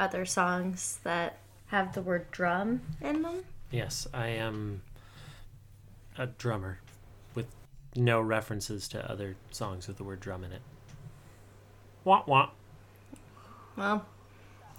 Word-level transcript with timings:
other 0.00 0.24
songs 0.24 0.98
that 1.04 1.38
have 1.66 1.94
the 1.94 2.02
word 2.02 2.30
drum 2.30 2.80
in 3.00 3.22
them. 3.22 3.44
Yes, 3.70 4.08
I 4.12 4.28
am 4.28 4.82
a 6.18 6.26
drummer 6.26 6.80
with 7.34 7.46
no 7.94 8.20
references 8.20 8.88
to 8.88 9.10
other 9.10 9.36
songs 9.50 9.86
with 9.86 9.98
the 9.98 10.04
word 10.04 10.20
drum 10.20 10.42
in 10.42 10.52
it. 10.52 10.62
Wah 12.02 12.24
wah. 12.26 12.50
Well, 13.76 14.06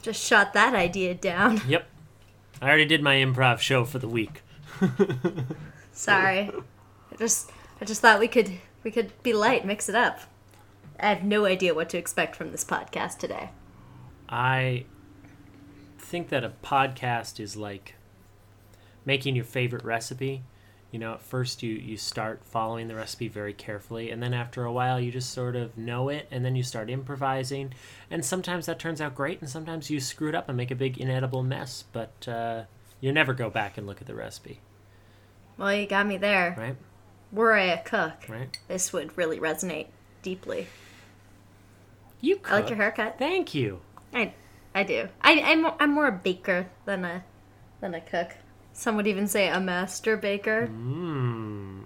just 0.02 0.22
shot 0.22 0.54
that 0.54 0.74
idea 0.74 1.14
down. 1.14 1.62
Yep. 1.68 1.88
I 2.62 2.68
already 2.68 2.86
did 2.86 3.02
my 3.02 3.16
improv 3.16 3.60
show 3.60 3.86
for 3.86 3.98
the 3.98 4.08
week. 4.08 4.44
Sorry. 5.94 6.52
I 7.12 7.16
just 7.18 7.52
I 7.80 7.86
just 7.86 8.02
thought 8.02 8.20
we 8.20 8.28
could 8.28 8.52
we 8.84 8.92
could 8.92 9.12
be 9.24 9.34
light, 9.34 9.66
mix 9.66 9.88
it 9.88 9.96
up. 9.96 10.20
I 11.00 11.08
have 11.08 11.24
no 11.24 11.46
idea 11.46 11.74
what 11.74 11.90
to 11.90 11.98
expect 11.98 12.36
from 12.36 12.52
this 12.52 12.64
podcast 12.64 13.18
today. 13.18 13.50
I 14.30 14.86
think 16.12 16.28
that 16.30 16.44
a 16.44 16.52
podcast 16.62 17.40
is 17.40 17.56
like 17.56 17.96
making 19.06 19.34
your 19.36 19.46
favorite 19.46 19.86
recipe. 19.86 20.44
You 20.92 21.00
know, 21.00 21.14
at 21.14 21.22
first 21.22 21.64
you, 21.64 21.72
you 21.74 21.96
start 21.96 22.42
following 22.44 22.90
the 22.90 22.96
recipe 22.96 23.30
very 23.30 23.54
carefully, 23.54 24.12
and 24.12 24.22
then 24.22 24.34
after 24.34 24.66
a 24.66 24.74
while 24.74 25.00
you 25.00 25.10
just 25.10 25.32
sort 25.32 25.56
of 25.56 25.78
know 25.78 26.10
it, 26.10 26.28
and 26.30 26.44
then 26.44 26.54
you 26.58 26.64
start 26.64 26.90
improvising. 26.90 27.74
And 28.10 28.26
sometimes 28.26 28.66
that 28.66 28.78
turns 28.78 29.00
out 29.00 29.16
great, 29.16 29.40
and 29.40 29.50
sometimes 29.50 29.90
you 29.90 30.02
screw 30.02 30.28
it 30.28 30.36
up 30.36 30.50
and 30.50 30.58
make 30.58 30.70
a 30.70 30.76
big 30.76 30.98
inedible 30.98 31.44
mess, 31.44 31.86
but 31.94 32.28
uh, 32.28 32.64
you 33.00 33.14
never 33.14 33.34
go 33.34 33.50
back 33.50 33.78
and 33.78 33.88
look 33.88 34.02
at 34.02 34.08
the 34.08 34.14
recipe, 34.16 34.60
Well, 35.58 35.74
you 35.74 35.88
got 35.88 36.06
me 36.08 36.18
there. 36.18 36.56
right? 36.58 36.76
Were 37.32 37.54
I 37.54 37.68
a 37.68 37.82
cook, 37.82 38.26
Right? 38.28 38.58
this 38.68 38.92
would 38.92 39.18
really 39.18 39.40
resonate 39.40 39.88
deeply. 40.22 40.68
You 42.20 42.42
I 42.44 42.56
like 42.60 42.68
your 42.70 42.76
haircut. 42.76 43.18
Thank 43.18 43.56
you. 43.56 43.80
I, 44.14 44.34
I 44.74 44.84
do. 44.84 45.10
I, 45.22 45.42
I'm, 45.42 45.66
I'm 45.80 45.92
more 45.92 46.08
a 46.08 46.12
baker 46.12 46.68
than 46.86 47.06
a, 47.06 47.24
than 47.82 47.94
a 47.94 48.02
cook. 48.02 48.36
Some 48.74 48.96
would 48.96 49.08
even 49.08 49.28
say 49.28 49.50
a 49.50 49.60
master 49.60 50.16
baker. 50.16 50.68
Mmm. 50.68 51.82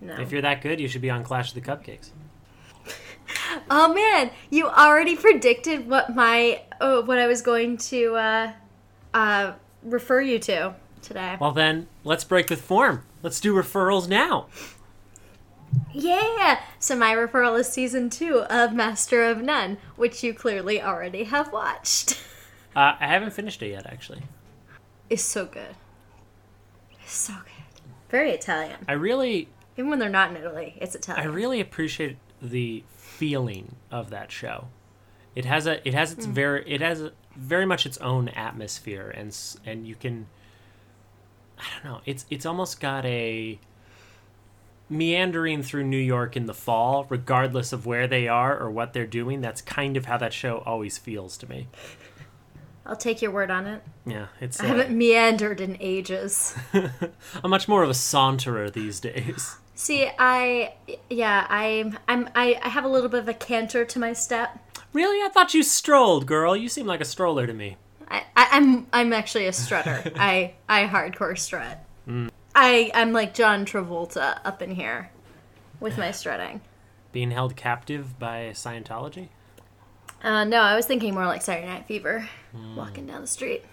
No. 0.00 0.14
If 0.20 0.32
you're 0.32 0.42
that 0.42 0.62
good, 0.62 0.80
you 0.80 0.88
should 0.88 1.00
be 1.00 1.10
on 1.10 1.22
Clash 1.22 1.54
of 1.54 1.54
the 1.54 1.60
Cupcakes. 1.60 2.10
Oh 3.70 3.92
man, 3.92 4.30
you 4.50 4.66
already 4.66 5.14
predicted 5.14 5.88
what 5.88 6.14
my, 6.14 6.62
oh, 6.80 7.02
what 7.02 7.18
I 7.18 7.26
was 7.26 7.40
going 7.42 7.76
to, 7.78 8.14
uh, 8.16 8.52
uh, 9.14 9.52
refer 9.82 10.20
you 10.20 10.38
to 10.40 10.74
today. 11.02 11.36
Well, 11.40 11.52
then, 11.52 11.86
let's 12.02 12.24
break 12.24 12.50
with 12.50 12.60
form. 12.60 13.04
Let's 13.22 13.40
do 13.40 13.54
referrals 13.54 14.08
now. 14.08 14.46
Yeah. 15.92 16.60
So 16.78 16.96
my 16.96 17.14
referral 17.14 17.58
is 17.58 17.68
season 17.68 18.10
two 18.10 18.40
of 18.50 18.72
Master 18.72 19.24
of 19.24 19.42
None, 19.42 19.78
which 19.96 20.22
you 20.22 20.34
clearly 20.34 20.80
already 20.82 21.24
have 21.24 21.52
watched. 21.52 22.20
Uh, 22.74 22.96
I 22.98 23.06
haven't 23.06 23.34
finished 23.34 23.62
it 23.62 23.68
yet, 23.68 23.84
actually. 23.84 24.22
It's 25.10 25.22
so 25.22 25.44
good. 25.44 25.74
It's 27.02 27.12
so 27.12 27.34
good. 27.34 27.82
Very 28.08 28.30
Italian. 28.30 28.78
I 28.88 28.92
really, 28.94 29.48
Even 29.76 29.90
when 29.90 29.98
they're 29.98 30.08
not 30.08 30.30
in 30.30 30.38
Italy, 30.38 30.78
it's 30.80 30.94
Italian. 30.94 31.26
I 31.26 31.30
really 31.30 31.60
appreciate 31.60 32.16
the 32.40 32.82
feeling 32.96 33.76
of 33.90 34.08
that 34.08 34.32
show. 34.32 34.68
It 35.34 35.44
has 35.44 35.66
a, 35.66 35.86
it 35.86 35.92
has 35.92 36.12
its 36.12 36.24
very, 36.24 36.64
it 36.66 36.80
has 36.80 37.02
a, 37.02 37.12
very 37.36 37.66
much 37.66 37.84
its 37.84 37.98
own 37.98 38.28
atmosphere, 38.28 39.10
and 39.14 39.36
and 39.64 39.86
you 39.86 39.94
can, 39.94 40.26
I 41.58 41.64
don't 41.74 41.84
know, 41.84 42.00
it's 42.06 42.26
it's 42.30 42.46
almost 42.46 42.80
got 42.80 43.04
a 43.04 43.58
meandering 44.88 45.62
through 45.62 45.84
New 45.84 45.96
York 45.96 46.36
in 46.36 46.46
the 46.46 46.54
fall, 46.54 47.06
regardless 47.08 47.72
of 47.72 47.86
where 47.86 48.06
they 48.06 48.28
are 48.28 48.58
or 48.58 48.70
what 48.70 48.92
they're 48.92 49.06
doing. 49.06 49.40
That's 49.40 49.62
kind 49.62 49.96
of 49.96 50.06
how 50.06 50.18
that 50.18 50.32
show 50.32 50.58
always 50.58 50.98
feels 50.98 51.36
to 51.38 51.48
me. 51.48 51.68
I'll 52.84 52.96
take 52.96 53.22
your 53.22 53.30
word 53.30 53.50
on 53.50 53.66
it. 53.66 53.82
Yeah, 54.04 54.26
it's. 54.40 54.60
I 54.60 54.64
uh, 54.64 54.68
haven't 54.68 54.96
meandered 54.96 55.60
in 55.60 55.76
ages. 55.80 56.54
I'm 57.44 57.50
much 57.50 57.68
more 57.68 57.82
of 57.82 57.90
a 57.90 57.94
saunterer 57.94 58.72
these 58.72 58.98
days. 58.98 59.56
See, 59.74 60.08
I 60.18 60.74
yeah, 61.08 61.46
I'm 61.48 61.98
I'm 62.08 62.28
I, 62.34 62.58
I 62.62 62.68
have 62.68 62.84
a 62.84 62.88
little 62.88 63.08
bit 63.08 63.20
of 63.20 63.28
a 63.28 63.34
canter 63.34 63.84
to 63.84 63.98
my 63.98 64.12
step. 64.12 64.58
Really? 64.92 65.24
I 65.24 65.28
thought 65.28 65.54
you 65.54 65.62
strolled, 65.62 66.26
girl. 66.26 66.56
You 66.56 66.68
seem 66.68 66.86
like 66.86 67.00
a 67.00 67.04
stroller 67.04 67.46
to 67.46 67.54
me. 67.54 67.76
I, 68.08 68.24
I 68.36 68.48
I'm 68.50 68.86
I'm 68.92 69.12
actually 69.12 69.46
a 69.46 69.52
strutter. 69.52 70.02
I 70.16 70.54
I 70.68 70.86
hardcore 70.86 71.38
strut. 71.38 71.84
I 72.54 72.90
I'm 72.94 73.12
like 73.12 73.34
John 73.34 73.64
Travolta 73.64 74.40
up 74.44 74.62
in 74.62 74.74
here 74.74 75.10
with 75.80 75.98
my 75.98 76.10
strutting. 76.10 76.60
Being 77.12 77.30
held 77.30 77.56
captive 77.56 78.18
by 78.18 78.50
Scientology? 78.54 79.28
Uh, 80.22 80.44
no, 80.44 80.60
I 80.60 80.76
was 80.76 80.86
thinking 80.86 81.14
more 81.14 81.26
like 81.26 81.42
Saturday 81.42 81.66
Night 81.66 81.86
Fever, 81.86 82.28
walking 82.76 83.06
down 83.06 83.22
the 83.22 83.26
street. 83.26 83.64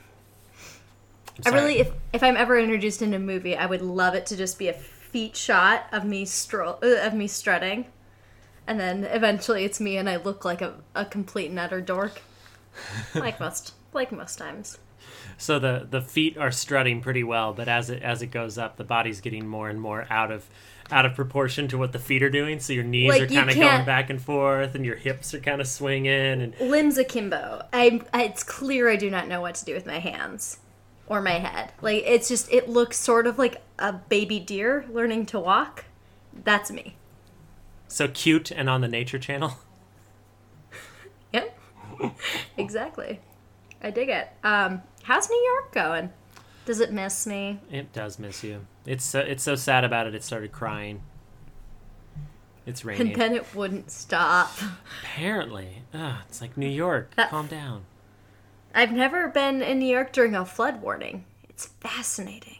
I 1.45 1.49
really, 1.49 1.79
if 1.79 1.91
if 2.11 2.23
I'm 2.23 2.35
ever 2.35 2.57
introduced 2.57 3.01
in 3.01 3.13
a 3.13 3.19
movie, 3.19 3.55
I 3.55 3.65
would 3.65 3.81
love 3.81 4.15
it 4.15 4.25
to 4.27 4.37
just 4.37 4.57
be 4.57 4.67
a 4.67 4.73
feet 4.73 5.35
shot 5.35 5.85
of 5.91 6.05
me 6.05 6.25
stroll 6.25 6.79
uh, 6.81 7.05
of 7.05 7.13
me 7.13 7.27
strutting, 7.27 7.85
and 8.67 8.79
then 8.79 9.05
eventually 9.05 9.63
it's 9.63 9.79
me 9.79 9.97
and 9.97 10.09
I 10.09 10.17
look 10.17 10.43
like 10.43 10.61
a, 10.61 10.75
a 10.95 11.05
complete 11.05 11.49
and 11.49 11.59
utter 11.59 11.81
dork, 11.81 12.21
like 13.15 13.39
most 13.39 13.73
like 13.93 14.11
most 14.11 14.37
times. 14.37 14.79
So 15.39 15.57
the 15.57 15.87
the 15.89 16.01
feet 16.01 16.37
are 16.37 16.51
strutting 16.51 17.01
pretty 17.01 17.23
well, 17.23 17.53
but 17.53 17.67
as 17.67 17.89
it 17.89 18.03
as 18.03 18.21
it 18.21 18.27
goes 18.27 18.57
up, 18.57 18.75
the 18.77 18.83
body's 18.83 19.21
getting 19.21 19.47
more 19.47 19.69
and 19.69 19.79
more 19.79 20.05
out 20.09 20.31
of 20.31 20.47
out 20.91 21.05
of 21.05 21.15
proportion 21.15 21.67
to 21.69 21.77
what 21.77 21.93
the 21.93 21.99
feet 21.99 22.21
are 22.21 22.29
doing. 22.29 22.59
So 22.59 22.73
your 22.73 22.83
knees 22.83 23.09
Like, 23.09 23.21
are 23.21 23.27
kind 23.27 23.49
of 23.49 23.55
going 23.55 23.85
back 23.85 24.09
and 24.09 24.21
forth, 24.21 24.75
and 24.75 24.85
your 24.85 24.97
hips 24.97 25.33
are 25.33 25.39
kind 25.39 25.61
of 25.61 25.67
swinging. 25.67 26.41
And 26.41 26.59
Limbs 26.59 26.97
akimbo. 26.97 27.65
I, 27.71 28.01
I 28.13 28.23
it's 28.23 28.43
clear 28.43 28.89
I 28.89 28.97
do 28.97 29.09
not 29.09 29.27
know 29.29 29.39
what 29.39 29.55
to 29.55 29.65
do 29.65 29.73
with 29.73 29.85
my 29.85 29.99
hands 29.99 30.57
or 31.07 31.21
my 31.21 31.39
head. 31.39 31.71
Like 31.81 32.03
it's 32.05 32.27
just 32.27 32.51
it 32.51 32.67
looks 32.67 32.97
sort 32.97 33.25
of 33.25 33.37
like 33.37 33.61
a 33.79 33.93
baby 33.93 34.39
deer 34.39 34.85
learning 34.91 35.25
to 35.27 35.39
walk. 35.39 35.85
That's 36.43 36.69
me. 36.69 36.95
so 37.87 38.07
cute 38.09 38.51
and 38.51 38.69
on 38.69 38.81
the 38.81 38.87
Nature 38.89 39.19
Channel. 39.19 39.53
Yep. 41.31 41.59
exactly. 42.57 43.19
I 43.83 43.91
dig 43.91 44.09
it. 44.09 44.29
Um, 44.43 44.81
how's 45.09 45.27
New 45.27 45.43
York 45.55 45.71
going? 45.73 46.11
Does 46.65 46.79
it 46.79 46.93
miss 46.93 47.25
me? 47.25 47.59
It 47.71 47.91
does 47.93 48.19
miss 48.19 48.43
you. 48.43 48.67
It's 48.85 49.03
so, 49.03 49.19
it's 49.19 49.41
so 49.41 49.55
sad 49.55 49.83
about 49.83 50.05
it. 50.05 50.13
It 50.13 50.23
started 50.23 50.51
crying. 50.51 51.01
It's 52.67 52.85
raining. 52.85 53.13
And 53.13 53.15
then 53.19 53.33
it 53.33 53.55
wouldn't 53.55 53.89
stop. 53.89 54.51
Apparently, 55.01 55.81
Ugh, 55.95 56.15
it's 56.27 56.41
like 56.41 56.55
New 56.55 56.69
York. 56.69 57.15
That- 57.15 57.31
Calm 57.31 57.47
down. 57.47 57.85
I've 58.75 58.91
never 58.91 59.27
been 59.29 59.63
in 59.63 59.79
New 59.79 59.87
York 59.91 60.13
during 60.13 60.35
a 60.35 60.45
flood 60.45 60.79
warning. 60.83 61.25
It's 61.49 61.65
fascinating. 61.79 62.57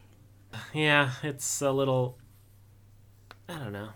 Yeah, 0.74 1.12
it's 1.22 1.62
a 1.62 1.72
little. 1.72 2.18
I 3.48 3.60
don't 3.60 3.72
know. 3.74 3.90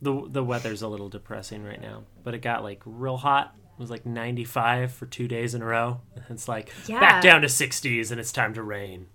the 0.00 0.28
The 0.28 0.44
weather's 0.44 0.82
a 0.82 0.86
little 0.86 1.08
depressing 1.08 1.64
right 1.64 1.80
now, 1.82 2.04
but 2.22 2.34
it 2.34 2.38
got 2.38 2.62
like 2.62 2.82
real 2.86 3.16
hot. 3.16 3.56
It 3.80 3.82
was 3.84 3.90
like 3.90 4.04
95 4.04 4.92
for 4.92 5.06
two 5.06 5.26
days 5.26 5.54
in 5.54 5.62
a 5.62 5.64
row. 5.64 6.02
It's 6.28 6.46
like 6.48 6.70
Yeah. 6.86 7.00
back 7.00 7.22
down 7.22 7.40
to 7.40 7.48
60s, 7.48 8.10
and 8.10 8.20
it's 8.20 8.30
time 8.30 8.52
to 8.52 8.62
rain. 8.62 9.06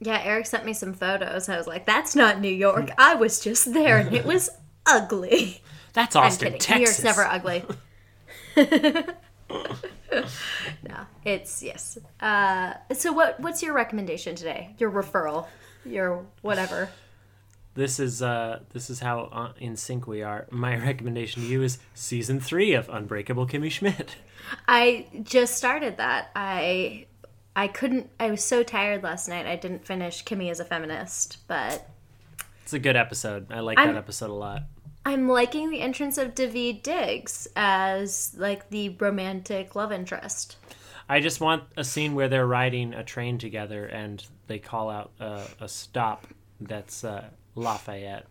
Yeah, 0.00 0.20
Eric 0.24 0.46
sent 0.46 0.64
me 0.64 0.72
some 0.72 0.94
photos. 0.94 1.48
I 1.48 1.56
was 1.56 1.68
like, 1.68 1.86
that's 1.86 2.16
not 2.16 2.40
New 2.40 2.48
York. 2.52 2.90
I 2.98 3.14
was 3.14 3.38
just 3.38 3.72
there 3.72 3.98
and 3.98 4.12
it 4.12 4.24
was 4.24 4.50
ugly. 4.84 5.62
That's 5.92 6.16
I'm 6.16 6.24
Austin, 6.24 6.54
kidding. 6.54 6.58
Texas. 6.60 6.98
New 6.98 7.04
York's 7.04 7.16
never 7.16 7.24
ugly. 7.24 7.64
no, 10.82 11.06
it's 11.24 11.62
yes. 11.62 11.96
Uh, 12.18 12.74
so 12.94 13.12
what 13.12 13.38
what's 13.38 13.62
your 13.62 13.74
recommendation 13.74 14.34
today? 14.34 14.74
Your 14.78 14.90
referral, 14.90 15.46
your 15.86 16.26
whatever. 16.42 16.90
This 17.74 17.98
is 17.98 18.22
uh, 18.22 18.60
this 18.72 18.88
is 18.88 19.00
how 19.00 19.22
uh, 19.32 19.52
in 19.58 19.76
sync 19.76 20.06
we 20.06 20.22
are. 20.22 20.46
My 20.50 20.76
recommendation 20.84 21.42
to 21.42 21.48
you 21.48 21.62
is 21.62 21.78
season 21.94 22.40
three 22.40 22.72
of 22.74 22.88
Unbreakable 22.88 23.46
Kimmy 23.46 23.70
Schmidt. 23.70 24.16
I 24.68 25.06
just 25.22 25.56
started 25.56 25.96
that. 25.96 26.30
I 26.36 27.06
I 27.56 27.68
couldn't. 27.68 28.10
I 28.20 28.30
was 28.30 28.44
so 28.44 28.62
tired 28.62 29.02
last 29.02 29.28
night. 29.28 29.46
I 29.46 29.56
didn't 29.56 29.84
finish 29.86 30.24
Kimmy 30.24 30.50
as 30.50 30.60
a 30.60 30.64
feminist, 30.64 31.38
but 31.48 31.88
It's 32.62 32.72
a 32.72 32.78
good 32.78 32.96
episode. 32.96 33.50
I 33.52 33.60
like 33.60 33.78
I'm- 33.78 33.88
that 33.88 33.98
episode 33.98 34.30
a 34.30 34.34
lot. 34.34 34.62
I'm 35.06 35.28
liking 35.28 35.68
the 35.68 35.80
entrance 35.82 36.16
of 36.16 36.34
David 36.34 36.82
Diggs 36.82 37.46
as 37.56 38.34
like 38.38 38.70
the 38.70 38.88
romantic 38.88 39.74
love 39.76 39.92
interest. 39.92 40.56
I 41.10 41.20
just 41.20 41.42
want 41.42 41.64
a 41.76 41.84
scene 41.84 42.14
where 42.14 42.28
they're 42.28 42.46
riding 42.46 42.94
a 42.94 43.04
train 43.04 43.36
together 43.36 43.84
and 43.84 44.24
they 44.46 44.58
call 44.58 44.88
out 44.88 45.10
uh, 45.20 45.44
a 45.60 45.68
stop 45.68 46.26
that's 46.58 47.04
uh, 47.04 47.24
Lafayette. 47.54 48.26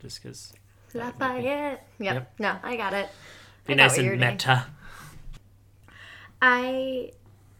Just 0.00 0.22
because. 0.22 0.52
Lafayette. 0.94 1.86
Yep. 1.98 2.14
Yep. 2.14 2.32
No, 2.38 2.56
I 2.62 2.76
got 2.76 2.92
it. 2.92 3.08
Be 3.66 3.74
I 3.74 3.76
nice 3.76 3.96
and 3.98 4.06
doing. 4.08 4.20
meta. 4.20 4.66
I 6.40 7.12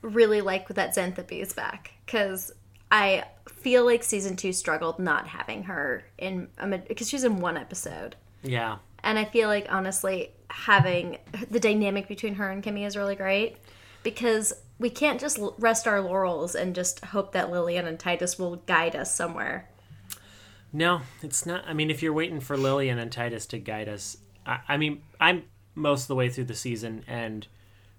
really 0.02 0.40
like 0.40 0.68
that 0.68 0.94
Xanthippe 0.96 1.40
is 1.40 1.52
back 1.52 1.92
because 2.04 2.52
I 2.90 3.24
feel 3.48 3.84
like 3.84 4.02
season 4.02 4.36
two 4.36 4.52
struggled 4.52 4.98
not 4.98 5.28
having 5.28 5.64
her 5.64 6.04
in 6.18 6.48
because 6.88 7.08
she's 7.08 7.24
in 7.24 7.38
one 7.40 7.56
episode, 7.56 8.16
Yeah. 8.42 8.78
And 9.04 9.18
I 9.18 9.24
feel 9.24 9.48
like 9.48 9.66
honestly, 9.70 10.30
having 10.48 11.18
the 11.50 11.58
dynamic 11.58 12.06
between 12.08 12.34
her 12.36 12.50
and 12.50 12.62
Kimmy 12.62 12.86
is 12.86 12.96
really 12.96 13.16
great 13.16 13.56
because 14.02 14.52
we 14.78 14.90
can't 14.90 15.20
just 15.20 15.38
rest 15.58 15.86
our 15.88 16.00
laurels 16.00 16.54
and 16.54 16.74
just 16.74 17.04
hope 17.06 17.32
that 17.32 17.50
Lillian 17.50 17.86
and 17.86 17.98
Titus 17.98 18.38
will 18.38 18.56
guide 18.56 18.94
us 18.94 19.14
somewhere. 19.14 19.68
No, 20.72 21.02
it's 21.22 21.44
not. 21.44 21.64
I 21.66 21.72
mean, 21.74 21.90
if 21.90 22.02
you're 22.02 22.12
waiting 22.12 22.40
for 22.40 22.56
Lillian 22.56 22.98
and 22.98 23.12
Titus 23.12 23.46
to 23.46 23.58
guide 23.58 23.88
us, 23.88 24.16
I, 24.46 24.60
I 24.68 24.76
mean, 24.78 25.02
I'm 25.20 25.44
most 25.74 26.02
of 26.02 26.08
the 26.08 26.14
way 26.14 26.28
through 26.30 26.44
the 26.44 26.54
season, 26.54 27.04
and 27.06 27.46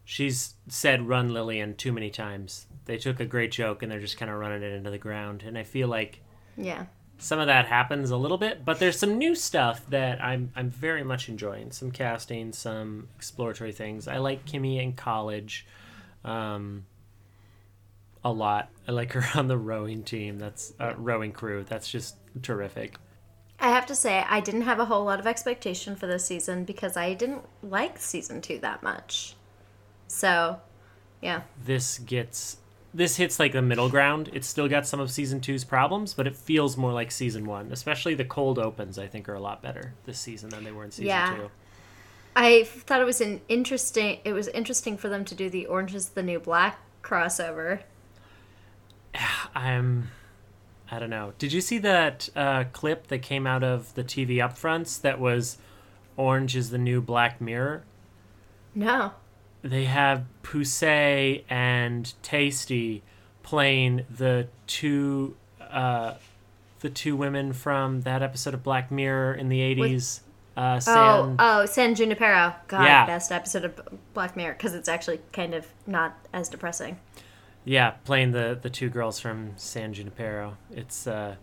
she's 0.04 0.56
said 0.68 1.08
"run 1.08 1.34
Lillian" 1.34 1.76
too 1.76 1.92
many 1.92 2.10
times. 2.10 2.66
They 2.86 2.98
took 2.98 3.20
a 3.20 3.26
great 3.26 3.52
joke 3.52 3.82
and 3.84 3.92
they're 3.92 4.00
just 4.00 4.18
kind 4.18 4.30
of 4.32 4.38
running 4.38 4.64
it 4.64 4.74
into 4.74 4.90
the 4.90 4.98
ground, 4.98 5.44
and 5.46 5.58
I 5.58 5.64
feel 5.64 5.88
like 5.88 6.20
Yeah. 6.58 6.86
some 7.20 7.40
of 7.40 7.48
that 7.48 7.68
happens 7.68 8.10
a 8.12 8.18
little 8.18 8.38
bit, 8.40 8.66
but 8.66 8.80
there's 8.80 8.98
some 9.00 9.18
new 9.18 9.36
stuff 9.36 9.86
that 9.90 10.22
I'm 10.24 10.52
I'm 10.56 10.70
very 10.70 11.04
much 11.04 11.30
enjoying. 11.30 11.72
Some 11.72 11.92
casting, 11.92 12.54
some 12.54 13.08
exploratory 13.16 13.72
things. 13.72 14.08
I 14.08 14.18
like 14.18 14.46
Kimmy 14.46 14.82
in 14.82 14.94
college, 14.94 15.66
um, 16.26 16.86
a 18.24 18.32
lot. 18.32 18.70
I 18.88 18.92
like 18.94 19.14
her 19.14 19.24
on 19.40 19.48
the 19.48 19.58
rowing 19.58 20.04
team. 20.04 20.40
That's 20.40 20.74
uh, 20.80 20.94
rowing 20.98 21.32
crew. 21.32 21.64
That's 21.68 21.90
just 21.90 22.16
terrific. 22.42 22.96
I 23.60 23.70
have 23.70 23.86
to 23.86 23.96
say, 23.96 24.26
I 24.28 24.40
didn't 24.42 24.64
have 24.64 24.80
a 24.80 24.86
whole 24.86 25.06
lot 25.06 25.20
of 25.20 25.28
expectation 25.28 25.96
for 25.96 26.08
this 26.08 26.26
season 26.26 26.66
because 26.66 26.98
I 26.98 27.14
didn't 27.14 27.44
like 27.62 28.00
season 28.00 28.42
two 28.42 28.60
that 28.60 28.84
much. 28.84 29.36
So, 30.08 30.60
yeah. 31.22 31.44
This 31.64 32.00
gets 32.00 32.58
this 32.94 33.16
hits 33.16 33.40
like 33.40 33.54
the 33.54 33.62
middle 33.62 33.90
ground. 33.90 34.30
It's 34.34 34.48
still 34.48 34.68
got 34.68 34.86
some 34.86 35.00
of 35.00 35.10
season 35.10 35.42
two's 35.42 35.64
problems, 35.64 36.14
but 36.14 36.28
it 36.28 36.36
feels 36.36 36.78
more 36.78 36.92
like 36.94 37.12
season 37.12 37.46
one. 37.46 37.72
Especially 37.72 38.14
the 38.14 38.26
cold 38.26 38.60
opens, 38.60 39.00
I 39.00 39.08
think, 39.08 39.28
are 39.30 39.34
a 39.34 39.40
lot 39.40 39.62
better 39.64 39.94
this 40.06 40.20
season 40.20 40.50
than 40.50 40.64
they 40.64 40.72
were 40.72 40.84
in 40.84 40.92
season 40.92 41.08
Yeah. 41.08 41.36
two. 41.36 41.52
I 42.36 42.64
thought 42.64 43.00
it 43.00 43.06
was 43.06 43.22
an 43.22 43.42
interesting. 43.48 44.20
It 44.26 44.34
was 44.34 44.48
interesting 44.50 44.98
for 44.98 45.08
them 45.10 45.24
to 45.26 45.36
do 45.36 45.50
the 45.50 45.66
Orange 45.68 45.96
is 45.96 46.10
the 46.10 46.24
New 46.24 46.40
Black 46.40 46.80
crossover. 47.02 47.82
I'm 49.56 50.10
I 50.92 51.00
don't 51.00 51.10
know. 51.10 51.34
Did 51.38 51.54
you 51.54 51.62
see 51.62 51.78
that 51.80 52.30
uh, 52.36 52.66
clip 52.74 53.08
that 53.08 53.20
came 53.22 53.48
out 53.48 53.64
of 53.64 53.94
the 53.96 54.04
TV 54.04 54.36
upfronts 54.38 55.00
that 55.02 55.20
was 55.20 55.58
Orange 56.18 56.56
is 56.56 56.70
the 56.70 56.78
new 56.78 57.02
Black 57.02 57.42
Mirror? 57.42 57.84
No. 58.76 59.14
They 59.64 59.86
have 59.86 60.26
Poussey 60.44 61.44
and 61.50 62.14
Taystee 62.22 63.02
playing 63.44 64.06
the 64.10 64.48
two 64.68 65.36
uh, 65.62 66.16
the 66.82 66.90
two 66.90 67.16
women 67.16 67.54
from 67.54 68.02
that 68.02 68.22
episode 68.22 68.54
of 68.54 68.62
Black 68.62 68.92
Mirror 68.92 69.34
in 69.36 69.48
the 69.50 69.60
80s. 69.60 70.20
Uh, 70.56 70.76
Oh, 70.76 70.80
San, 70.80 71.36
oh, 71.40 71.66
San 71.66 71.96
Junipero. 71.96 72.54
God, 72.68 72.84
Yeah. 72.84 73.06
best 73.08 73.32
episode 73.32 73.64
of 73.66 73.80
Black 74.14 74.36
Mirror 74.36 74.54
because 74.54 74.76
it's 74.76 74.90
actually 74.90 75.20
kind 75.32 75.54
of 75.56 75.66
not 75.88 76.16
as 76.32 76.50
depressing. 76.50 77.00
Yeah, 77.66 77.92
playing 78.04 78.32
the 78.32 78.58
the 78.62 78.70
two 78.70 78.90
girls 78.90 79.20
from 79.20 79.54
San 79.56 79.94
Junipero. 79.94 80.58
It's 80.72 81.08
uh, 81.08 81.36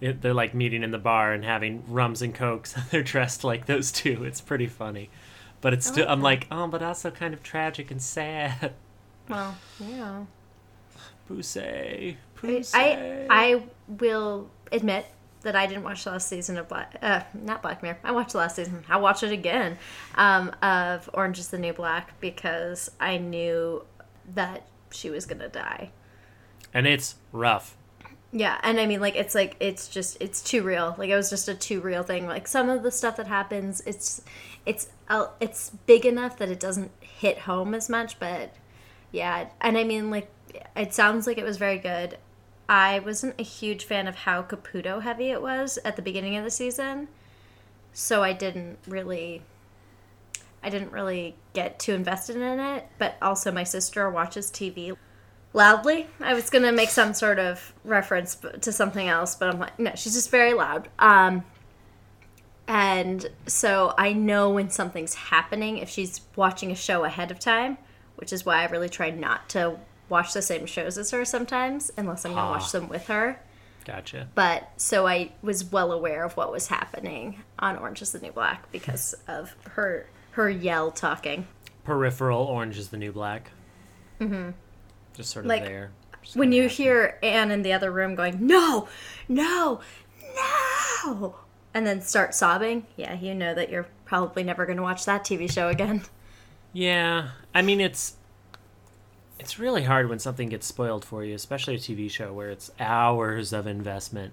it, 0.00 0.20
they're 0.22 0.34
like 0.34 0.54
meeting 0.54 0.82
in 0.82 0.90
the 0.90 0.98
bar 0.98 1.32
and 1.32 1.44
having 1.44 1.82
rums 1.88 2.22
and 2.22 2.34
cokes. 2.34 2.74
they're 2.90 3.02
dressed 3.02 3.44
like 3.44 3.66
those 3.66 3.90
two. 3.90 4.24
It's 4.24 4.40
pretty 4.40 4.66
funny, 4.66 5.10
but 5.60 5.72
it's 5.72 5.86
still. 5.86 6.06
like 6.06 6.12
I'm 6.12 6.18
that. 6.20 6.24
like, 6.24 6.46
oh, 6.50 6.68
but 6.68 6.82
also 6.82 7.10
kind 7.10 7.34
of 7.34 7.42
tragic 7.42 7.90
and 7.90 8.02
sad. 8.02 8.72
Well, 9.28 9.56
yeah. 9.80 10.22
Poussey, 11.28 12.16
I, 12.72 13.26
I 13.28 13.62
will 13.88 14.48
admit 14.70 15.04
that 15.42 15.56
I 15.56 15.66
didn't 15.66 15.82
watch 15.82 16.04
the 16.04 16.12
last 16.12 16.28
season 16.28 16.56
of 16.58 16.68
Black, 16.68 16.96
uh, 17.02 17.22
not 17.34 17.62
Black 17.62 17.82
Mirror. 17.82 17.98
I 18.04 18.12
watched 18.12 18.32
the 18.32 18.38
last 18.38 18.56
season. 18.56 18.84
I'll 18.88 19.00
watch 19.00 19.22
it 19.24 19.32
again 19.32 19.78
um, 20.14 20.50
of 20.62 21.10
Orange 21.12 21.38
is 21.38 21.48
the 21.48 21.58
New 21.58 21.72
Black 21.72 22.20
because 22.20 22.90
I 23.00 23.16
knew 23.16 23.84
that 24.34 24.66
she 24.90 25.10
was 25.10 25.26
gonna 25.26 25.48
die. 25.48 25.90
and 26.74 26.86
it's 26.86 27.16
rough. 27.32 27.76
Yeah, 28.32 28.58
and 28.62 28.78
I 28.80 28.86
mean, 28.86 29.00
like, 29.00 29.16
it's 29.16 29.34
like 29.34 29.56
it's 29.60 29.88
just 29.88 30.16
it's 30.20 30.42
too 30.42 30.62
real. 30.62 30.94
Like, 30.98 31.08
it 31.08 31.16
was 31.16 31.30
just 31.30 31.48
a 31.48 31.54
too 31.54 31.80
real 31.80 32.02
thing. 32.02 32.26
Like, 32.26 32.46
some 32.46 32.68
of 32.68 32.82
the 32.82 32.90
stuff 32.90 33.16
that 33.16 33.26
happens, 33.28 33.80
it's 33.86 34.20
it's 34.66 34.88
uh, 35.08 35.28
it's 35.40 35.70
big 35.86 36.04
enough 36.04 36.36
that 36.38 36.48
it 36.50 36.60
doesn't 36.60 36.90
hit 37.00 37.38
home 37.40 37.74
as 37.74 37.88
much. 37.88 38.18
But 38.18 38.54
yeah, 39.12 39.48
and 39.60 39.78
I 39.78 39.84
mean, 39.84 40.10
like, 40.10 40.28
it 40.76 40.92
sounds 40.92 41.26
like 41.26 41.38
it 41.38 41.44
was 41.44 41.56
very 41.56 41.78
good. 41.78 42.18
I 42.68 42.98
wasn't 42.98 43.40
a 43.40 43.44
huge 43.44 43.84
fan 43.84 44.08
of 44.08 44.16
how 44.16 44.42
Caputo 44.42 45.00
heavy 45.02 45.30
it 45.30 45.40
was 45.40 45.78
at 45.84 45.96
the 45.96 46.02
beginning 46.02 46.36
of 46.36 46.44
the 46.44 46.50
season, 46.50 47.08
so 47.92 48.22
I 48.22 48.32
didn't 48.32 48.78
really. 48.86 49.42
I 50.66 50.68
didn't 50.68 50.90
really 50.90 51.36
get 51.52 51.78
too 51.78 51.94
invested 51.94 52.34
in 52.34 52.58
it, 52.58 52.88
but 52.98 53.14
also 53.22 53.52
my 53.52 53.62
sister 53.62 54.10
watches 54.10 54.50
TV 54.50 54.96
loudly. 55.52 56.08
I 56.20 56.34
was 56.34 56.50
gonna 56.50 56.72
make 56.72 56.88
some 56.90 57.14
sort 57.14 57.38
of 57.38 57.72
reference 57.84 58.36
to 58.62 58.72
something 58.72 59.06
else, 59.06 59.36
but 59.36 59.48
I'm 59.48 59.60
like, 59.60 59.78
no, 59.78 59.92
she's 59.94 60.14
just 60.14 60.28
very 60.28 60.54
loud. 60.54 60.88
Um, 60.98 61.44
and 62.66 63.30
so 63.46 63.94
I 63.96 64.12
know 64.12 64.50
when 64.50 64.70
something's 64.70 65.14
happening 65.14 65.78
if 65.78 65.88
she's 65.88 66.20
watching 66.34 66.72
a 66.72 66.74
show 66.74 67.04
ahead 67.04 67.30
of 67.30 67.38
time, 67.38 67.78
which 68.16 68.32
is 68.32 68.44
why 68.44 68.62
I 68.62 68.66
really 68.68 68.88
try 68.88 69.10
not 69.10 69.48
to 69.50 69.78
watch 70.08 70.32
the 70.32 70.42
same 70.42 70.66
shows 70.66 70.98
as 70.98 71.12
her 71.12 71.24
sometimes, 71.24 71.92
unless 71.96 72.24
I'm 72.24 72.32
gonna 72.32 72.48
Ah. 72.48 72.50
watch 72.58 72.72
them 72.72 72.88
with 72.88 73.06
her. 73.06 73.38
Gotcha. 73.84 74.26
But 74.34 74.68
so 74.78 75.06
I 75.06 75.30
was 75.42 75.64
well 75.64 75.92
aware 75.92 76.24
of 76.24 76.36
what 76.36 76.50
was 76.50 76.66
happening 76.66 77.44
on 77.56 77.76
Orange 77.78 78.02
Is 78.02 78.10
the 78.10 78.18
New 78.18 78.32
Black 78.32 78.68
because 78.72 79.14
of 79.28 79.54
her 79.74 80.06
her 80.36 80.50
yell 80.50 80.90
talking. 80.90 81.46
Peripheral. 81.84 82.44
Orange 82.44 82.76
is 82.76 82.88
the 82.88 82.98
new 82.98 83.10
black. 83.10 83.50
Mm-hmm. 84.20 84.50
Just 85.14 85.30
sort 85.30 85.46
of 85.46 85.48
Like, 85.48 85.64
there. 85.64 85.92
When 86.34 86.52
you 86.52 86.68
hear 86.68 87.18
Anne 87.22 87.50
in 87.50 87.62
the 87.62 87.72
other 87.72 87.90
room 87.90 88.14
going, 88.14 88.46
"No, 88.46 88.88
no, 89.28 89.80
no," 91.04 91.36
and 91.72 91.86
then 91.86 92.02
start 92.02 92.34
sobbing, 92.34 92.86
yeah, 92.96 93.14
you 93.14 93.34
know 93.34 93.54
that 93.54 93.70
you're 93.70 93.86
probably 94.04 94.42
never 94.42 94.66
going 94.66 94.76
to 94.76 94.82
watch 94.82 95.04
that 95.06 95.24
TV 95.24 95.50
show 95.50 95.68
again. 95.68 96.02
Yeah, 96.72 97.28
I 97.54 97.62
mean 97.62 97.80
it's 97.80 98.16
it's 99.38 99.58
really 99.58 99.84
hard 99.84 100.08
when 100.08 100.18
something 100.18 100.48
gets 100.48 100.66
spoiled 100.66 101.04
for 101.04 101.24
you, 101.24 101.34
especially 101.34 101.76
a 101.76 101.78
TV 101.78 102.10
show 102.10 102.32
where 102.32 102.50
it's 102.50 102.70
hours 102.80 103.52
of 103.52 103.66
investment 103.66 104.32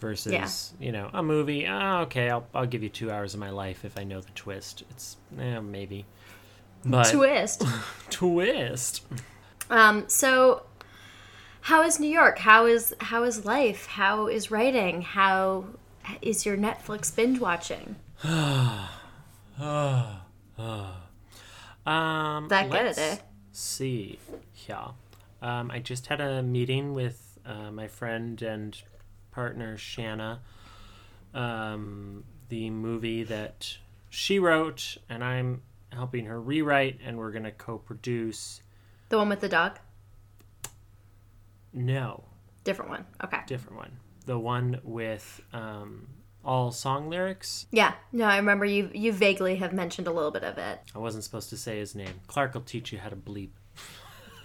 versus 0.00 0.32
Yeah. 0.32 0.48
you 0.86 0.92
know 0.92 1.10
a 1.12 1.22
movie. 1.22 1.66
Oh, 1.66 2.00
okay, 2.02 2.30
I'll 2.30 2.46
I'll 2.54 2.66
give 2.66 2.82
you 2.82 2.88
two 2.88 3.10
hours 3.10 3.34
of 3.34 3.40
my 3.40 3.50
life 3.50 3.84
if 3.84 3.98
I 3.98 4.04
know 4.04 4.20
the 4.20 4.30
twist. 4.34 4.82
It's 4.90 5.16
eh, 5.38 5.60
maybe, 5.60 6.06
but 6.84 7.10
Twist. 7.12 7.62
twist. 8.10 9.02
Um, 9.70 10.04
so, 10.08 10.62
how 11.62 11.82
is 11.82 12.00
New 12.00 12.10
York? 12.10 12.38
How 12.38 12.66
is 12.66 12.94
how 13.00 13.24
is 13.24 13.44
life? 13.44 13.86
How 13.86 14.26
is 14.26 14.50
writing? 14.50 15.02
How 15.02 15.64
is 16.22 16.46
your 16.46 16.56
Netflix 16.56 17.14
binge 17.14 17.38
watching? 17.40 17.96
Um, 21.86 22.48
That 22.48 22.64
good, 22.70 22.84
let's 22.84 22.98
eh? 22.98 23.16
See, 23.52 24.18
yeah. 24.68 24.88
Um, 25.40 25.70
I 25.70 25.78
just 25.78 26.06
had 26.08 26.20
a 26.20 26.42
meeting 26.42 26.92
with 26.94 27.38
uh, 27.46 27.70
my 27.70 27.88
friend 27.88 28.40
and 28.42 28.80
partner 29.38 29.76
Shanna. 29.78 30.40
Um, 31.32 32.24
the 32.48 32.70
movie 32.70 33.22
that 33.22 33.76
she 34.10 34.40
wrote, 34.40 34.96
and 35.08 35.22
I'm 35.22 35.62
helping 35.92 36.24
her 36.24 36.40
rewrite, 36.40 36.98
and 37.04 37.16
we're 37.16 37.30
gonna 37.30 37.52
co-produce. 37.52 38.62
The 39.10 39.16
one 39.16 39.28
with 39.28 39.38
the 39.38 39.48
dog? 39.48 39.78
No, 41.72 42.24
Different 42.64 42.90
one. 42.90 43.06
Okay. 43.22 43.38
different 43.46 43.76
one. 43.78 43.96
The 44.26 44.36
one 44.36 44.80
with 44.82 45.40
um, 45.52 46.08
all 46.44 46.72
song 46.72 47.08
lyrics. 47.08 47.66
Yeah. 47.70 47.92
No, 48.10 48.24
I 48.24 48.38
remember 48.38 48.64
you. 48.64 48.90
You 48.92 49.12
vaguely 49.12 49.54
have 49.56 49.72
mentioned 49.72 50.08
a 50.08 50.12
little 50.12 50.32
bit 50.32 50.42
of 50.42 50.58
it. 50.58 50.80
I 50.96 50.98
wasn't 50.98 51.22
supposed 51.22 51.48
to 51.50 51.56
say 51.56 51.78
his 51.78 51.94
name. 51.94 52.22
Clark 52.26 52.54
will 52.54 52.62
teach 52.62 52.92
you 52.92 52.98
how 52.98 53.08
to 53.08 53.16
bleep. 53.16 53.50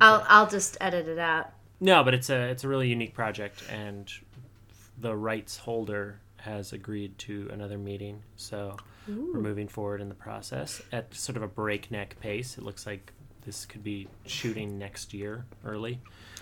I'll 0.00 0.24
I'll 0.28 0.46
just 0.48 0.76
edit 0.80 1.08
it 1.08 1.18
out. 1.18 1.50
No, 1.82 2.04
but 2.04 2.14
it's 2.14 2.30
a 2.30 2.48
it's 2.48 2.62
a 2.62 2.68
really 2.68 2.88
unique 2.88 3.12
project, 3.12 3.64
and 3.68 4.10
the 5.00 5.16
rights 5.16 5.56
holder 5.56 6.20
has 6.36 6.72
agreed 6.72 7.18
to 7.18 7.50
another 7.52 7.76
meeting, 7.76 8.22
so 8.36 8.76
we're 9.08 9.40
moving 9.40 9.66
forward 9.66 10.00
in 10.00 10.08
the 10.08 10.14
process 10.14 10.80
at 10.92 11.12
sort 11.12 11.36
of 11.36 11.42
a 11.42 11.48
breakneck 11.48 12.20
pace. 12.20 12.56
It 12.56 12.62
looks 12.62 12.86
like 12.86 13.12
this 13.44 13.66
could 13.66 13.82
be 13.82 14.06
shooting 14.26 14.78
next 14.78 15.12
year 15.12 15.44
early. 15.64 15.98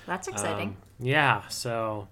That's 0.06 0.28
exciting. 0.28 0.68
Um, 0.68 0.76
yeah, 0.98 1.48
so 1.48 2.08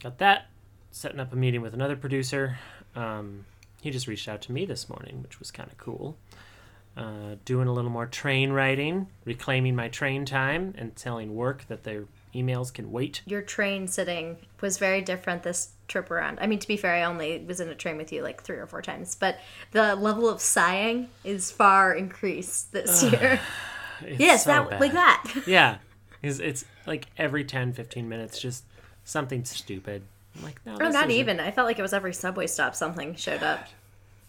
got 0.00 0.18
that. 0.18 0.46
Setting 0.92 1.18
up 1.18 1.32
a 1.32 1.36
meeting 1.36 1.62
with 1.62 1.74
another 1.74 1.96
producer. 1.96 2.58
Um, 2.94 3.44
he 3.80 3.90
just 3.90 4.06
reached 4.06 4.28
out 4.28 4.40
to 4.42 4.52
me 4.52 4.66
this 4.66 4.88
morning, 4.88 5.20
which 5.20 5.40
was 5.40 5.50
kind 5.50 5.68
of 5.68 5.78
cool. 5.78 6.16
Uh, 6.96 7.34
doing 7.44 7.66
a 7.66 7.72
little 7.72 7.90
more 7.90 8.06
train 8.06 8.52
writing, 8.52 9.08
reclaiming 9.24 9.74
my 9.74 9.88
train 9.88 10.24
time, 10.24 10.74
and 10.78 10.94
telling 10.94 11.34
work 11.34 11.66
that 11.66 11.82
their 11.82 12.04
emails 12.34 12.72
can 12.72 12.90
wait. 12.90 13.22
Your 13.26 13.42
train 13.42 13.86
sitting 13.88 14.38
was 14.60 14.78
very 14.78 15.00
different 15.02 15.42
this 15.42 15.70
trip 15.88 16.10
around. 16.10 16.38
I 16.40 16.46
mean, 16.46 16.58
to 16.58 16.68
be 16.68 16.76
fair, 16.76 16.94
I 16.94 17.02
only 17.04 17.44
was 17.46 17.60
in 17.60 17.68
a 17.68 17.74
train 17.74 17.96
with 17.96 18.12
you 18.12 18.22
like 18.22 18.42
three 18.42 18.56
or 18.56 18.66
four 18.66 18.82
times, 18.82 19.14
but 19.14 19.38
the 19.72 19.94
level 19.96 20.28
of 20.28 20.40
sighing 20.40 21.08
is 21.24 21.50
far 21.50 21.92
increased 21.94 22.72
this 22.72 23.02
year. 23.02 23.40
Yes, 24.18 24.42
so 24.44 24.50
that 24.50 24.68
bad. 24.70 24.80
like 24.80 24.92
that. 24.94 25.32
Yeah, 25.46 25.76
it's, 26.22 26.40
it's 26.40 26.64
like 26.88 27.06
every 27.16 27.44
10, 27.44 27.72
15 27.72 28.08
minutes, 28.08 28.40
just 28.40 28.64
something 29.04 29.44
stupid. 29.44 30.02
I'm 30.36 30.42
like, 30.42 30.60
no, 30.66 30.74
Oh, 30.74 30.78
this 30.78 30.92
not 30.92 31.10
even. 31.12 31.38
I 31.38 31.52
felt 31.52 31.66
like 31.68 31.78
it 31.78 31.82
was 31.82 31.92
every 31.92 32.12
subway 32.12 32.48
stop 32.48 32.74
something 32.74 33.14
showed 33.14 33.44
up. 33.44 33.68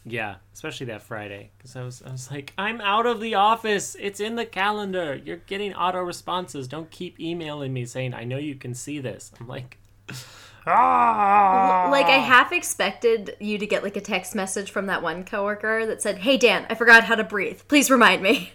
Yeah, 0.05 0.35
especially 0.53 0.87
that 0.87 1.01
Friday, 1.01 1.51
because 1.57 1.75
I 1.75 1.83
was, 1.83 2.01
I 2.05 2.11
was 2.11 2.29
like, 2.29 2.51
I'm 2.57 2.81
out 2.81 3.05
of 3.05 3.21
the 3.21 3.35
office. 3.35 3.95
It's 3.99 4.19
in 4.19 4.35
the 4.35 4.45
calendar. 4.45 5.15
You're 5.15 5.37
getting 5.37 5.73
auto 5.73 6.01
responses. 6.01 6.67
Don't 6.67 6.91
keep 6.91 7.19
emailing 7.21 7.71
me 7.71 7.85
saying, 7.85 8.13
I 8.13 8.25
know 8.25 8.37
you 8.37 8.55
can 8.55 8.73
see 8.73 8.99
this. 8.99 9.31
I'm 9.39 9.47
like, 9.47 9.77
ah. 10.67 11.87
Like 11.89 12.07
I 12.07 12.17
half 12.17 12.51
expected 12.51 13.37
you 13.39 13.57
to 13.57 13.65
get 13.65 13.83
like 13.83 13.95
a 13.95 14.01
text 14.01 14.35
message 14.35 14.71
from 14.71 14.87
that 14.87 15.01
one 15.01 15.23
coworker 15.23 15.85
that 15.85 16.01
said, 16.01 16.19
"Hey 16.19 16.37
Dan, 16.37 16.65
I 16.69 16.75
forgot 16.75 17.05
how 17.05 17.15
to 17.15 17.23
breathe. 17.23 17.61
Please 17.67 17.89
remind 17.89 18.21
me." 18.21 18.53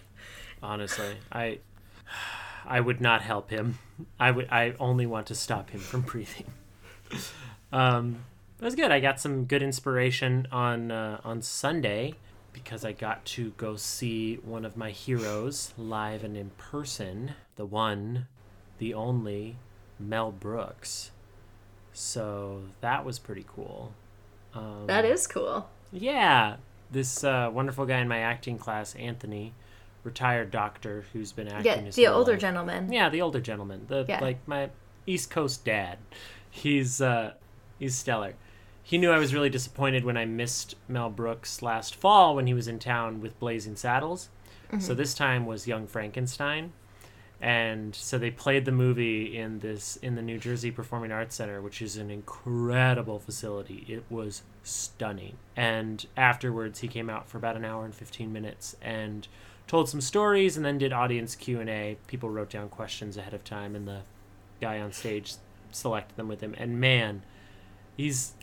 Honestly, 0.61 1.15
I, 1.31 1.59
I 2.65 2.79
would 2.79 3.01
not 3.01 3.21
help 3.21 3.49
him. 3.49 3.79
I 4.19 4.31
would. 4.31 4.47
I 4.51 4.75
only 4.79 5.05
want 5.05 5.27
to 5.27 5.35
stop 5.35 5.69
him 5.69 5.79
from 5.79 6.01
breathing. 6.01 6.45
Um, 7.71 8.23
it 8.59 8.65
was 8.65 8.75
good. 8.75 8.91
I 8.91 8.99
got 8.99 9.19
some 9.19 9.45
good 9.45 9.61
inspiration 9.63 10.47
on 10.51 10.91
uh, 10.91 11.21
on 11.23 11.41
Sunday 11.41 12.15
because 12.53 12.83
I 12.83 12.91
got 12.91 13.23
to 13.25 13.51
go 13.57 13.75
see 13.75 14.35
one 14.43 14.65
of 14.65 14.75
my 14.75 14.91
heroes 14.91 15.73
live 15.77 16.23
and 16.23 16.35
in 16.35 16.49
person. 16.57 17.33
The 17.55 17.65
one, 17.65 18.27
the 18.79 18.93
only, 18.93 19.57
Mel 19.99 20.31
Brooks. 20.31 21.11
So 21.93 22.63
that 22.81 23.05
was 23.05 23.19
pretty 23.19 23.45
cool. 23.47 23.93
Um, 24.53 24.85
That 24.87 25.05
is 25.05 25.27
cool. 25.27 25.69
yeah, 25.91 26.55
this 26.91 27.23
uh, 27.23 27.49
wonderful 27.53 27.85
guy 27.85 27.99
in 27.99 28.07
my 28.07 28.19
acting 28.19 28.57
class, 28.57 28.95
Anthony, 28.95 29.53
retired 30.03 30.49
doctor 30.51 31.05
who's 31.13 31.31
been 31.31 31.47
acting. 31.47 31.85
Yeah, 31.85 31.91
the 31.91 32.07
older 32.07 32.31
life. 32.33 32.41
gentleman. 32.41 32.91
Yeah, 32.91 33.09
the 33.09 33.21
older 33.21 33.39
gentleman, 33.41 33.85
the 33.87 34.05
Yeah. 34.07 34.19
like 34.21 34.39
my 34.47 34.69
East 35.05 35.29
Coast 35.29 35.65
dad. 35.65 35.97
He's 36.49 36.99
uh, 37.01 37.33
he's 37.77 37.95
stellar. 37.95 38.33
He 38.89 38.97
knew 38.97 39.11
I 39.11 39.19
was 39.19 39.35
really 39.35 39.51
disappointed 39.51 40.03
when 40.03 40.17
I 40.17 40.25
missed 40.25 40.73
Mel 40.87 41.11
Brooks 41.11 41.61
last 41.61 41.93
fall 41.93 42.35
when 42.35 42.47
he 42.47 42.55
was 42.55 42.67
in 42.67 42.79
town 42.79 43.21
with 43.21 43.39
Blazing 43.39 43.75
Saddles. 43.75 44.29
Mm-hmm. 44.69 44.79
So 44.79 44.95
this 44.95 45.13
time 45.13 45.45
was 45.45 45.67
Young 45.67 45.85
Frankenstein, 45.85 46.73
and 47.39 47.93
so 47.93 48.17
they 48.17 48.31
played 48.31 48.65
the 48.65 48.71
movie 48.71 49.37
in 49.37 49.59
this 49.59 49.97
in 49.97 50.15
the 50.15 50.23
New 50.23 50.39
Jersey 50.39 50.71
Performing 50.71 51.11
Arts 51.11 51.35
Center, 51.35 51.61
which 51.61 51.83
is 51.83 51.97
an 51.97 52.09
incredible 52.09 53.19
facility. 53.19 53.85
It 53.87 54.05
was 54.09 54.41
stunning. 54.63 55.37
And 55.55 56.07
afterwards, 56.17 56.79
he 56.79 56.87
came 56.87 57.11
out 57.11 57.29
for 57.29 57.37
about 57.37 57.57
an 57.57 57.65
hour 57.65 57.85
and 57.85 57.93
fifteen 57.93 58.33
minutes 58.33 58.75
and 58.81 59.27
told 59.67 59.87
some 59.87 60.01
stories, 60.01 60.57
and 60.57 60.65
then 60.65 60.79
did 60.79 60.91
audience 60.91 61.35
Q 61.35 61.59
and 61.59 61.69
A. 61.69 61.97
People 62.07 62.31
wrote 62.31 62.49
down 62.49 62.69
questions 62.69 63.17
ahead 63.17 63.35
of 63.35 63.43
time, 63.43 63.75
and 63.75 63.87
the 63.87 64.01
guy 64.59 64.79
on 64.79 64.91
stage 64.93 65.35
selected 65.69 66.17
them 66.17 66.27
with 66.27 66.41
him. 66.41 66.55
And 66.57 66.79
man, 66.79 67.21
he's 67.95 68.33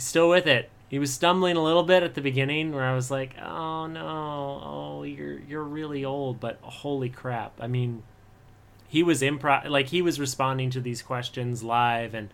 he's 0.00 0.06
still 0.06 0.30
with 0.30 0.46
it. 0.46 0.70
He 0.88 0.98
was 0.98 1.12
stumbling 1.12 1.58
a 1.58 1.62
little 1.62 1.82
bit 1.82 2.02
at 2.02 2.14
the 2.14 2.22
beginning, 2.22 2.72
where 2.72 2.84
I 2.84 2.94
was 2.94 3.10
like, 3.10 3.38
"Oh 3.38 3.86
no, 3.86 4.62
oh 4.64 5.02
you're 5.02 5.38
you're 5.40 5.62
really 5.62 6.06
old," 6.06 6.40
but 6.40 6.58
holy 6.62 7.10
crap! 7.10 7.52
I 7.60 7.66
mean, 7.66 8.02
he 8.88 9.02
was 9.02 9.20
improv, 9.20 9.68
like 9.68 9.88
he 9.88 10.00
was 10.00 10.18
responding 10.18 10.70
to 10.70 10.80
these 10.80 11.02
questions 11.02 11.62
live, 11.62 12.14
and 12.14 12.30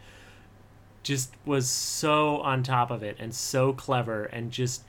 just 1.02 1.35
was 1.44 1.68
so 1.68 2.38
on 2.38 2.62
top 2.62 2.92
of 2.92 3.02
it 3.02 3.16
and 3.18 3.35
so 3.35 3.73
clever, 3.73 4.26
and 4.26 4.52
just 4.52 4.85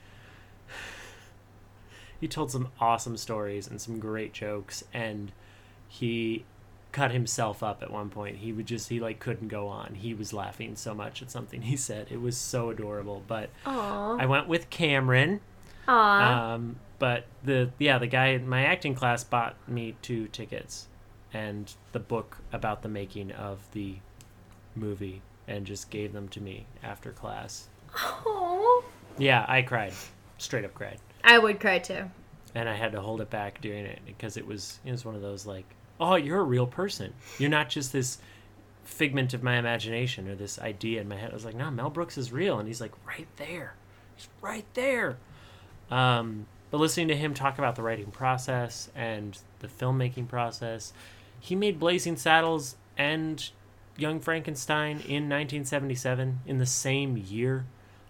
he 2.22 2.28
told 2.28 2.52
some 2.52 2.70
awesome 2.80 3.18
stories 3.18 3.68
and 3.68 3.82
some 3.82 3.98
great 4.00 4.34
jokes, 4.34 4.84
and 4.94 5.32
he 5.88 6.46
cut 6.98 7.12
himself 7.12 7.62
up 7.62 7.84
at 7.84 7.92
one 7.92 8.10
point. 8.10 8.38
He 8.38 8.52
would 8.52 8.66
just 8.66 8.90
he 8.90 9.00
like 9.00 9.20
couldn't 9.20 9.50
go 9.50 9.68
on. 9.68 9.94
He 9.94 10.16
was 10.16 10.34
laughing 10.34 10.76
so 10.76 10.96
much 10.96 11.22
at 11.22 11.30
something 11.30 11.62
he 11.62 11.78
said. 11.78 12.08
It 12.10 12.20
was 12.20 12.36
so 12.36 12.72
adorable. 12.72 13.22
But 13.28 13.52
Aww. 13.66 14.20
I 14.20 14.26
went 14.26 14.48
with 14.48 14.70
Cameron. 14.72 15.42
Aww. 15.88 16.22
Um, 16.56 16.78
but 16.98 17.26
the 17.44 17.70
yeah 17.78 18.00
the 18.00 18.08
guy 18.08 18.28
in 18.30 18.50
my 18.50 18.66
acting 18.66 18.96
class 18.96 19.24
bought 19.24 19.56
me 19.68 19.96
two 20.02 20.28
tickets 20.30 20.88
and 21.32 21.72
the 21.92 22.00
book 22.00 22.38
about 22.52 22.82
the 22.82 22.90
making 22.90 23.32
of 23.32 23.60
the 23.74 23.98
movie 24.76 25.22
and 25.48 25.66
just 25.68 25.92
gave 25.92 26.14
them 26.14 26.28
to 26.30 26.42
me 26.42 26.66
after 26.84 27.12
class. 27.12 27.68
Aw. 27.96 28.82
Yeah, 29.20 29.46
I 29.48 29.62
cried, 29.62 29.94
straight 30.40 30.66
up 30.66 30.74
cried, 30.74 31.00
I 31.24 31.38
would 31.38 31.60
cry 31.60 31.80
too. 31.80 32.06
and 32.56 32.68
I 32.68 32.76
had 32.76 32.92
to 32.94 33.02
hold 33.02 33.22
it 33.22 33.30
back 33.30 33.62
during 33.62 33.86
it 33.86 34.00
because 34.06 34.36
it 34.38 34.46
was 34.48 34.80
it 34.86 34.92
was 34.92 35.06
one 35.06 35.16
of 35.16 35.22
those 35.22 35.46
like, 35.46 35.66
oh, 36.00 36.16
you're 36.16 36.40
a 36.40 36.44
real 36.44 36.68
person. 36.68 37.14
You're 37.40 37.50
not 37.50 37.70
just 37.70 37.92
this 37.92 38.20
figment 38.84 39.34
of 39.34 39.44
my 39.44 39.58
imagination 39.58 40.28
or 40.28 40.36
this 40.36 40.60
idea 40.60 41.02
in 41.02 41.08
my 41.08 41.16
head. 41.16 41.32
I 41.32 41.34
was 41.34 41.46
like, 41.46 41.56
no, 41.56 41.70
Mel 41.70 41.90
Brooks 41.90 42.18
is 42.18 42.32
real, 42.32 42.60
and 42.60 42.68
he's 42.68 42.82
like 42.82 42.94
right 43.06 43.28
there, 43.38 43.76
he's 44.16 44.28
right 44.42 44.66
there. 44.74 45.18
Um, 45.92 46.46
but 46.72 46.80
listening 46.80 47.08
to 47.10 47.16
him 47.16 47.34
talk 47.34 47.58
about 47.58 47.76
the 47.76 47.82
writing 47.82 48.12
process 48.12 48.90
and 48.96 49.38
the 49.60 49.68
filmmaking 49.68 50.28
process, 50.28 50.94
he 51.40 51.56
made 51.56 51.80
Blazing 51.80 52.18
Saddles 52.18 52.76
and 52.98 53.50
Young 53.98 54.20
Frankenstein 54.20 54.98
in 55.00 55.30
1977 55.30 56.42
in 56.46 56.58
the 56.58 56.66
same 56.66 57.18
year. 57.18 57.66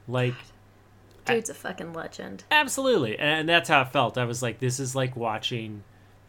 Like, 0.08 0.36
Dude's 1.26 1.50
a 1.50 1.54
fucking 1.54 1.94
legend. 1.94 2.46
absolutely. 2.52 3.18
And 3.20 3.48
that's 3.50 3.70
how 3.70 3.82
it 3.82 3.92
felt. 3.92 4.18
I 4.18 4.24
was 4.26 4.42
like, 4.42 4.60
this 4.60 4.80
is 4.80 4.96
like 4.96 5.16
watching 5.16 5.84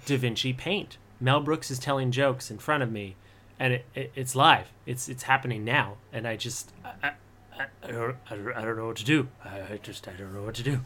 Da 0.07 0.17
Vinci 0.17 0.53
paint. 0.53 0.99
Mel 1.21 1.41
Brooks 1.41 1.71
is 1.71 1.79
telling 1.79 2.11
jokes 2.11 2.51
in 2.51 2.59
front 2.59 2.83
of 2.83 2.91
me, 2.93 3.17
and 3.59 3.73
it, 3.75 3.87
it, 3.95 4.13
it's 4.15 4.35
live. 4.37 4.69
It's 4.87 5.09
it's 5.09 5.25
happening 5.25 5.65
now. 5.65 5.97
And 6.13 6.27
I 6.27 6.37
just, 6.37 6.73
I, 6.85 7.13
I, 7.59 7.65
I, 7.83 7.91
don't, 7.91 8.17
I, 8.31 8.37
don't, 8.37 8.53
I 8.53 8.65
don't 8.65 8.77
know 8.77 8.87
what 8.87 8.97
to 8.99 9.05
do. 9.05 9.29
I, 9.45 9.61
I 9.75 9.81
just, 9.83 10.07
I 10.09 10.13
don't 10.13 10.33
know 10.33 10.43
what 10.43 10.55
to 10.57 10.63
do. 10.63 10.81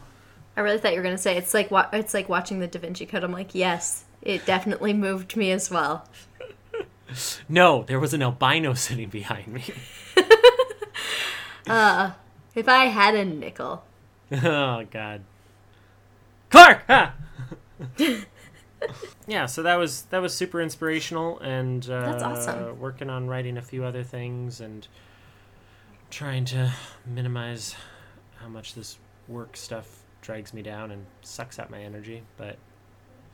I 0.55 0.61
really 0.61 0.77
thought 0.77 0.91
you 0.93 0.99
were 0.99 1.03
gonna 1.03 1.17
say 1.17 1.37
it's 1.37 1.53
like 1.53 1.71
wa- 1.71 1.89
it's 1.93 2.13
like 2.13 2.29
watching 2.29 2.59
the 2.59 2.67
Da 2.67 2.79
Vinci 2.79 3.05
Code. 3.05 3.23
I'm 3.23 3.31
like, 3.31 3.53
yes, 3.55 4.05
it 4.21 4.45
definitely 4.45 4.93
moved 4.93 5.35
me 5.35 5.51
as 5.51 5.69
well. 5.71 6.07
No, 7.47 7.83
there 7.83 7.99
was 7.99 8.15
an 8.15 8.23
albino 8.23 8.73
sitting 8.75 9.09
behind 9.09 9.47
me. 9.47 9.63
Uh, 11.67 12.11
if 12.55 12.67
I 12.67 12.85
had 12.85 13.15
a 13.15 13.23
nickel, 13.23 13.83
oh 14.31 14.83
God, 14.91 15.21
Clark! 16.49 16.83
Ha! 16.87 17.13
yeah, 19.27 19.45
so 19.45 19.63
that 19.63 19.75
was 19.75 20.03
that 20.03 20.21
was 20.21 20.33
super 20.33 20.61
inspirational, 20.61 21.39
and 21.39 21.89
uh, 21.89 22.11
That's 22.11 22.23
awesome. 22.23 22.79
Working 22.79 23.09
on 23.09 23.27
writing 23.27 23.57
a 23.57 23.61
few 23.61 23.83
other 23.83 24.03
things 24.03 24.61
and 24.61 24.87
trying 26.09 26.45
to 26.45 26.71
minimize 27.05 27.75
how 28.39 28.47
much 28.47 28.75
this 28.75 28.97
work 29.27 29.55
stuff 29.57 30.03
drags 30.21 30.53
me 30.53 30.61
down 30.61 30.91
and 30.91 31.05
sucks 31.21 31.59
out 31.59 31.69
my 31.69 31.81
energy, 31.81 32.23
but 32.37 32.57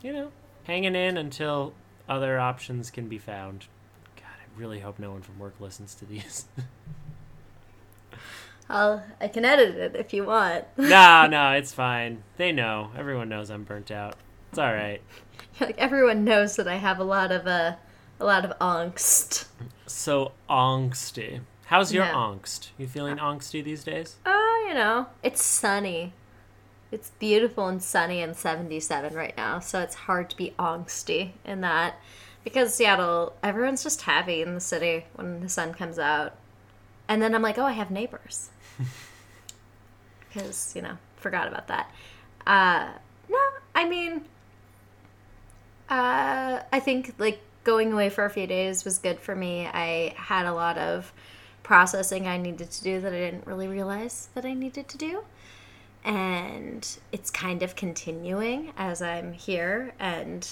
you 0.01 0.13
know, 0.13 0.31
hanging 0.63 0.95
in 0.95 1.17
until 1.17 1.73
other 2.07 2.39
options 2.39 2.89
can 2.89 3.07
be 3.07 3.17
found. 3.17 3.67
God, 4.15 4.25
I 4.25 4.59
really 4.59 4.79
hope 4.79 4.99
no 4.99 5.11
one 5.11 5.21
from 5.21 5.39
work 5.39 5.55
listens 5.59 5.93
to 5.95 6.05
these. 6.05 6.45
I'll 8.69 9.03
I 9.19 9.27
can 9.27 9.45
edit 9.45 9.75
it 9.75 9.95
if 9.95 10.13
you 10.13 10.25
want. 10.25 10.65
no, 10.77 11.27
no, 11.27 11.51
it's 11.53 11.73
fine. 11.73 12.23
They 12.37 12.51
know. 12.51 12.91
Everyone 12.97 13.29
knows 13.29 13.49
I'm 13.49 13.63
burnt 13.63 13.89
out. 13.91 14.15
It's 14.49 14.57
all 14.59 14.73
right. 14.73 15.01
like 15.59 15.77
everyone 15.77 16.23
knows 16.23 16.55
that 16.55 16.67
I 16.67 16.75
have 16.75 16.99
a 16.99 17.03
lot 17.03 17.31
of 17.31 17.45
uh, 17.47 17.75
a 18.19 18.25
lot 18.25 18.45
of 18.45 18.57
angst. 18.59 19.45
So 19.85 20.31
angsty. 20.49 21.41
How's 21.65 21.93
your 21.93 22.05
Yeah. 22.05 22.13
angst? 22.13 22.69
You 22.77 22.87
feeling 22.87 23.17
angsty 23.17 23.63
these 23.63 23.83
days? 23.83 24.15
Oh, 24.25 24.65
you 24.67 24.73
know, 24.73 25.07
it's 25.23 25.43
sunny. 25.43 26.13
It's 26.91 27.11
beautiful 27.19 27.67
and 27.67 27.81
sunny 27.83 28.21
and 28.21 28.35
77 28.35 29.13
right 29.13 29.37
now, 29.37 29.59
so 29.59 29.79
it's 29.79 29.93
hard 29.93 30.31
to 30.31 30.35
be 30.37 30.55
angsty 30.57 31.33
in 31.45 31.61
that. 31.61 31.99
Because 32.43 32.73
Seattle, 32.73 33.33
everyone's 33.43 33.83
just 33.83 34.01
happy 34.01 34.41
in 34.41 34.55
the 34.55 34.59
city 34.59 35.05
when 35.13 35.41
the 35.41 35.49
sun 35.49 35.73
comes 35.73 35.99
out. 35.99 36.35
And 37.07 37.21
then 37.21 37.35
I'm 37.35 37.43
like, 37.43 37.59
oh, 37.59 37.65
I 37.65 37.73
have 37.73 37.91
neighbors. 37.91 38.49
Because, 40.27 40.73
you 40.75 40.81
know, 40.81 40.97
forgot 41.17 41.47
about 41.47 41.67
that. 41.67 41.91
Uh, 42.45 42.89
no, 43.29 43.39
I 43.75 43.87
mean, 43.87 44.25
uh, 45.89 46.61
I 46.71 46.79
think 46.79 47.15
like 47.17 47.41
going 47.63 47.91
away 47.91 48.09
for 48.09 48.25
a 48.25 48.29
few 48.29 48.47
days 48.47 48.85
was 48.85 48.99
good 48.99 49.19
for 49.19 49.35
me. 49.35 49.67
I 49.67 50.13
had 50.15 50.45
a 50.45 50.53
lot 50.53 50.77
of 50.77 51.11
processing 51.63 52.27
I 52.27 52.37
needed 52.37 52.71
to 52.71 52.83
do 52.83 53.01
that 53.01 53.13
I 53.13 53.17
didn't 53.17 53.45
really 53.45 53.67
realize 53.67 54.29
that 54.33 54.45
I 54.45 54.53
needed 54.53 54.87
to 54.87 54.97
do. 54.97 55.23
And 56.03 56.87
it's 57.11 57.29
kind 57.29 57.61
of 57.61 57.75
continuing 57.75 58.71
as 58.77 59.01
I'm 59.01 59.33
here 59.33 59.93
and 59.99 60.51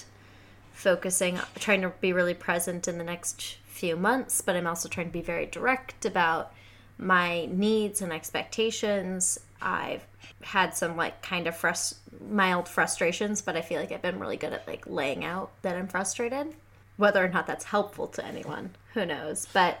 focusing, 0.72 1.40
trying 1.58 1.82
to 1.82 1.92
be 2.00 2.12
really 2.12 2.34
present 2.34 2.86
in 2.86 2.98
the 2.98 3.04
next 3.04 3.58
few 3.66 3.96
months, 3.96 4.40
but 4.40 4.54
I'm 4.54 4.66
also 4.66 4.88
trying 4.88 5.06
to 5.06 5.12
be 5.12 5.22
very 5.22 5.46
direct 5.46 6.04
about 6.04 6.52
my 6.98 7.46
needs 7.46 8.02
and 8.02 8.12
expectations. 8.12 9.38
I've 9.62 10.06
had 10.42 10.74
some 10.74 10.96
like 10.96 11.22
kind 11.22 11.46
of 11.46 11.56
frust- 11.56 11.96
mild 12.28 12.68
frustrations, 12.68 13.42
but 13.42 13.56
I 13.56 13.62
feel 13.62 13.80
like 13.80 13.92
I've 13.92 14.02
been 14.02 14.18
really 14.18 14.36
good 14.36 14.52
at 14.52 14.66
like 14.66 14.86
laying 14.86 15.24
out 15.24 15.50
that 15.62 15.76
I'm 15.76 15.88
frustrated. 15.88 16.54
Whether 16.96 17.24
or 17.24 17.28
not 17.28 17.46
that's 17.46 17.64
helpful 17.64 18.08
to 18.08 18.24
anyone, 18.24 18.70
who 18.94 19.06
knows? 19.06 19.46
But 19.52 19.80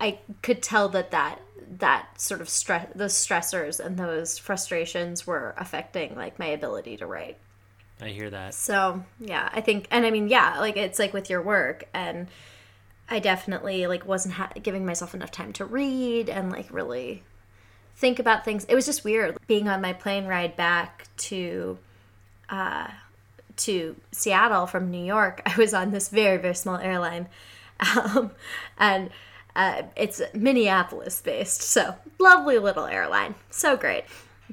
I 0.00 0.18
could 0.42 0.62
tell 0.62 0.88
that 0.90 1.10
that 1.12 1.40
that 1.78 2.20
sort 2.20 2.40
of 2.40 2.48
stress, 2.48 2.88
those 2.94 3.14
stressors 3.14 3.78
and 3.84 3.96
those 3.96 4.38
frustrations 4.38 5.26
were 5.26 5.54
affecting 5.58 6.14
like 6.16 6.38
my 6.38 6.46
ability 6.46 6.96
to 6.96 7.06
write. 7.06 7.36
I 8.00 8.08
hear 8.08 8.30
that. 8.30 8.54
So 8.54 9.04
yeah, 9.18 9.48
I 9.52 9.60
think, 9.60 9.88
and 9.90 10.06
I 10.06 10.10
mean, 10.10 10.28
yeah, 10.28 10.60
like 10.60 10.76
it's 10.76 10.98
like 10.98 11.12
with 11.12 11.28
your 11.28 11.42
work, 11.42 11.84
and 11.92 12.28
I 13.10 13.18
definitely 13.18 13.86
like 13.86 14.06
wasn't 14.06 14.34
ha- 14.34 14.52
giving 14.62 14.86
myself 14.86 15.14
enough 15.14 15.30
time 15.30 15.52
to 15.54 15.64
read 15.64 16.28
and 16.28 16.52
like 16.52 16.72
really 16.72 17.22
think 17.98 18.20
about 18.20 18.44
things. 18.44 18.64
It 18.64 18.74
was 18.74 18.86
just 18.86 19.04
weird 19.04 19.36
being 19.46 19.68
on 19.68 19.80
my 19.80 19.92
plane 19.92 20.26
ride 20.26 20.56
back 20.56 21.06
to 21.18 21.78
uh, 22.48 22.88
to 23.56 23.96
Seattle 24.12 24.66
from 24.66 24.90
New 24.90 25.04
York. 25.04 25.42
I 25.46 25.56
was 25.56 25.74
on 25.74 25.90
this 25.90 26.08
very 26.08 26.38
very 26.38 26.54
small 26.54 26.76
airline, 26.76 27.28
um, 27.96 28.30
and 28.78 29.10
uh, 29.54 29.82
it's 29.96 30.22
Minneapolis 30.32 31.20
based, 31.20 31.62
so 31.62 31.96
lovely 32.18 32.58
little 32.58 32.86
airline, 32.86 33.34
so 33.50 33.76
great. 33.76 34.04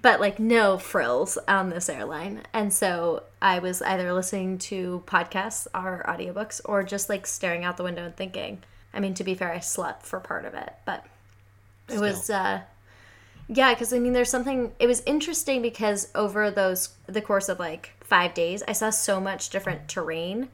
But 0.02 0.20
like 0.20 0.40
no 0.40 0.78
frills 0.78 1.38
on 1.48 1.70
this 1.70 1.88
airline, 1.88 2.42
and 2.52 2.74
so 2.74 3.24
I 3.42 3.60
was 3.60 3.82
either 3.82 4.12
listening 4.12 4.58
to 4.58 5.04
podcasts 5.06 5.68
or 5.74 6.04
audiobooks, 6.08 6.60
or 6.66 6.84
just 6.84 7.08
like 7.08 7.25
staring 7.25 7.64
out 7.64 7.78
the 7.78 7.84
window 7.84 8.04
and 8.04 8.16
thinking. 8.16 8.64
I 8.94 9.00
mean, 9.00 9.14
to 9.16 9.24
be 9.24 9.36
fair, 9.36 9.52
I 9.52 9.60
slept 9.60 10.06
for 10.06 10.20
part 10.20 10.46
of 10.46 10.54
it, 10.54 10.74
but 10.86 11.06
it 11.90 12.00
was 12.00 12.30
uh, 12.30 12.62
yeah, 13.48 13.74
because 13.74 13.94
I 13.94 14.00
mean, 14.00 14.14
there's 14.14 14.30
something. 14.30 14.72
It 14.80 14.88
was 14.88 15.04
interesting 15.06 15.62
because 15.62 16.10
over 16.16 16.50
those 16.50 16.90
the 17.08 17.22
course 17.22 17.50
of 17.50 17.60
like 17.60 17.92
five 18.02 18.34
days, 18.34 18.64
I 18.68 18.72
saw 18.74 18.90
so 18.90 19.20
much 19.20 19.50
different 19.50 19.88
terrain. 19.88 20.50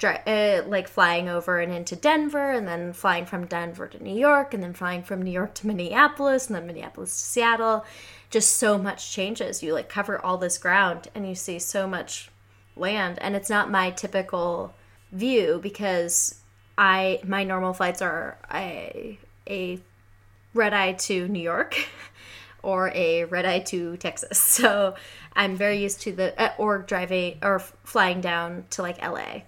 Uh, 0.00 0.62
like 0.68 0.86
flying 0.86 1.28
over 1.28 1.58
and 1.58 1.72
into 1.72 1.96
Denver, 1.96 2.52
and 2.52 2.68
then 2.68 2.92
flying 2.92 3.26
from 3.26 3.46
Denver 3.46 3.88
to 3.88 4.00
New 4.00 4.16
York, 4.16 4.54
and 4.54 4.62
then 4.62 4.72
flying 4.72 5.02
from 5.02 5.22
New 5.22 5.30
York 5.32 5.54
to 5.54 5.66
Minneapolis, 5.66 6.46
and 6.46 6.54
then 6.54 6.68
Minneapolis 6.68 7.10
to 7.10 7.24
Seattle. 7.24 7.84
Just 8.30 8.56
so 8.56 8.78
much 8.78 9.10
changes. 9.10 9.60
You 9.60 9.72
like 9.72 9.88
cover 9.88 10.24
all 10.24 10.38
this 10.38 10.56
ground, 10.56 11.08
and 11.16 11.28
you 11.28 11.34
see 11.34 11.58
so 11.58 11.88
much 11.88 12.30
land, 12.76 13.18
and 13.20 13.34
it's 13.34 13.50
not 13.50 13.72
my 13.72 13.90
typical 13.90 14.72
view 15.10 15.58
because 15.62 16.42
I 16.76 17.20
my 17.24 17.42
normal 17.42 17.72
flights 17.72 18.00
are 18.00 18.38
a 18.52 19.18
red 20.54 20.74
eye 20.74 20.92
to 20.92 21.26
New 21.28 21.42
York 21.42 21.76
or 22.62 22.90
a 22.94 23.24
red 23.24 23.46
eye 23.46 23.60
to 23.60 23.96
Texas. 23.96 24.38
So 24.58 24.94
I'm 25.34 25.56
very 25.56 25.78
used 25.78 26.00
to 26.02 26.12
the 26.12 26.40
uh, 26.40 26.52
or 26.58 26.78
driving 26.78 27.38
or 27.42 27.60
flying 27.60 28.20
down 28.20 28.64
to 28.70 28.82
like 28.82 29.00
LA. 29.00 29.42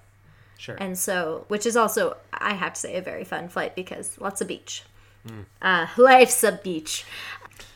Sure. 0.59 0.76
And 0.76 0.97
so, 0.97 1.47
which 1.49 1.67
is 1.67 1.76
also, 1.76 2.17
I 2.33 2.55
have 2.55 2.75
to 2.75 2.81
say, 2.81 2.97
a 2.97 3.02
very 3.02 3.25
fun 3.25 3.49
flight 3.49 3.75
because 3.75 4.21
lots 4.21 4.40
of 4.40 4.49
beach. 4.49 4.85
Uh, 5.61 5.87
life's 5.97 6.43
a 6.45 6.52
beach. 6.52 7.05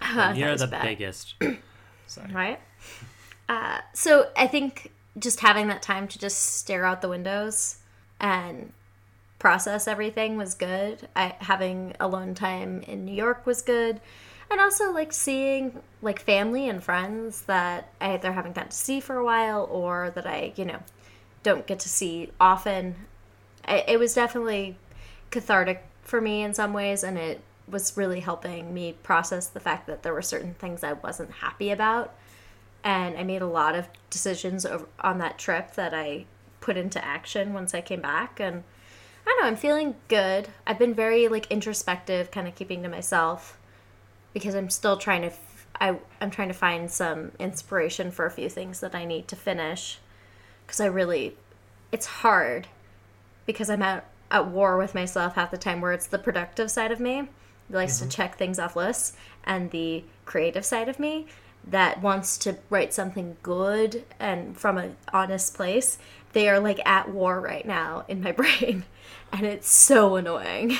Uh, 0.00 0.32
You're 0.36 0.56
the 0.56 0.66
bad 0.66 0.82
biggest. 0.84 1.34
Sorry. 2.06 2.32
right? 2.32 2.60
Uh, 3.48 3.78
so 3.92 4.30
I 4.36 4.46
think 4.46 4.92
just 5.18 5.40
having 5.40 5.68
that 5.68 5.82
time 5.82 6.08
to 6.08 6.18
just 6.18 6.38
stare 6.56 6.84
out 6.84 7.02
the 7.02 7.08
windows 7.08 7.78
and 8.20 8.72
process 9.38 9.86
everything 9.86 10.36
was 10.36 10.54
good. 10.54 11.08
I 11.14 11.36
having 11.40 11.94
alone 12.00 12.34
time 12.34 12.80
in 12.82 13.04
New 13.04 13.14
York 13.14 13.46
was 13.46 13.62
good. 13.62 14.00
And 14.50 14.60
also 14.60 14.92
like 14.92 15.12
seeing 15.12 15.80
like 16.02 16.20
family 16.20 16.68
and 16.68 16.82
friends 16.82 17.42
that 17.42 17.92
I 18.00 18.12
either 18.12 18.32
haven't 18.32 18.54
got 18.54 18.70
to 18.70 18.76
see 18.76 19.00
for 19.00 19.16
a 19.16 19.24
while 19.24 19.66
or 19.70 20.12
that 20.14 20.26
I, 20.26 20.52
you 20.56 20.64
know, 20.64 20.80
don't 21.42 21.66
get 21.66 21.80
to 21.80 21.88
see 21.88 22.30
often. 22.40 22.94
I, 23.66 23.84
it 23.88 23.98
was 23.98 24.14
definitely 24.14 24.76
cathartic 25.30 25.84
for 26.02 26.20
me 26.20 26.42
in 26.42 26.54
some 26.54 26.72
ways 26.72 27.02
and 27.02 27.18
it 27.18 27.40
was 27.66 27.96
really 27.96 28.20
helping 28.20 28.74
me 28.74 28.94
process 29.02 29.46
the 29.46 29.60
fact 29.60 29.86
that 29.86 30.02
there 30.02 30.12
were 30.12 30.22
certain 30.22 30.54
things 30.54 30.84
I 30.84 30.92
wasn't 30.92 31.30
happy 31.30 31.70
about 31.70 32.14
and 32.84 33.16
I 33.16 33.24
made 33.24 33.40
a 33.40 33.46
lot 33.46 33.74
of 33.74 33.88
decisions 34.10 34.66
over, 34.66 34.86
on 35.00 35.18
that 35.18 35.38
trip 35.38 35.74
that 35.74 35.94
I 35.94 36.26
put 36.60 36.76
into 36.76 37.02
action 37.02 37.54
once 37.54 37.74
I 37.74 37.80
came 37.80 38.02
back 38.02 38.38
and 38.38 38.62
I 39.26 39.30
don't 39.30 39.40
know, 39.40 39.48
I'm 39.48 39.56
feeling 39.56 39.94
good. 40.08 40.48
I've 40.66 40.78
been 40.78 40.92
very 40.92 41.28
like 41.28 41.50
introspective, 41.50 42.30
kind 42.30 42.46
of 42.46 42.54
keeping 42.54 42.82
to 42.82 42.88
myself 42.90 43.58
because 44.34 44.54
I'm 44.54 44.68
still 44.68 44.98
trying 44.98 45.22
to 45.22 45.28
f- 45.28 45.66
I 45.80 45.96
I'm 46.20 46.30
trying 46.30 46.48
to 46.48 46.54
find 46.54 46.90
some 46.90 47.32
inspiration 47.38 48.10
for 48.10 48.26
a 48.26 48.30
few 48.30 48.50
things 48.50 48.80
that 48.80 48.94
I 48.94 49.06
need 49.06 49.26
to 49.28 49.36
finish. 49.36 49.98
Cuz 50.66 50.80
I 50.80 50.86
really 50.86 51.36
it's 51.90 52.06
hard 52.06 52.68
because 53.46 53.70
I'm 53.70 53.82
at 53.82 54.04
at 54.30 54.48
war 54.48 54.76
with 54.76 54.94
myself 54.94 55.36
half 55.36 55.50
the 55.50 55.56
time 55.56 55.80
where 55.80 55.92
it's 55.92 56.08
the 56.08 56.18
productive 56.18 56.70
side 56.70 56.92
of 56.92 57.00
me 57.00 57.28
that 57.70 57.76
likes 57.78 57.98
to 57.98 58.04
mm-hmm. 58.04 58.10
check 58.10 58.36
things 58.36 58.58
off 58.58 58.76
lists 58.76 59.16
and 59.44 59.70
the 59.70 60.04
creative 60.26 60.64
side 60.64 60.88
of 60.88 60.98
me 60.98 61.26
that 61.66 62.02
wants 62.02 62.36
to 62.36 62.58
write 62.68 62.92
something 62.92 63.36
good 63.42 64.04
and 64.18 64.58
from 64.58 64.76
an 64.76 64.96
honest 65.12 65.54
place. 65.54 65.98
They 66.32 66.48
are 66.48 66.58
like 66.58 66.80
at 66.84 67.08
war 67.10 67.40
right 67.40 67.64
now 67.64 68.04
in 68.08 68.20
my 68.20 68.32
brain 68.40 68.84
and 69.32 69.46
it's 69.46 69.70
so 69.70 70.16
annoying 70.16 70.76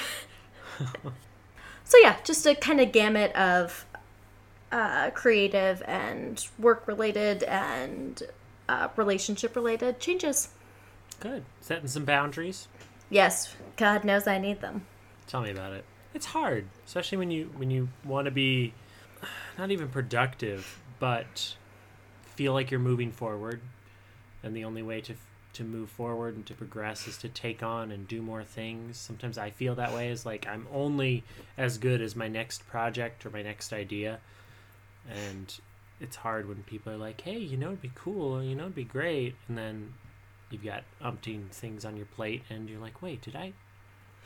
so 1.94 2.00
yeah 2.02 2.16
just 2.24 2.44
a 2.46 2.54
kind 2.54 2.80
of 2.80 2.90
gamut 2.92 3.32
of 3.36 3.86
uh, 4.72 5.10
creative 5.10 5.82
and 5.86 6.48
work 6.58 6.86
related 6.88 7.44
and 7.44 8.24
uh, 8.68 8.88
relationship 8.96 9.54
related 9.54 10.00
changes 10.00 10.48
Good. 11.20 11.44
Setting 11.60 11.86
some 11.86 12.04
boundaries. 12.04 12.66
yes 13.10 13.54
god 13.76 14.04
knows 14.04 14.26
i 14.26 14.38
need 14.38 14.60
them 14.60 14.86
Tell 15.26 15.40
me 15.40 15.50
about 15.50 15.72
it. 15.72 15.84
It's 16.12 16.26
hard, 16.26 16.66
especially 16.86 17.16
when 17.18 17.30
you 17.30 17.50
when 17.56 17.70
you 17.70 17.88
want 18.04 18.26
to 18.26 18.30
be 18.30 18.74
not 19.58 19.70
even 19.70 19.88
productive, 19.88 20.78
but 20.98 21.54
feel 22.36 22.52
like 22.52 22.70
you're 22.70 22.78
moving 22.78 23.10
forward, 23.10 23.60
and 24.42 24.54
the 24.54 24.64
only 24.64 24.82
way 24.82 25.00
to 25.00 25.14
to 25.54 25.64
move 25.64 25.88
forward 25.90 26.34
and 26.36 26.44
to 26.46 26.54
progress 26.54 27.06
is 27.08 27.16
to 27.18 27.28
take 27.28 27.62
on 27.62 27.90
and 27.90 28.06
do 28.08 28.20
more 28.22 28.44
things. 28.44 28.96
Sometimes 28.98 29.38
I 29.38 29.50
feel 29.50 29.74
that 29.76 29.92
way 29.94 30.08
is 30.10 30.24
like 30.26 30.46
I'm 30.46 30.66
only 30.72 31.24
as 31.56 31.78
good 31.78 32.00
as 32.00 32.14
my 32.16 32.28
next 32.28 32.66
project 32.66 33.24
or 33.24 33.30
my 33.30 33.42
next 33.42 33.72
idea, 33.72 34.20
and 35.10 35.54
it's 36.00 36.16
hard 36.16 36.48
when 36.48 36.62
people 36.64 36.92
are 36.92 36.96
like, 36.96 37.20
"Hey, 37.20 37.38
you 37.38 37.56
know, 37.56 37.68
it'd 37.68 37.82
be 37.82 37.92
cool. 37.94 38.42
You 38.42 38.54
know, 38.54 38.64
it'd 38.64 38.74
be 38.74 38.84
great," 38.84 39.34
and 39.48 39.56
then 39.56 39.94
you've 40.50 40.64
got 40.64 40.84
umpteen 41.02 41.48
things 41.50 41.84
on 41.84 41.96
your 41.96 42.06
plate, 42.06 42.42
and 42.50 42.68
you're 42.68 42.80
like, 42.80 43.00
"Wait, 43.02 43.22
did 43.22 43.36
I?" 43.36 43.52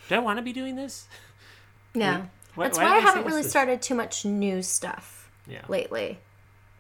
Do 0.09 0.15
I 0.15 0.19
want 0.19 0.39
to 0.39 0.43
be 0.43 0.53
doing 0.53 0.77
this? 0.77 1.09
yeah 1.95 2.27
that's 2.57 2.77
why 2.77 2.85
why, 2.85 2.91
i 2.93 2.97
I 2.97 3.01
haven't 3.01 3.25
really 3.25 3.43
this? 3.43 3.51
started 3.51 3.81
too 3.81 3.95
much 3.95 4.25
new 4.25 4.63
stuff 4.63 5.31
Yeah. 5.47 5.63
lately 5.69 6.19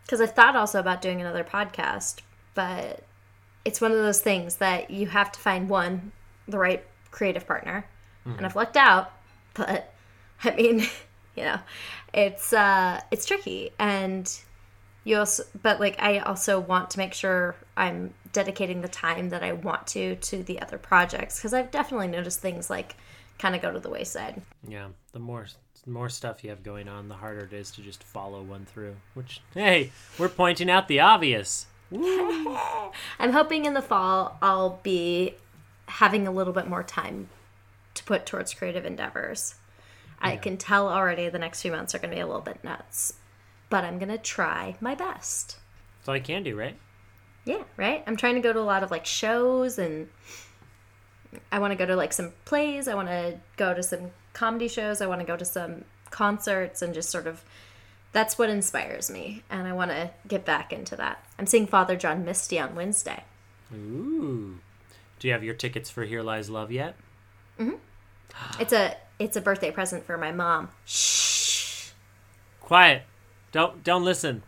because 0.04 0.20
i've 0.20 0.34
thought 0.34 0.54
also 0.54 0.78
about 0.78 1.00
doing 1.00 1.20
another 1.20 1.42
podcast 1.42 2.20
but 2.54 3.04
it's 3.68 3.83
one 3.83 3.92
of 3.92 3.98
those 3.98 4.20
things 4.22 4.57
that 4.57 4.90
you 4.90 5.07
have 5.07 5.31
to 5.31 5.38
find 5.38 5.68
one 5.68 6.11
the 6.46 6.59
right 6.59 6.85
creative 7.11 7.46
partner 7.46 7.85
and 8.24 8.46
i've 8.46 8.57
lucked 8.57 8.76
out 8.76 9.12
but 9.54 9.92
i 10.44 10.54
mean 10.54 10.78
you 11.37 11.44
know 11.44 11.59
it's 12.14 12.52
uh 12.52 12.98
it's 13.11 13.26
tricky 13.26 13.70
and 13.78 14.40
you 15.04 15.18
also 15.18 15.42
but 15.62 15.78
like 15.81 15.96
i 16.00 16.18
also 16.18 16.59
want 16.59 16.90
to 16.90 16.98
make 16.98 17.12
sure 17.12 17.54
i'm 17.76 18.14
dedicating 18.33 18.81
the 18.81 18.88
time 18.88 19.28
that 19.28 19.42
i 19.42 19.52
want 19.52 19.87
to 19.87 20.16
to 20.16 20.42
the 20.42 20.61
other 20.62 20.78
projects 20.78 21.37
because 21.37 21.52
i've 21.52 21.70
definitely 21.70 22.09
noticed 22.09 22.40
things 22.40 22.70
like 22.70 22.96
kind 23.38 23.54
of 23.54 23.62
go 23.62 23.70
to 23.70 23.81
the 23.81 23.90
wayside 23.90 24.42
Yeah. 24.66 24.88
The 25.12 25.20
more 25.20 25.46
the 25.85 25.90
more 25.90 26.09
stuff 26.09 26.44
you 26.44 26.50
have 26.50 26.62
going 26.62 26.88
on, 26.88 27.09
the 27.09 27.14
harder 27.14 27.44
it 27.44 27.52
is 27.52 27.70
to 27.72 27.81
just 27.83 28.02
follow 28.02 28.42
one 28.42 28.66
through. 28.66 28.96
Which 29.14 29.40
hey, 29.54 29.90
we're 30.18 30.28
pointing 30.28 30.68
out 30.68 30.88
the 30.88 31.00
obvious. 31.00 31.66
I'm 33.18 33.33
hoping 33.33 33.64
in 33.64 33.74
the 33.74 33.83
fall 33.83 34.38
I'll 34.42 34.81
be 34.83 35.35
having 35.87 36.27
a 36.27 36.31
little 36.31 36.53
bit 36.53 36.68
more 36.68 36.83
time 36.83 37.29
to 37.94 38.05
put 38.05 38.27
towards 38.27 38.55
creative 38.55 38.85
endeavors. 38.85 39.55
I 40.20 40.37
can 40.37 40.57
tell 40.57 40.88
already 40.88 41.29
the 41.29 41.38
next 41.38 41.62
few 41.62 41.70
months 41.70 41.94
are 41.94 41.98
going 41.98 42.11
to 42.11 42.16
be 42.16 42.20
a 42.20 42.27
little 42.27 42.42
bit 42.42 42.62
nuts, 42.64 43.14
but 43.70 43.85
I'm 43.85 43.98
going 43.98 44.11
to 44.11 44.18
try 44.18 44.77
my 44.81 44.94
best. 44.94 45.59
That's 45.98 46.09
all 46.09 46.14
I 46.14 46.20
can 46.20 46.42
do, 46.42 46.57
right? 46.57 46.77
Yeah, 47.44 47.62
right? 47.77 48.03
I'm 48.07 48.16
trying 48.16 48.35
to 48.35 48.40
go 48.40 48.53
to 48.53 48.59
a 48.59 48.61
lot 48.61 48.83
of 48.83 48.90
like 48.90 49.07
shows 49.07 49.79
and 49.79 50.09
I 51.53 51.59
want 51.61 51.72
to 51.72 51.77
go 51.77 51.87
to 51.87 51.96
like 51.96 52.12
some 52.12 52.33
plays, 52.44 52.88
I 52.88 52.94
want 52.94 53.09
to 53.09 53.38
go 53.57 53.74
to 53.74 53.83
some 53.83 54.11
comedy 54.33 54.68
shows, 54.68 55.01
I 55.01 55.07
want 55.07 55.20
to 55.20 55.27
go 55.27 55.37
to 55.37 55.44
some 55.44 55.85
concerts 56.11 56.83
and 56.83 56.94
just 56.94 57.11
sort 57.11 57.27
of 57.27 57.44
that's 58.18 58.37
what 58.37 58.50
inspires 58.50 59.12
me 59.12 59.44
and 59.48 59.68
I 59.68 59.72
want 59.72 59.92
to 59.92 60.11
get 60.26 60.44
back 60.44 60.72
into 60.72 60.96
that. 60.96 61.24
I'm 61.38 61.46
seeing 61.46 61.68
Father 61.68 61.94
John 61.94 62.24
Misty 62.24 62.59
on 62.59 62.74
Wednesday. 62.74 63.22
Ooh. 63.72 64.59
Do 65.20 65.28
you 65.28 65.33
have 65.33 65.44
your 65.44 65.54
tickets 65.54 65.88
for 65.88 66.02
Here 66.02 66.20
Lies 66.20 66.50
Love 66.50 66.72
yet? 66.72 66.96
Mm-hmm. 67.61 67.76
It's 68.61 68.72
a 68.72 68.96
it's 69.20 69.37
a 69.37 69.40
birthday 69.40 69.70
present 69.70 70.04
for 70.04 70.18
my 70.18 70.33
mom. 70.33 70.68
Shh. 70.85 71.90
quiet. 72.61 73.02
Don't 73.52 73.85
don't 73.85 74.04
listen. 74.04 74.42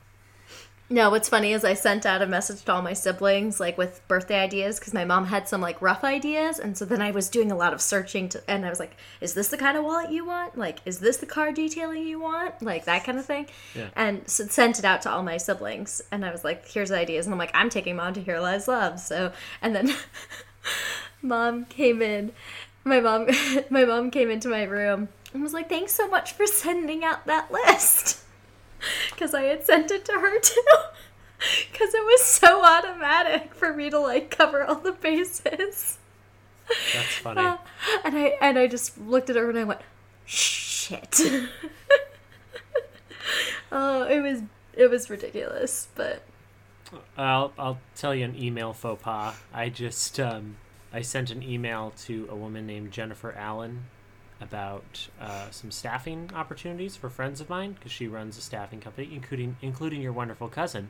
No, 0.92 1.08
what's 1.08 1.28
funny 1.28 1.52
is 1.52 1.64
I 1.64 1.74
sent 1.74 2.04
out 2.04 2.20
a 2.20 2.26
message 2.26 2.64
to 2.64 2.72
all 2.72 2.82
my 2.82 2.94
siblings, 2.94 3.60
like 3.60 3.78
with 3.78 4.06
birthday 4.08 4.40
ideas, 4.40 4.80
because 4.80 4.92
my 4.92 5.04
mom 5.04 5.26
had 5.26 5.48
some 5.48 5.60
like 5.60 5.80
rough 5.80 6.02
ideas, 6.02 6.58
and 6.58 6.76
so 6.76 6.84
then 6.84 7.00
I 7.00 7.12
was 7.12 7.28
doing 7.28 7.52
a 7.52 7.56
lot 7.56 7.72
of 7.72 7.80
searching, 7.80 8.28
to, 8.30 8.42
and 8.50 8.66
I 8.66 8.70
was 8.70 8.80
like, 8.80 8.96
"Is 9.20 9.34
this 9.34 9.48
the 9.48 9.56
kind 9.56 9.78
of 9.78 9.84
wallet 9.84 10.10
you 10.10 10.26
want? 10.26 10.58
Like, 10.58 10.80
is 10.84 10.98
this 10.98 11.18
the 11.18 11.26
car 11.26 11.52
detailing 11.52 12.08
you 12.08 12.18
want? 12.18 12.60
Like 12.60 12.86
that 12.86 13.04
kind 13.04 13.18
of 13.18 13.24
thing." 13.24 13.46
Yeah. 13.72 13.90
And 13.94 14.28
so 14.28 14.46
sent 14.46 14.80
it 14.80 14.84
out 14.84 15.02
to 15.02 15.10
all 15.12 15.22
my 15.22 15.36
siblings, 15.36 16.02
and 16.10 16.24
I 16.24 16.32
was 16.32 16.42
like, 16.42 16.66
"Here's 16.68 16.88
the 16.88 16.98
ideas," 16.98 17.24
and 17.24 17.32
I'm 17.32 17.38
like, 17.38 17.52
"I'm 17.54 17.70
taking 17.70 17.94
mom 17.94 18.14
to 18.14 18.20
Here 18.20 18.40
Lies 18.40 18.66
Love." 18.66 18.98
So, 18.98 19.30
and 19.62 19.76
then 19.76 19.94
mom 21.22 21.66
came 21.66 22.02
in, 22.02 22.32
my 22.82 22.98
mom, 22.98 23.28
my 23.70 23.84
mom 23.84 24.10
came 24.10 24.28
into 24.28 24.48
my 24.48 24.64
room 24.64 25.08
and 25.32 25.40
was 25.40 25.52
like, 25.52 25.68
"Thanks 25.68 25.94
so 25.94 26.08
much 26.08 26.32
for 26.32 26.48
sending 26.48 27.04
out 27.04 27.26
that 27.26 27.52
list." 27.52 28.19
because 29.10 29.34
I 29.34 29.42
had 29.42 29.64
sent 29.64 29.90
it 29.90 30.04
to 30.06 30.12
her 30.12 30.38
too. 30.40 30.62
Because 31.72 31.94
it 31.94 32.04
was 32.04 32.22
so 32.22 32.62
automatic 32.62 33.54
for 33.54 33.72
me 33.72 33.88
to 33.88 33.98
like 33.98 34.30
cover 34.30 34.62
all 34.62 34.74
the 34.74 34.92
bases. 34.92 35.96
That's 36.92 37.14
funny. 37.22 37.40
Uh, 37.40 37.56
and 38.04 38.14
I 38.14 38.36
and 38.42 38.58
I 38.58 38.66
just 38.66 39.00
looked 39.00 39.30
at 39.30 39.36
her 39.36 39.48
and 39.48 39.58
I 39.58 39.64
went, 39.64 39.80
shit. 40.26 41.18
oh, 43.72 44.02
it 44.04 44.20
was 44.20 44.42
it 44.74 44.90
was 44.90 45.08
ridiculous, 45.08 45.88
but 45.94 46.22
I'll 47.16 47.54
I'll 47.58 47.78
tell 47.94 48.14
you 48.14 48.24
an 48.26 48.36
email 48.36 48.74
faux 48.74 49.02
pas. 49.02 49.34
I 49.52 49.70
just 49.70 50.20
um, 50.20 50.56
I 50.92 51.02
sent 51.02 51.30
an 51.30 51.42
email 51.42 51.92
to 52.02 52.28
a 52.30 52.36
woman 52.36 52.66
named 52.66 52.92
Jennifer 52.92 53.32
Allen 53.32 53.84
about 54.40 55.08
uh, 55.20 55.50
some 55.50 55.70
staffing 55.70 56.30
opportunities 56.34 56.96
for 56.96 57.10
friends 57.10 57.40
of 57.40 57.50
mine 57.50 57.72
because 57.72 57.92
she 57.92 58.08
runs 58.08 58.38
a 58.38 58.40
staffing 58.40 58.80
company, 58.80 59.10
including 59.12 59.56
including 59.60 60.00
your 60.00 60.12
wonderful 60.12 60.48
cousin. 60.48 60.88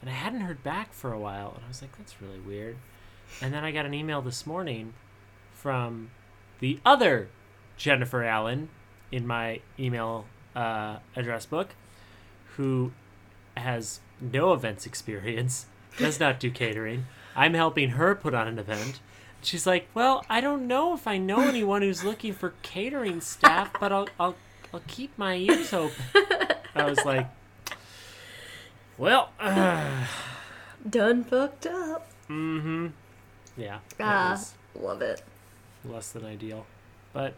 And 0.00 0.10
I 0.10 0.14
hadn't 0.14 0.40
heard 0.40 0.62
back 0.62 0.92
for 0.92 1.12
a 1.12 1.18
while, 1.18 1.52
and 1.54 1.64
I 1.64 1.68
was 1.68 1.82
like, 1.82 1.96
"That's 1.96 2.20
really 2.20 2.40
weird." 2.40 2.76
And 3.40 3.52
then 3.52 3.64
I 3.64 3.70
got 3.70 3.86
an 3.86 3.94
email 3.94 4.22
this 4.22 4.46
morning 4.46 4.94
from 5.52 6.10
the 6.60 6.80
other 6.84 7.28
Jennifer 7.76 8.24
Allen 8.24 8.68
in 9.12 9.26
my 9.26 9.60
email 9.78 10.26
uh, 10.54 10.98
address 11.16 11.46
book, 11.46 11.74
who 12.56 12.92
has 13.56 14.00
no 14.20 14.52
events 14.52 14.86
experience, 14.86 15.66
does 15.96 16.20
not 16.20 16.40
do 16.40 16.50
catering. 16.50 17.06
I'm 17.36 17.54
helping 17.54 17.90
her 17.90 18.14
put 18.14 18.34
on 18.34 18.48
an 18.48 18.58
event. 18.58 19.00
She's 19.42 19.66
like, 19.66 19.88
"Well, 19.94 20.24
I 20.28 20.40
don't 20.40 20.66
know 20.66 20.94
if 20.94 21.06
I 21.06 21.16
know 21.18 21.40
anyone 21.48 21.82
who's 21.82 22.04
looking 22.04 22.32
for 22.32 22.54
catering 22.62 23.20
staff, 23.20 23.72
but 23.80 23.92
I'll 23.92 24.08
I'll 24.18 24.36
I'll 24.74 24.82
keep 24.86 25.16
my 25.16 25.36
ears 25.36 25.72
open." 25.72 25.94
I 26.74 26.84
was 26.84 27.04
like, 27.04 27.26
"Well, 28.98 29.30
uh, 29.40 30.06
done 30.88 31.24
fucked 31.24 31.66
up. 31.66 32.08
mm-hmm, 32.28 32.88
yeah, 33.56 33.78
Ah, 34.00 34.42
love 34.74 35.02
it. 35.02 35.22
less 35.84 36.10
than 36.12 36.24
ideal, 36.24 36.66
but 37.12 37.34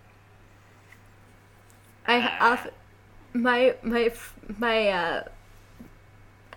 I 2.06 2.36
off 2.40 2.66
my 3.34 3.74
my 3.82 4.10
my 4.58 4.88
uh, 4.88 5.24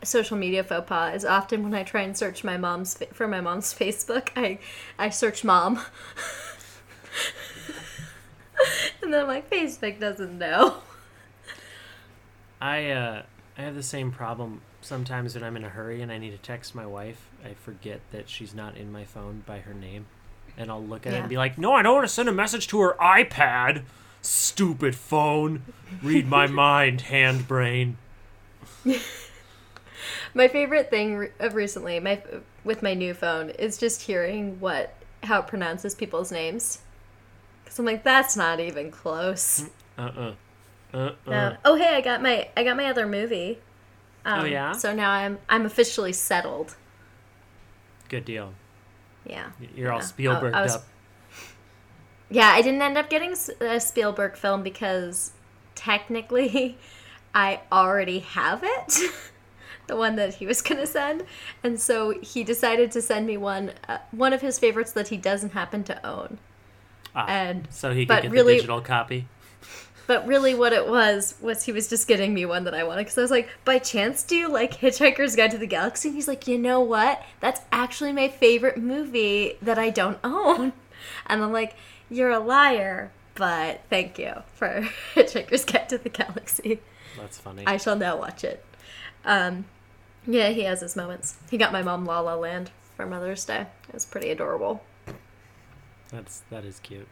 social 0.04 0.38
media 0.38 0.64
faux 0.64 0.88
pas 0.88 1.16
is 1.16 1.26
often 1.26 1.64
when 1.64 1.74
I 1.74 1.84
try 1.84 2.02
and 2.02 2.18
search 2.18 2.44
my 2.44 2.58
mom's 2.58 2.98
for 3.14 3.28
my 3.28 3.42
mom's 3.42 3.74
Facebook. 3.74 4.30
I 4.36 4.60
I 4.98 5.10
search 5.10 5.44
mom, 5.44 5.78
and 9.02 9.14
then 9.14 9.22
I'm 9.22 9.28
like 9.28 9.50
Facebook 9.50 10.00
doesn't 10.00 10.38
know. 10.38 10.78
I 12.62 12.92
uh, 12.92 13.24
I 13.58 13.62
have 13.62 13.76
the 13.76 13.84
same 13.84 14.12
problem 14.12 14.62
sometimes 14.82 15.36
when 15.36 15.44
I'm 15.44 15.56
in 15.58 15.64
a 15.64 15.70
hurry 15.70 16.02
and 16.02 16.12
I 16.12 16.18
need 16.18 16.32
to 16.32 16.38
text 16.38 16.76
my 16.76 16.86
wife. 16.86 17.30
I 17.44 17.54
forget 17.54 18.02
that 18.12 18.30
she's 18.30 18.54
not 18.54 18.78
in 18.78 18.92
my 18.92 19.06
phone 19.06 19.44
by 19.46 19.60
her 19.60 19.74
name, 19.74 20.06
and 20.58 20.70
I'll 20.72 20.84
look 20.84 21.06
at 21.06 21.14
it 21.14 21.20
and 21.20 21.30
be 21.30 21.38
like, 21.38 21.58
"No, 21.58 21.74
I 21.74 21.82
don't 21.82 21.96
want 21.96 22.08
to 22.08 22.14
send 22.14 22.30
a 22.30 22.34
message 22.34 22.68
to 22.68 22.80
her 22.82 22.96
iPad. 23.00 23.84
Stupid 24.22 24.96
phone. 24.96 25.64
Read 26.02 26.28
my 26.28 26.48
mind, 26.66 27.02
hand 27.02 27.48
brain." 27.48 27.98
My 30.34 30.48
favorite 30.48 30.90
thing 30.90 31.30
of 31.40 31.54
recently, 31.56 32.00
my 32.00 32.22
with 32.64 32.82
my 32.82 32.94
new 32.94 33.14
phone, 33.14 33.50
is 33.52 33.78
just 33.78 34.02
hearing 34.04 34.60
what 34.60 34.96
how 35.24 35.40
it 35.40 35.48
pronounces 35.48 35.94
people's 35.96 36.32
names. 36.32 36.80
Because 37.64 37.80
I'm 37.80 37.86
like, 37.86 38.04
that's 38.04 38.36
not 38.36 38.60
even 38.60 38.92
close. 38.92 39.66
Uh 39.98 40.02
uh. 40.02 40.34
Uh 40.94 40.98
uh. 40.98 41.12
No. 41.28 41.58
Oh 41.66 41.76
hey, 41.76 41.96
I 41.96 42.02
got 42.02 42.22
my 42.22 42.50
I 42.58 42.64
got 42.64 42.78
my 42.78 42.86
other 42.86 43.08
movie. 43.08 43.60
Um, 44.26 44.42
Oh, 44.42 44.46
yeah? 44.46 44.72
So 44.72 44.94
now 44.94 45.12
I'm 45.12 45.38
I'm 45.50 45.66
officially 45.66 46.14
settled. 46.14 46.76
Good 48.10 48.26
deal. 48.26 48.54
Yeah. 49.26 49.52
You're 49.76 49.92
all 49.92 50.02
Yeah. 50.18 50.32
I- 50.32 50.50
I 50.50 50.66
up. 50.68 50.84
Yeah, 52.30 52.48
I 52.50 52.62
didn't 52.62 52.82
end 52.82 52.98
up 52.98 53.10
getting 53.10 53.36
a 53.62 53.80
Spielberg 53.80 54.36
film 54.36 54.64
because 54.64 55.34
technically 55.76 56.78
I 57.36 57.62
already 57.72 58.20
have 58.20 58.62
it. 58.64 58.98
the 59.88 59.96
one 59.96 60.16
that 60.16 60.36
he 60.36 60.46
was 60.46 60.62
going 60.68 60.80
to 60.82 60.88
send. 60.88 61.24
And 61.64 61.80
so 61.80 62.20
he 62.22 62.44
decided 62.44 62.92
to 62.92 63.02
send 63.02 63.28
me 63.28 63.38
one 63.38 63.72
uh, 63.88 63.98
one 64.12 64.34
of 64.34 64.42
his 64.42 64.60
favorites 64.60 64.92
that 64.94 65.10
he 65.10 65.18
doesn't 65.18 65.52
happen 65.54 65.84
to 65.86 66.06
own. 66.06 66.38
Ah, 67.16 67.26
and- 67.28 67.68
so 67.72 67.94
he 67.94 68.06
could 68.06 68.24
get 68.24 68.32
really- 68.32 68.54
the 68.54 68.60
digital 68.60 68.82
copy. 68.82 69.28
But 70.06 70.28
really, 70.28 70.54
what 70.54 70.74
it 70.74 70.86
was 70.90 71.36
was 71.42 71.64
he 71.64 71.72
was 71.72 71.88
just 71.88 72.10
getting 72.10 72.34
me 72.34 72.46
one 72.46 72.66
that 72.66 72.74
I 72.74 72.84
wanted 72.84 73.04
because 73.06 73.18
I 73.18 73.22
was 73.22 73.32
like, 73.32 73.48
by 73.64 73.80
chance, 73.80 74.22
do 74.24 74.36
you 74.36 74.50
like 74.50 74.80
Hitchhiker's 74.82 75.34
Guide 75.34 75.52
to 75.52 75.58
the 75.58 75.66
Galaxy? 75.66 76.10
And 76.10 76.16
he's 76.16 76.28
like, 76.28 76.46
you 76.46 76.58
know 76.60 76.82
what? 76.82 77.24
That's 77.40 77.62
actually 77.72 78.12
my 78.12 78.28
favorite 78.28 78.78
movie 78.78 79.58
that 79.62 79.80
I 79.80 79.92
don't 79.92 80.18
own. 80.26 80.74
And 81.28 81.42
I'm 81.42 81.54
like, 81.54 81.78
you're 82.10 82.32
a 82.32 82.40
liar, 82.40 83.14
but 83.36 83.80
thank 83.90 84.20
you 84.20 84.34
for 84.56 84.82
Hitchhiker's 85.16 85.64
Guide 85.64 85.88
to 85.88 85.98
the 85.98 86.10
Galaxy. 86.10 86.82
That's 87.18 87.38
funny. 87.38 87.64
I 87.66 87.78
shall 87.78 87.96
now 87.96 88.18
watch 88.18 88.44
it. 88.44 88.66
Um, 89.24 89.64
yeah, 90.26 90.50
he 90.50 90.62
has 90.64 90.82
his 90.82 90.96
moments. 90.96 91.38
He 91.50 91.58
got 91.58 91.72
my 91.72 91.82
mom 91.82 92.06
La 92.06 92.20
La 92.20 92.36
Land 92.36 92.72
for 92.96 93.06
Mother's 93.06 93.46
Day. 93.46 93.68
It 93.88 93.94
was 93.94 94.06
pretty 94.06 94.30
adorable. 94.30 94.84
That's 96.10 96.44
that 96.50 96.64
is 96.64 96.80
cute. 96.80 97.08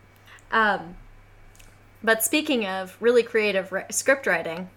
Um, 0.51 0.95
but 2.03 2.23
speaking 2.23 2.65
of 2.65 2.97
really 2.99 3.23
creative 3.23 3.71
ri- 3.71 3.83
script 3.89 4.27
writing, 4.27 4.69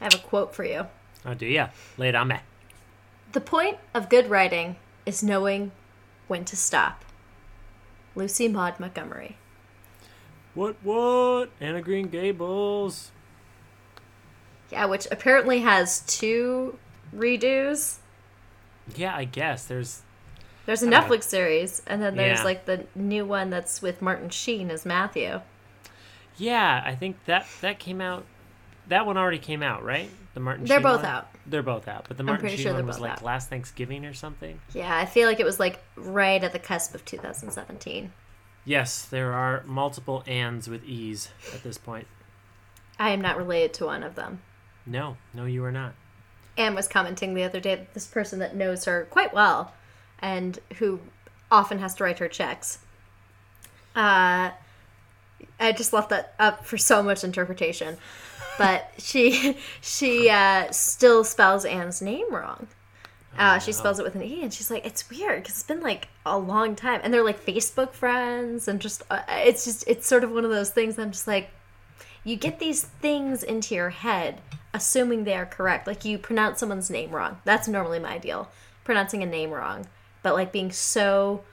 I 0.00 0.04
have 0.04 0.14
a 0.14 0.18
quote 0.18 0.54
for 0.54 0.64
you. 0.64 0.86
Oh, 1.24 1.34
do 1.34 1.46
ya? 1.46 1.68
Lay 1.96 2.08
it 2.08 2.14
on 2.14 2.28
me. 2.28 2.36
The 3.32 3.40
point 3.40 3.78
of 3.94 4.08
good 4.08 4.28
writing 4.28 4.76
is 5.06 5.22
knowing 5.22 5.72
when 6.28 6.44
to 6.46 6.56
stop. 6.56 7.04
Lucy 8.14 8.48
Maud 8.48 8.78
Montgomery. 8.78 9.36
What 10.54 10.76
what? 10.82 11.50
Anne 11.60 11.76
of 11.76 11.84
Green 11.84 12.08
Gables. 12.08 13.10
Yeah, 14.70 14.86
which 14.86 15.06
apparently 15.10 15.60
has 15.60 16.00
two 16.00 16.78
redos. 17.16 17.98
Yeah, 18.94 19.14
I 19.16 19.24
guess 19.24 19.66
there's 19.66 20.02
There's 20.66 20.82
a 20.82 20.90
don't 20.90 21.08
know. 21.08 21.14
Netflix 21.16 21.24
series, 21.24 21.82
and 21.86 22.02
then 22.02 22.16
there's 22.16 22.38
Yeah. 22.40 22.44
like 22.44 22.64
the 22.66 22.86
new 22.94 23.24
one 23.24 23.50
that's 23.50 23.80
with 23.82 24.00
Martin 24.02 24.30
Sheen 24.30 24.70
as 24.70 24.84
Matthew. 24.86 25.40
Yeah, 26.36 26.82
I 26.84 26.94
think 26.94 27.24
that 27.26 27.46
that 27.60 27.78
came 27.78 28.00
out. 28.00 28.24
That 28.88 29.06
one 29.06 29.16
already 29.16 29.38
came 29.38 29.62
out, 29.62 29.82
right? 29.84 30.10
The 30.34 30.40
Martin. 30.40 30.64
Sheen 30.64 30.68
They're 30.68 30.78
Sheen 30.78 30.82
both 30.82 31.02
one? 31.02 31.10
out. 31.10 31.28
They're 31.46 31.62
both 31.62 31.86
out, 31.88 32.06
but 32.08 32.16
the 32.16 32.22
Martin 32.24 32.48
Sheen 32.48 32.58
sure 32.58 32.74
one 32.74 32.86
was 32.86 32.98
like 32.98 33.12
out. 33.12 33.22
last 33.22 33.48
Thanksgiving 33.50 34.04
or 34.04 34.14
something. 34.14 34.60
Yeah, 34.72 34.94
I 34.96 35.06
feel 35.06 35.28
like 35.28 35.40
it 35.40 35.44
was 35.46 35.60
like 35.60 35.82
right 35.96 36.42
at 36.42 36.52
the 36.52 36.58
cusp 36.58 36.94
of 36.94 37.04
2017. 37.04 38.12
Yes, 38.66 39.04
there 39.04 39.32
are 39.34 39.62
multiple 39.66 40.22
ands 40.26 40.68
with 40.68 40.82
e's 40.84 41.28
at 41.54 41.62
this 41.62 41.76
point. 41.78 42.06
I 42.98 43.10
am 43.10 43.20
not 43.20 43.36
related 43.36 43.74
to 43.74 43.86
one 43.86 44.02
of 44.02 44.14
them. 44.14 44.40
No, 44.86 45.16
no, 45.34 45.44
you 45.44 45.62
are 45.64 45.72
not. 45.72 45.94
Anne 46.56 46.74
was 46.74 46.88
commenting 46.88 47.34
the 47.34 47.42
other 47.42 47.60
day 47.60 47.74
that 47.74 47.94
this 47.94 48.06
person 48.06 48.38
that 48.38 48.54
knows 48.54 48.84
her 48.84 49.06
quite 49.10 49.34
well 49.34 49.72
and 50.20 50.58
who 50.78 51.00
often 51.50 51.78
has 51.78 51.94
to 51.96 52.04
write 52.04 52.18
her 52.18 52.28
checks. 52.28 52.78
Uh, 53.94 54.50
I 55.60 55.72
just 55.72 55.92
left 55.92 56.10
that 56.10 56.34
up 56.38 56.64
for 56.64 56.76
so 56.76 57.02
much 57.02 57.22
interpretation, 57.24 57.96
but 58.58 58.90
she 58.98 59.56
she 59.80 60.28
uh, 60.28 60.70
still 60.70 61.24
spells 61.24 61.64
Anne's 61.64 62.02
name 62.02 62.32
wrong. 62.32 62.68
Uh, 63.36 63.58
she 63.58 63.72
spells 63.72 63.98
it 63.98 64.04
with 64.04 64.14
an 64.14 64.22
e, 64.22 64.42
and 64.42 64.54
she's 64.54 64.70
like, 64.70 64.86
"It's 64.86 65.10
weird 65.10 65.42
because 65.42 65.56
it's 65.56 65.64
been 65.64 65.80
like 65.80 66.08
a 66.24 66.38
long 66.38 66.76
time." 66.76 67.00
And 67.02 67.12
they're 67.12 67.24
like 67.24 67.44
Facebook 67.44 67.92
friends, 67.92 68.68
and 68.68 68.80
just 68.80 69.02
uh, 69.10 69.22
it's 69.28 69.64
just 69.64 69.84
it's 69.88 70.06
sort 70.06 70.22
of 70.22 70.30
one 70.30 70.44
of 70.44 70.50
those 70.50 70.70
things. 70.70 70.98
I'm 70.98 71.10
just 71.10 71.26
like, 71.26 71.50
you 72.24 72.36
get 72.36 72.58
these 72.58 72.84
things 72.84 73.42
into 73.42 73.74
your 73.74 73.90
head 73.90 74.40
assuming 74.72 75.24
they 75.24 75.34
are 75.36 75.46
correct 75.46 75.86
like 75.86 76.04
you 76.04 76.18
pronounce 76.18 76.58
someone's 76.60 76.90
name 76.90 77.10
wrong 77.10 77.38
that's 77.44 77.68
normally 77.68 77.98
my 77.98 78.18
deal 78.18 78.50
pronouncing 78.82 79.22
a 79.22 79.26
name 79.26 79.50
wrong 79.50 79.86
but 80.22 80.34
like 80.34 80.50
being 80.52 80.72
so 80.72 81.44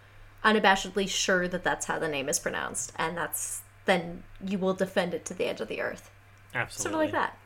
unabashedly 0.44 1.08
sure 1.08 1.48
that 1.48 1.64
that's 1.64 1.86
how 1.86 2.00
the 2.00 2.08
name 2.08 2.28
is 2.30 2.40
pronounced 2.40 2.92
and 2.96 3.16
that's 3.18 3.62
then 3.86 4.24
you 4.46 4.58
will 4.58 4.74
defend 4.74 5.14
it 5.14 5.26
to 5.26 5.34
the 5.34 5.46
edge 5.46 5.62
of 5.62 5.68
the 5.68 5.82
earth 5.82 6.10
Absolutely. 6.56 6.84
sort 6.84 6.94
of 6.96 7.00
like 7.00 7.12
that 7.12 7.38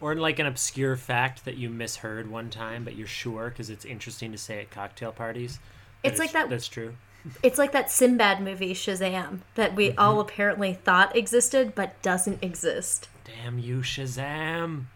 Or 0.00 0.14
like 0.16 0.38
an 0.38 0.46
obscure 0.46 0.96
fact 0.96 1.44
that 1.44 1.56
you 1.56 1.68
misheard 1.70 2.28
one 2.30 2.50
time, 2.50 2.82
but 2.82 2.96
you're 2.96 3.06
sure 3.06 3.48
because 3.50 3.70
it's 3.70 3.84
interesting 3.84 4.32
to 4.32 4.38
say 4.38 4.58
at 4.60 4.70
cocktail 4.70 5.12
parties. 5.12 5.60
It's 6.02 6.18
like 6.18 6.32
that- 6.32 6.50
That's 6.50 6.66
true. 6.66 6.96
It's 7.42 7.58
like 7.58 7.72
that 7.72 7.90
Sinbad 7.90 8.40
movie 8.40 8.74
Shazam 8.74 9.40
that 9.54 9.74
we 9.74 9.92
all 9.96 10.16
Mm-hmm. 10.16 10.20
apparently 10.20 10.74
thought 10.74 11.16
existed 11.16 11.74
but 11.74 12.00
doesn't 12.02 12.42
exist. 12.42 13.08
Damn 13.24 13.58
you, 13.58 13.78
Shazam! 13.80 14.86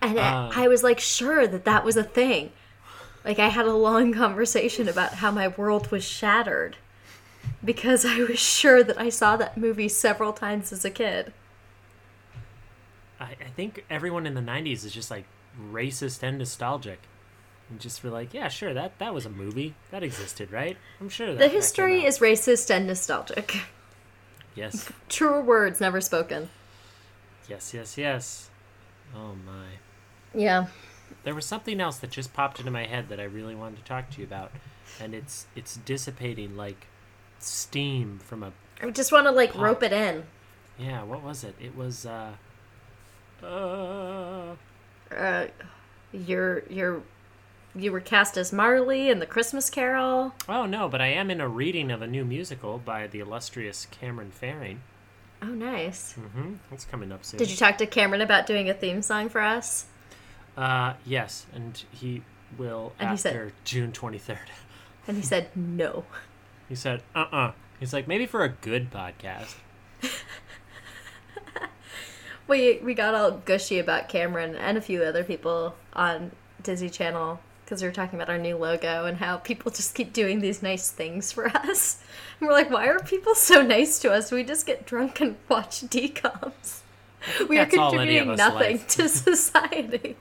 And 0.00 0.18
Uh. 0.18 0.52
I, 0.52 0.64
I 0.64 0.68
was 0.68 0.82
like 0.82 1.00
sure 1.00 1.46
that 1.46 1.64
that 1.64 1.84
was 1.84 1.96
a 1.96 2.04
thing. 2.04 2.52
Like 3.24 3.38
I 3.38 3.48
had 3.48 3.66
a 3.66 3.74
long 3.74 4.12
conversation 4.12 4.88
about 4.88 5.14
how 5.16 5.30
my 5.30 5.48
world 5.48 5.90
was 5.90 6.04
shattered 6.04 6.76
because 7.64 8.04
I 8.04 8.18
was 8.24 8.38
sure 8.38 8.84
that 8.84 9.00
I 9.00 9.08
saw 9.10 9.36
that 9.36 9.56
movie 9.56 9.88
several 9.88 10.32
times 10.32 10.72
as 10.72 10.84
a 10.84 10.90
kid. 10.90 11.32
I, 13.20 13.36
I 13.40 13.50
think 13.56 13.84
everyone 13.90 14.26
in 14.26 14.34
the 14.34 14.40
'90s 14.40 14.84
is 14.84 14.92
just 14.92 15.10
like 15.10 15.24
racist 15.58 16.22
and 16.22 16.38
nostalgic, 16.38 17.00
and 17.70 17.80
just 17.80 18.02
were 18.04 18.10
like, 18.10 18.34
yeah, 18.34 18.48
sure, 18.48 18.74
that 18.74 18.98
that 18.98 19.14
was 19.14 19.26
a 19.26 19.30
movie 19.30 19.74
that 19.90 20.02
existed, 20.02 20.50
right? 20.52 20.76
I'm 21.00 21.08
sure 21.08 21.28
that 21.28 21.38
The 21.38 21.48
history 21.48 22.00
out." 22.02 22.06
is 22.08 22.18
racist 22.18 22.70
and 22.70 22.86
nostalgic. 22.86 23.56
yes, 24.54 24.90
Truer 25.08 25.40
words 25.40 25.80
never 25.80 26.00
spoken. 26.00 26.50
yes, 27.48 27.72
yes, 27.74 27.96
yes. 27.98 28.50
Oh 29.14 29.34
my. 29.46 29.66
Yeah. 30.34 30.66
There 31.22 31.34
was 31.34 31.46
something 31.46 31.80
else 31.80 31.98
that 31.98 32.10
just 32.10 32.32
popped 32.34 32.58
into 32.58 32.70
my 32.70 32.84
head 32.86 33.08
that 33.08 33.20
I 33.20 33.24
really 33.24 33.54
wanted 33.54 33.76
to 33.78 33.84
talk 33.84 34.10
to 34.10 34.18
you 34.20 34.26
about, 34.26 34.50
and 35.00 35.14
it's 35.14 35.46
it's 35.54 35.76
dissipating 35.76 36.56
like 36.56 36.86
steam 37.38 38.18
from 38.18 38.42
a 38.42 38.52
I 38.82 38.90
just 38.90 39.12
want 39.12 39.26
to 39.26 39.30
like 39.30 39.52
Pop. 39.52 39.62
rope 39.62 39.82
it 39.82 39.92
in. 39.92 40.24
yeah. 40.78 41.02
What 41.04 41.22
was 41.22 41.44
it? 41.44 41.54
It 41.60 41.76
was 41.76 42.04
uh. 42.04 42.32
Uh, 43.42 44.56
Uh, 45.14 45.46
you're 46.12 46.62
you're 46.68 47.02
you 47.74 47.92
were 47.92 48.00
cast 48.00 48.36
as 48.36 48.52
Marley 48.52 49.08
in 49.08 49.18
the 49.18 49.26
Christmas 49.26 49.70
Carol. 49.70 50.34
oh 50.48 50.66
no, 50.66 50.88
but 50.88 51.00
I 51.00 51.08
am 51.08 51.30
in 51.30 51.40
a 51.40 51.48
reading 51.48 51.90
of 51.90 52.02
a 52.02 52.06
new 52.06 52.24
musical 52.24 52.78
by 52.78 53.06
the 53.06 53.20
illustrious 53.20 53.86
Cameron 53.90 54.30
Faring. 54.30 54.80
Oh, 55.42 55.48
nice. 55.48 56.14
Mm-hmm. 56.18 56.54
That's 56.70 56.84
coming 56.84 57.12
up 57.12 57.24
soon. 57.24 57.38
Did 57.38 57.50
you 57.50 57.56
talk 57.56 57.78
to 57.78 57.86
Cameron 57.86 58.20
about 58.22 58.46
doing 58.46 58.70
a 58.70 58.74
theme 58.74 59.02
song 59.02 59.28
for 59.28 59.40
us? 59.40 59.86
Uh, 60.56 60.94
yes, 61.04 61.46
and 61.54 61.82
he 61.90 62.22
will 62.56 62.92
And 62.98 63.10
he 63.10 63.16
said- 63.16 63.34
after 63.34 63.52
June 63.64 63.92
twenty 63.92 64.18
third. 64.18 64.38
And 65.06 65.18
he 65.18 65.22
said 65.22 65.54
no. 65.54 66.06
He 66.66 66.74
said, 66.74 67.02
"Uh, 67.14 67.26
uh 67.30 67.52
He's 67.78 67.92
like, 67.92 68.08
maybe 68.08 68.24
for 68.24 68.42
a 68.42 68.48
good 68.48 68.90
podcast. 68.90 69.56
We 72.46 72.78
we 72.82 72.92
got 72.94 73.14
all 73.14 73.30
gushy 73.32 73.78
about 73.78 74.08
Cameron 74.08 74.54
and 74.54 74.76
a 74.76 74.80
few 74.80 75.02
other 75.02 75.24
people 75.24 75.74
on 75.94 76.32
Disney 76.62 76.90
Channel 76.90 77.40
because 77.64 77.80
we 77.80 77.88
were 77.88 77.94
talking 77.94 78.18
about 78.18 78.28
our 78.28 78.38
new 78.38 78.56
logo 78.56 79.06
and 79.06 79.16
how 79.16 79.38
people 79.38 79.70
just 79.70 79.94
keep 79.94 80.12
doing 80.12 80.40
these 80.40 80.62
nice 80.62 80.90
things 80.90 81.32
for 81.32 81.48
us. 81.56 82.02
And 82.38 82.48
we're 82.48 82.54
like, 82.54 82.70
why 82.70 82.86
are 82.86 82.98
people 82.98 83.34
so 83.34 83.62
nice 83.62 83.98
to 84.00 84.12
us? 84.12 84.30
We 84.30 84.44
just 84.44 84.66
get 84.66 84.86
drunk 84.86 85.20
and 85.20 85.36
watch 85.48 85.80
DCOMs. 85.82 86.80
We 87.48 87.58
are 87.58 87.64
that's 87.64 87.74
of 87.76 87.90
contributing 87.90 88.36
nothing 88.36 88.78
like. 88.78 88.88
to 88.88 89.08
society. 89.08 90.16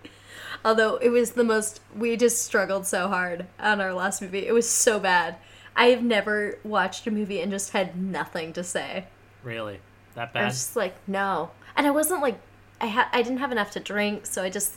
Although 0.63 0.95
it 0.97 1.09
was 1.09 1.31
the 1.31 1.43
most, 1.43 1.81
we 1.93 2.15
just 2.15 2.43
struggled 2.43 2.87
so 2.87 3.09
hard 3.09 3.47
on 3.59 3.81
our 3.81 3.93
last 3.93 4.21
movie. 4.21 4.47
It 4.47 4.53
was 4.53 4.69
so 4.69 4.99
bad. 4.99 5.35
I 5.75 5.87
have 5.87 6.03
never 6.03 6.59
watched 6.63 7.05
a 7.07 7.11
movie 7.11 7.41
and 7.41 7.51
just 7.51 7.71
had 7.71 7.97
nothing 7.97 8.53
to 8.53 8.63
say. 8.63 9.05
Really, 9.43 9.79
that 10.15 10.31
bad? 10.31 10.43
I 10.43 10.45
was 10.45 10.55
just 10.55 10.75
like, 10.75 10.95
no. 11.07 11.51
And 11.75 11.85
I 11.85 11.91
wasn't 11.91 12.21
like, 12.21 12.39
I 12.79 12.85
had, 12.85 13.07
I 13.11 13.21
didn't 13.21 13.39
have 13.39 13.51
enough 13.51 13.71
to 13.71 13.79
drink, 13.79 14.25
so 14.25 14.43
I 14.43 14.49
just, 14.49 14.75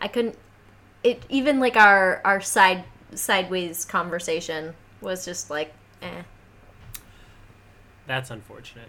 I 0.00 0.08
couldn't. 0.08 0.36
It 1.02 1.22
even 1.28 1.60
like 1.60 1.76
our 1.76 2.20
our 2.24 2.40
side 2.40 2.84
sideways 3.14 3.84
conversation 3.84 4.74
was 5.00 5.24
just 5.24 5.50
like, 5.50 5.72
eh. 6.02 6.22
That's 8.06 8.30
unfortunate. 8.30 8.88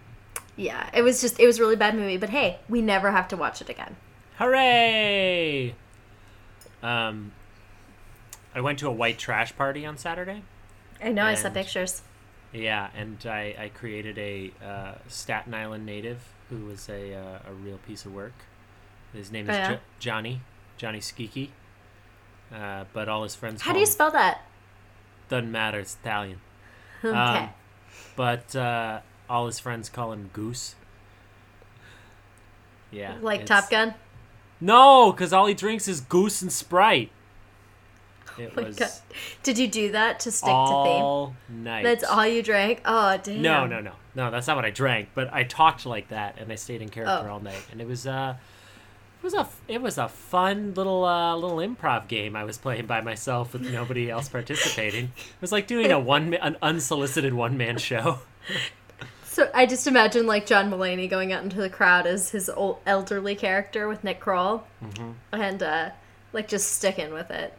Yeah, 0.58 0.90
it 0.94 1.02
was 1.04 1.22
just 1.22 1.40
it 1.40 1.46
was 1.48 1.60
a 1.60 1.62
really 1.62 1.76
bad 1.76 1.96
movie. 1.96 2.18
But 2.18 2.30
hey, 2.30 2.60
we 2.68 2.82
never 2.82 3.12
have 3.12 3.28
to 3.30 3.38
watch 3.38 3.62
it 3.62 3.70
again. 3.70 3.96
Hooray! 4.38 5.76
Um, 6.82 7.32
I 8.56 8.62
went 8.62 8.80
to 8.80 8.88
a 8.88 8.92
white 8.92 9.20
trash 9.20 9.56
party 9.56 9.86
on 9.86 9.98
Saturday. 9.98 10.44
I 11.02 11.12
know 11.12 11.26
I 11.26 11.36
saw 11.36 11.50
pictures. 11.50 12.02
Yeah, 12.54 12.90
and 12.96 13.24
I, 13.26 13.56
I 13.58 13.70
created 13.70 14.18
a 14.18 14.52
uh, 14.64 14.94
Staten 15.08 15.54
Island 15.54 15.86
native 15.86 16.20
who 16.50 16.66
was 16.66 16.90
a 16.90 17.14
uh, 17.16 17.40
a 17.50 17.54
real 17.54 17.78
piece 17.78 18.06
of 18.06 18.14
work. 18.14 18.34
His 19.14 19.32
name 19.32 19.48
Oh, 19.50 19.54
is 19.54 19.58
yeah? 19.58 19.74
jo- 19.74 19.80
Johnny 20.00 20.42
Johnny 20.78 21.00
Skiki. 21.00 21.50
Uh, 22.54 22.84
but 22.94 23.08
all 23.08 23.24
his 23.24 23.34
friends 23.36 23.62
How 23.62 23.72
do 23.74 23.80
you 23.80 23.86
him- 23.86 23.92
spell 23.92 24.12
that? 24.12 24.42
doesn't 25.30 25.52
matter. 25.52 25.80
It's 25.80 25.96
Italian. 26.02 26.40
Okay. 27.04 27.16
Um, 27.18 27.50
but 28.16 28.56
uh, 28.56 29.00
all 29.30 29.48
his 29.48 29.58
friends 29.60 29.90
call 29.90 30.12
him 30.12 30.30
Goose. 30.34 30.76
Yeah, 32.92 33.18
like 33.22 33.42
it's- 33.42 33.62
Top 33.62 33.70
Gun. 33.70 33.94
No, 34.60 35.12
because 35.12 35.34
all 35.34 35.48
he 35.48 35.54
drinks 35.56 35.88
is 35.88 36.02
Goose 36.02 36.42
and 36.44 36.52
Sprite. 36.52 37.10
It 38.38 38.52
Oh 38.58 38.62
my 38.62 38.68
was 38.68 38.76
God. 38.76 38.90
Did 39.44 39.58
you 39.58 39.68
do 39.68 39.92
that 39.94 40.20
to 40.22 40.32
stick 40.32 40.46
to 40.48 40.54
theme? 40.54 40.56
all 40.56 41.36
night. 41.50 41.84
That's 41.84 42.04
all 42.04 42.28
you 42.28 42.44
drank? 42.44 42.82
Oh 42.86 43.18
damn. 43.24 43.42
No, 43.42 43.66
no, 43.66 43.80
no, 43.82 43.94
no. 44.14 44.30
That's 44.30 44.46
not 44.48 44.56
what 44.58 44.66
I 44.66 44.70
drank. 44.70 45.10
But 45.16 45.34
I 45.34 45.44
talked 45.44 45.86
like 45.88 46.10
that, 46.10 46.38
and 46.40 46.52
I 46.52 46.56
stayed 46.56 46.82
in 46.82 46.90
character 46.90 47.28
Oh. 47.28 47.34
all 47.34 47.40
night, 47.40 47.64
and 47.72 47.82
it 47.82 47.88
was 47.88 48.06
uh, 48.06 48.36
it 49.22 49.24
was 49.24 49.34
a 49.36 49.48
it 49.68 49.82
was 49.82 49.98
a 49.98 50.08
fun 50.08 50.74
little 50.74 51.06
uh 51.06 51.36
little 51.36 51.58
improv 51.58 52.08
game 52.08 52.36
I 52.36 52.44
was 52.44 52.58
playing 52.58 52.88
by 52.88 53.02
myself 53.02 53.54
with 53.54 53.62
nobody 53.72 54.10
else 54.10 54.28
participating. 54.30 55.06
It 55.06 55.42
was 55.42 55.52
like 55.52 55.68
doing 55.68 55.92
a 55.92 56.00
one 56.00 56.34
an 56.34 56.58
unsolicited 56.62 57.34
one 57.34 57.58
man 57.58 57.78
show. 57.78 58.20
So 59.24 59.50
I 59.56 59.66
just 59.66 59.88
imagine 59.88 60.28
like 60.28 60.46
John 60.46 60.70
Mulaney 60.70 61.10
going 61.10 61.32
out 61.32 61.42
into 61.42 61.56
the 61.56 61.70
crowd 61.70 62.06
as 62.06 62.32
his 62.32 62.50
old 62.50 62.80
elderly 62.86 63.34
character 63.34 63.88
with 63.88 64.04
Nick 64.04 64.20
Kroll, 64.20 64.66
Mm-hmm. 64.84 65.12
and 65.32 65.64
uh, 65.64 65.90
like 66.34 66.50
just 66.50 66.74
sticking 66.74 67.14
with 67.14 67.32
it. 67.32 67.58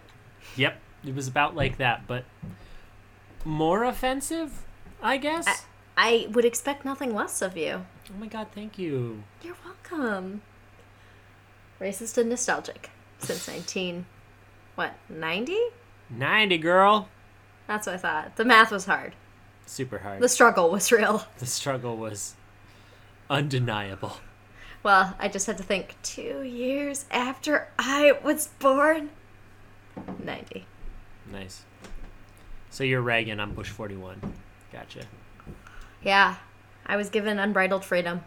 Yep, 0.57 0.79
it 1.07 1.15
was 1.15 1.29
about 1.29 1.57
like 1.57 1.79
that, 1.79 2.07
but 2.07 2.25
more 3.45 3.85
offensive, 3.85 4.65
I 5.03 5.17
guess. 5.17 5.47
I, 5.49 5.57
I 5.97 6.27
would 6.33 6.45
expect 6.45 6.85
nothing 6.85 7.15
less 7.15 7.41
of 7.41 7.57
you. 7.57 7.87
oh 8.11 8.19
my 8.21 8.27
god, 8.27 8.49
thank 8.55 8.79
you. 8.79 9.23
You're 9.43 9.57
welcome. 9.65 10.43
Racist 11.83 12.17
and 12.17 12.29
nostalgic 12.29 12.91
since 13.19 13.49
nineteen, 13.49 14.07
what 14.77 14.95
ninety? 15.09 15.59
Ninety 16.09 16.57
girl. 16.57 17.09
That's 17.67 17.89
what 17.89 17.97
I 17.97 17.99
thought. 17.99 18.37
The 18.37 18.45
math 18.45 18.71
was 18.71 18.87
hard. 18.87 19.17
Super 19.67 19.99
hard. 19.99 20.23
The 20.23 20.29
struggle 20.29 20.71
was 20.71 20.93
real. 20.93 21.27
the 21.39 21.47
struggle 21.47 21.97
was 21.97 22.37
undeniable. 23.29 24.19
Well, 24.85 25.17
I 25.19 25.27
just 25.27 25.49
had 25.49 25.57
to 25.57 25.65
think 25.65 25.97
two 26.05 26.43
years 26.43 27.05
after 27.11 27.69
I 27.81 28.13
was 28.23 28.49
born. 28.61 29.11
90. 30.23 30.67
Nice. 31.33 31.65
So 32.71 32.85
you're 32.85 33.03
Reagan, 33.03 33.41
I'm 33.41 33.55
Bush 33.55 33.71
41. 33.71 34.21
Gotcha. 34.73 35.01
Yeah, 36.03 36.37
I 36.87 36.97
was 36.97 37.11
given 37.11 37.41
unbridled 37.41 37.85
freedom. 37.85 38.23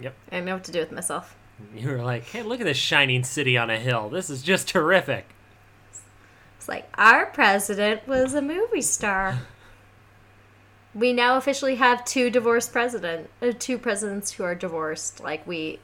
Yep. 0.00 0.14
I 0.28 0.36
didn't 0.36 0.46
know 0.46 0.54
what 0.54 0.64
to 0.64 0.72
do 0.72 0.80
with 0.80 0.92
myself. 0.92 1.36
You 1.74 1.88
were 1.90 2.02
like, 2.02 2.24
hey, 2.26 2.42
look 2.42 2.60
at 2.60 2.64
this 2.66 2.76
shining 2.76 3.24
city 3.24 3.56
on 3.56 3.70
a 3.70 3.78
hill. 3.78 4.08
This 4.08 4.28
is 4.30 4.42
just 4.42 4.68
terrific. 4.68 5.26
It's 6.58 6.68
like, 6.68 6.88
our 6.98 7.26
president 7.26 8.06
was 8.06 8.34
a 8.34 8.42
movie 8.42 8.82
star. 8.82 9.38
We 10.94 11.12
now 11.12 11.36
officially 11.36 11.74
have 11.74 12.06
two 12.06 12.30
divorced 12.30 12.72
president, 12.72 13.28
uh, 13.42 13.52
two 13.58 13.76
presidents 13.76 14.32
who 14.32 14.44
are 14.44 14.54
divorced. 14.54 15.20
Like 15.20 15.46
we, 15.46 15.78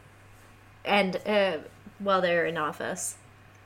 and 0.86 1.16
uh, 1.26 1.58
while 1.98 2.22
they're 2.22 2.46
in 2.46 2.56
office, 2.56 3.16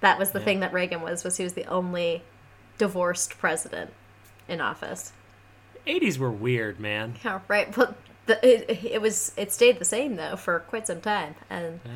that 0.00 0.18
was 0.18 0.32
the 0.32 0.40
Yeah. 0.40 0.44
thing 0.44 0.60
that 0.60 0.72
Reagan 0.72 1.02
was. 1.02 1.22
Was 1.22 1.36
he 1.36 1.44
was 1.44 1.52
the 1.52 1.64
only 1.66 2.22
divorced 2.78 3.38
president 3.38 3.92
in 4.48 4.60
office. 4.60 5.12
80s 5.86 6.18
were 6.18 6.32
weird, 6.32 6.80
man. 6.80 7.14
Yeah, 7.24 7.38
right. 7.46 7.72
But 7.72 7.96
the, 8.26 8.44
it, 8.46 8.84
it 8.92 9.00
was 9.00 9.32
it 9.36 9.52
stayed 9.52 9.78
the 9.78 9.84
same 9.84 10.16
though 10.16 10.36
for 10.36 10.60
quite 10.60 10.86
some 10.86 11.00
time, 11.00 11.34
and 11.50 11.80
Yeah. 11.84 11.92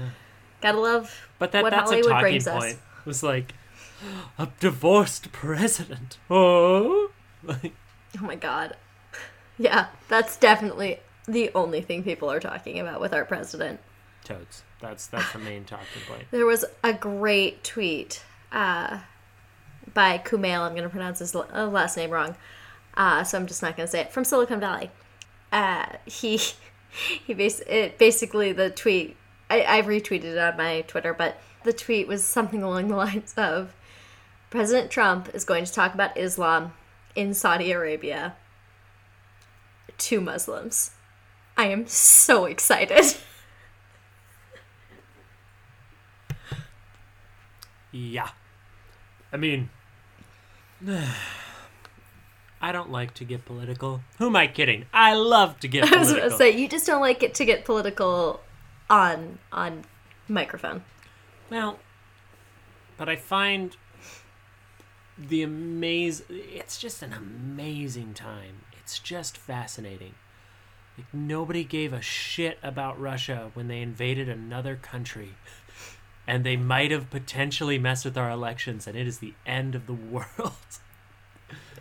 gotta 0.61 0.81
love 0.81 1.29
But 1.39 1.53
that, 1.53 1.63
what 1.63 1.71
that's 1.71 1.91
a 1.91 1.95
Hollywood 1.95 2.11
talking 2.13 2.23
brings 2.23 2.45
point. 2.49 2.65
us. 2.65 2.73
It 2.73 3.07
was 3.07 3.23
like, 3.23 3.55
a 4.39 4.49
divorced 4.61 5.33
president. 5.33 6.19
Oh. 6.31 7.11
Like, 7.43 7.73
Oh 8.21 8.25
my 8.25 8.35
god. 8.37 8.77
Yeah, 9.59 9.87
that's 10.09 10.37
definitely 10.37 11.01
the 11.27 11.51
only 11.55 11.81
thing 11.81 12.03
people 12.03 12.31
are 12.31 12.41
talking 12.41 12.79
about 12.79 13.01
with 13.01 13.13
our 13.13 13.25
president. 13.25 13.81
toads. 14.25 14.63
That's 14.81 15.07
that's 15.07 15.33
the 15.33 15.39
main 15.39 15.65
talking 15.65 16.03
point. 16.09 16.25
There 16.31 16.47
was 16.47 16.65
a 16.83 16.93
great 16.95 17.63
tweet 17.63 18.23
uh, 18.53 19.01
by 19.93 20.19
Kumail. 20.19 20.61
I'm 20.61 20.73
going 20.73 20.85
to 20.85 20.89
pronounce 20.89 21.19
his 21.19 21.35
uh, 21.35 21.45
last 21.71 21.97
name 21.97 22.11
wrong, 22.11 22.37
uh, 22.95 23.23
so 23.25 23.37
I'm 23.39 23.47
just 23.47 23.61
not 23.63 23.77
going 23.77 23.87
to 23.87 23.91
say 23.91 24.01
it. 24.01 24.13
From 24.13 24.25
Silicon 24.25 24.61
Valley. 24.61 24.91
Uh, 25.53 25.87
he 26.07 26.41
he 27.27 27.35
bas- 27.35 27.63
it, 27.67 27.99
basically 27.99 28.53
the 28.53 28.71
tweet 28.71 29.17
I, 29.49 29.79
I 29.79 29.83
retweeted 29.83 30.25
it 30.25 30.39
on 30.39 30.57
my 30.57 30.83
Twitter, 30.83 31.13
but 31.13 31.41
the 31.65 31.73
tweet 31.73 32.07
was 32.07 32.25
something 32.25 32.63
along 32.63 32.89
the 32.89 32.97
lines 33.09 33.35
of 33.37 33.75
President 34.49 34.91
Trump 34.91 35.29
is 35.35 35.45
going 35.45 35.65
to 35.65 35.73
talk 35.73 35.95
about 35.95 36.17
Islam 36.17 36.73
in 37.15 37.35
Saudi 37.35 37.73
Arabia 37.73 38.37
to 39.99 40.21
Muslims. 40.21 40.93
I 41.57 41.67
am 41.67 41.87
so 41.87 42.47
excited. 42.47 43.17
Yeah. 47.93 48.29
I 49.33 49.37
mean, 49.37 49.69
I 52.63 52.73
don't 52.73 52.91
like 52.91 53.15
to 53.15 53.25
get 53.25 53.45
political. 53.47 54.03
Who 54.19 54.27
am 54.27 54.37
I 54.37 54.47
kidding? 54.47 54.85
I 54.93 55.15
love 55.15 55.59
to 55.61 55.69
get 55.69 55.85
I 55.93 55.97
was 55.97 56.09
political. 56.09 56.17
going 56.17 56.31
to 56.31 56.37
say 56.37 56.51
you 56.51 56.69
just 56.69 56.87
don't 56.87 57.01
like 57.01 57.23
it 57.23 57.35
to 57.35 57.45
get 57.45 57.65
political 57.65 58.41
on 58.89 59.39
on 59.53 59.85
microphone. 60.29 60.85
Well, 61.49 61.79
but 62.97 63.09
I 63.09 63.17
find 63.17 63.77
the 65.17 65.43
amaze. 65.43 66.23
It's 66.29 66.79
just 66.79 67.03
an 67.03 67.13
amazing 67.13 68.15
time. 68.15 68.63
It's 68.79 68.99
just 68.99 69.37
fascinating. 69.37 70.15
Like 70.99 71.07
nobody 71.15 71.65
gave 71.65 71.93
a 71.93 72.03
shit 72.03 72.59
about 72.63 73.01
Russia 73.01 73.51
when 73.55 73.69
they 73.69 73.81
invaded 73.81 74.29
another 74.29 74.77
country, 74.77 75.31
and 76.27 76.45
they 76.45 76.57
might 76.57 76.91
have 76.91 77.09
potentially 77.11 77.79
messed 77.79 78.05
with 78.05 78.19
our 78.19 78.31
elections, 78.31 78.87
and 78.87 78.97
it 78.97 79.07
is 79.07 79.19
the 79.19 79.35
end 79.47 79.75
of 79.75 79.87
the 79.87 79.93
world. 80.13 80.53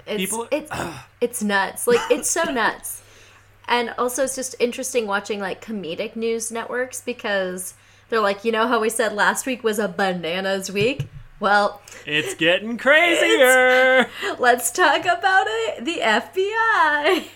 It's 0.09 0.31
People- 0.31 0.47
it's 0.51 0.71
it's 1.21 1.43
nuts. 1.43 1.87
Like 1.87 1.99
it's 2.11 2.29
so 2.29 2.43
nuts. 2.43 3.01
And 3.67 3.93
also 3.97 4.23
it's 4.23 4.35
just 4.35 4.55
interesting 4.59 5.05
watching 5.05 5.39
like 5.39 5.63
comedic 5.63 6.15
news 6.15 6.51
networks 6.51 7.01
because 7.01 7.75
they're 8.09 8.19
like, 8.19 8.43
you 8.43 8.51
know 8.51 8.67
how 8.67 8.79
we 8.79 8.89
said 8.89 9.13
last 9.13 9.45
week 9.45 9.63
was 9.63 9.77
a 9.79 9.87
bananas 9.87 10.71
week? 10.71 11.07
Well, 11.39 11.79
it's 12.05 12.33
getting 12.35 12.77
crazier. 12.77 14.09
let's 14.39 14.71
talk 14.71 15.01
about 15.05 15.45
it. 15.47 15.85
The 15.85 15.99
FBI. 16.01 17.27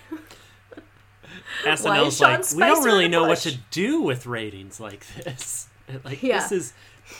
SNL's 1.63 2.19
like, 2.19 2.51
we 2.53 2.59
don't 2.59 2.83
really 2.83 3.07
know 3.07 3.23
what 3.25 3.37
to 3.39 3.55
do 3.71 4.01
with 4.01 4.25
ratings 4.25 4.79
like 4.79 5.05
this. 5.23 5.67
Like 6.03 6.23
Yeah. 6.23 6.39
this 6.39 6.51
is. 6.53 6.73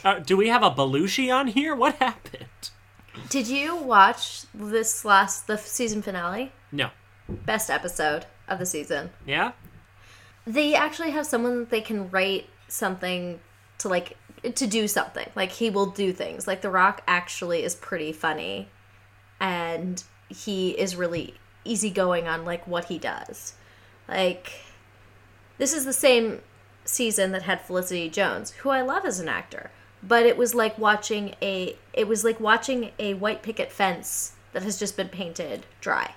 Uh, 0.06 0.20
do 0.20 0.38
we 0.38 0.48
have 0.48 0.64
a 0.64 0.72
Belushi 0.72 1.32
on 1.36 1.48
here? 1.48 1.76
What 1.76 1.96
happened? 1.98 2.70
Did 3.30 3.48
you 3.48 3.76
watch 3.76 4.44
this 4.54 5.06
last 5.06 5.48
the 5.48 5.58
season 5.58 6.02
finale? 6.02 6.52
No. 6.72 6.90
Best 7.30 7.70
episode 7.70 8.26
of 8.48 8.60
the 8.60 8.66
season. 8.66 9.12
Yeah. 9.26 9.52
they 10.46 10.76
actually 10.76 11.12
have 11.12 11.26
someone 11.26 11.60
that 11.60 11.70
they 11.70 11.82
can 11.82 12.10
write 12.12 12.50
something 12.68 13.40
to 13.78 13.88
like 13.88 14.18
to 14.56 14.68
do 14.68 14.88
something 14.88 15.30
like 15.36 15.52
he 15.54 15.70
will 15.70 15.86
do 15.86 16.12
things 16.12 16.48
like 16.48 16.62
the 16.62 16.70
rock 16.70 17.02
actually 17.08 17.64
is 17.64 17.76
pretty 17.76 18.12
funny 18.12 18.68
and 19.40 20.04
he 20.28 20.72
is 20.72 20.96
really 20.98 21.36
easygoing 21.64 22.28
on 22.28 22.44
like 22.44 22.68
what 22.68 22.86
he 22.86 22.98
does 22.98 23.54
like 24.10 24.52
this 25.60 25.72
is 25.74 25.86
the 25.86 25.94
same 25.94 26.42
season 26.84 27.32
that 27.32 27.44
had 27.44 27.62
felicity 27.62 28.10
jones 28.10 28.52
who 28.52 28.70
i 28.70 28.82
love 28.82 29.06
as 29.06 29.20
an 29.20 29.30
actor 29.30 29.72
but 30.06 30.26
it 30.26 30.38
was 30.38 30.54
like 30.54 30.78
watching 30.78 31.34
a 31.42 31.76
it 31.94 32.08
was 32.08 32.24
like 32.24 32.40
watching 32.40 32.92
a 33.00 33.14
white 33.14 33.42
picket 33.42 33.72
fence 33.72 34.34
that 34.52 34.62
has 34.64 34.78
just 34.78 34.98
been 34.98 35.10
painted 35.10 35.66
dry 35.82 36.14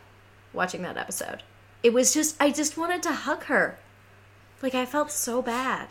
watching 0.53 0.83
that 0.83 0.97
episode 0.97 1.43
it 1.83 1.93
was 1.93 2.13
just 2.13 2.37
i 2.41 2.51
just 2.51 2.77
wanted 2.77 3.03
to 3.03 3.13
hug 3.13 3.45
her 3.45 3.79
like 4.63 4.75
I 4.75 4.87
felt 4.87 5.11
so 5.13 5.43
bad. 5.43 5.89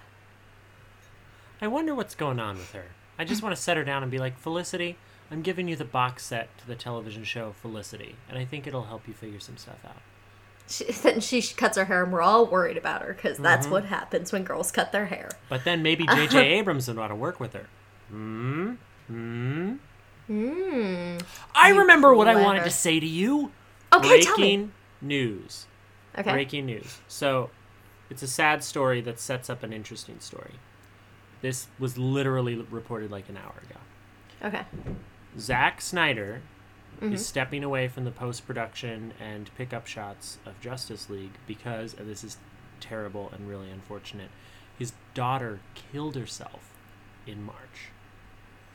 I 1.62 1.67
wonder 1.67 1.93
what's 1.95 2.15
going 2.15 2.39
on 2.39 2.58
with 2.58 2.71
her. 2.73 2.86
I 3.17 3.23
just 3.23 3.41
want 3.43 3.55
to 3.55 3.62
set 3.62 3.77
her 3.77 3.84
down 3.84 4.01
and 4.03 4.12
be 4.12 4.17
like, 4.17 4.38
Felicity, 4.39 4.97
I'm 5.31 5.41
giving 5.43 5.67
you 5.67 5.75
the 5.75 5.86
box 5.86 6.25
set 6.25 6.55
to 6.58 6.67
the 6.67 6.75
television 6.75 7.23
show 7.23 7.53
Felicity, 7.62 8.15
and 8.27 8.38
I 8.38 8.43
think 8.45 8.65
it'll 8.67 8.86
help 8.86 9.08
you 9.08 9.13
figure 9.13 9.39
some 9.39 9.58
stuff 9.58 9.79
out. 9.86 10.01
She, 10.67 10.86
then 11.03 11.19
she 11.21 11.41
cuts 11.41 11.77
her 11.77 11.86
hair, 11.86 12.03
and 12.03 12.12
we're 12.12 12.21
all 12.23 12.45
worried 12.47 12.75
about 12.77 13.03
her 13.03 13.13
because 13.13 13.36
Mm-hmm. 13.36 13.43
that's 13.43 13.67
what 13.67 13.86
happens 13.86 14.31
when 14.34 14.43
girls 14.43 14.71
cut 14.71 14.91
their 14.91 15.05
hair. 15.05 15.29
But 15.47 15.63
then 15.63 15.84
maybe 15.84 16.05
J.J. 16.08 16.39
Abrams 16.58 16.88
would 16.88 16.97
want 16.97 17.12
to 17.12 17.15
work 17.15 17.39
with 17.39 17.53
her. 17.53 17.67
Hmm. 18.09 18.73
Hmm. 19.07 19.73
Hmm. 20.27 21.17
I 21.53 21.69
remember 21.69 22.13
what 22.13 22.27
I 22.27 22.41
wanted 22.41 22.63
to 22.63 22.71
say 22.71 22.99
to 22.99 23.05
you. 23.05 23.51
Okay, 23.93 24.21
tell 24.21 24.37
me. 24.37 24.43
Breaking 24.57 24.71
news. 25.01 25.65
Okay. 26.17 26.31
Breaking 26.31 26.65
news. 26.65 26.99
So, 27.07 27.49
it's 28.09 28.23
a 28.23 28.27
sad 28.27 28.63
story 28.63 29.01
that 29.01 29.19
sets 29.19 29.49
up 29.49 29.63
an 29.63 29.71
interesting 29.73 30.19
story. 30.19 30.53
This 31.41 31.67
was 31.77 31.97
literally 31.97 32.55
reported 32.55 33.11
like 33.11 33.29
an 33.29 33.37
hour 33.37 33.53
ago. 33.69 33.79
Okay. 34.47 34.65
Zack 35.39 35.81
Snyder 35.81 36.41
Mm-hmm. 37.01 37.13
is 37.15 37.25
stepping 37.25 37.61
away 37.61 37.89
from 37.89 38.05
the 38.05 38.11
post 38.11 38.47
production 38.47 39.11
and 39.19 39.51
pickup 39.57 39.85
shots 39.85 40.37
of 40.45 40.57
Justice 40.61 41.09
League 41.09 41.33
because, 41.45 41.93
and 41.93 42.09
this 42.09 42.23
is 42.23 42.37
terrible 42.79 43.29
and 43.35 43.49
really 43.49 43.69
unfortunate, 43.69 44.29
his 44.79 44.93
daughter 45.13 45.59
killed 45.73 46.15
herself 46.15 46.71
in 47.27 47.43
March. 47.43 47.89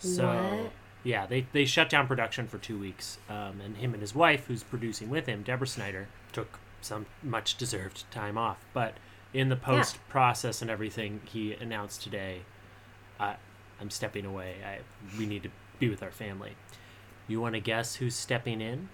So, 0.01 0.27
What? 0.27 0.73
yeah, 1.05 1.27
they, 1.27 1.47
they 1.53 1.65
shut 1.65 1.89
down 1.89 2.07
production 2.07 2.47
for 2.49 2.59
two 2.59 2.79
weeks. 2.79 3.19
Um, 3.29 3.61
and 3.65 3.77
him 3.77 3.93
and 3.93 4.01
his 4.01 4.15
wife, 4.15 4.47
who's 4.47 4.63
producing 4.63 5.09
with 5.11 5.27
him, 5.27 5.43
Deborah 5.43 5.67
Snyder, 5.67 6.09
took 6.33 6.59
some 6.81 7.07
much 7.23 7.57
deserved 7.57 8.11
time 8.11 8.37
off. 8.37 8.59
But 8.73 8.95
in 9.33 9.49
the 9.49 9.57
post 9.57 9.99
process 10.09 10.61
and 10.63 10.71
everything, 10.71 11.21
he 11.25 11.53
announced 11.55 12.03
today, 12.03 12.41
I, 13.19 13.37
I'm 13.81 13.91
stepping 13.91 14.25
away. 14.27 14.57
I, 14.67 14.79
we 15.19 15.27
need 15.27 15.43
to 15.45 15.51
be 15.79 15.89
with 15.89 16.03
our 16.03 16.11
family. 16.11 16.53
You 17.29 17.41
want 17.41 17.55
to 17.55 17.61
guess 17.61 17.97
who's 17.97 18.15
stepping 18.17 18.61
in 18.61 18.89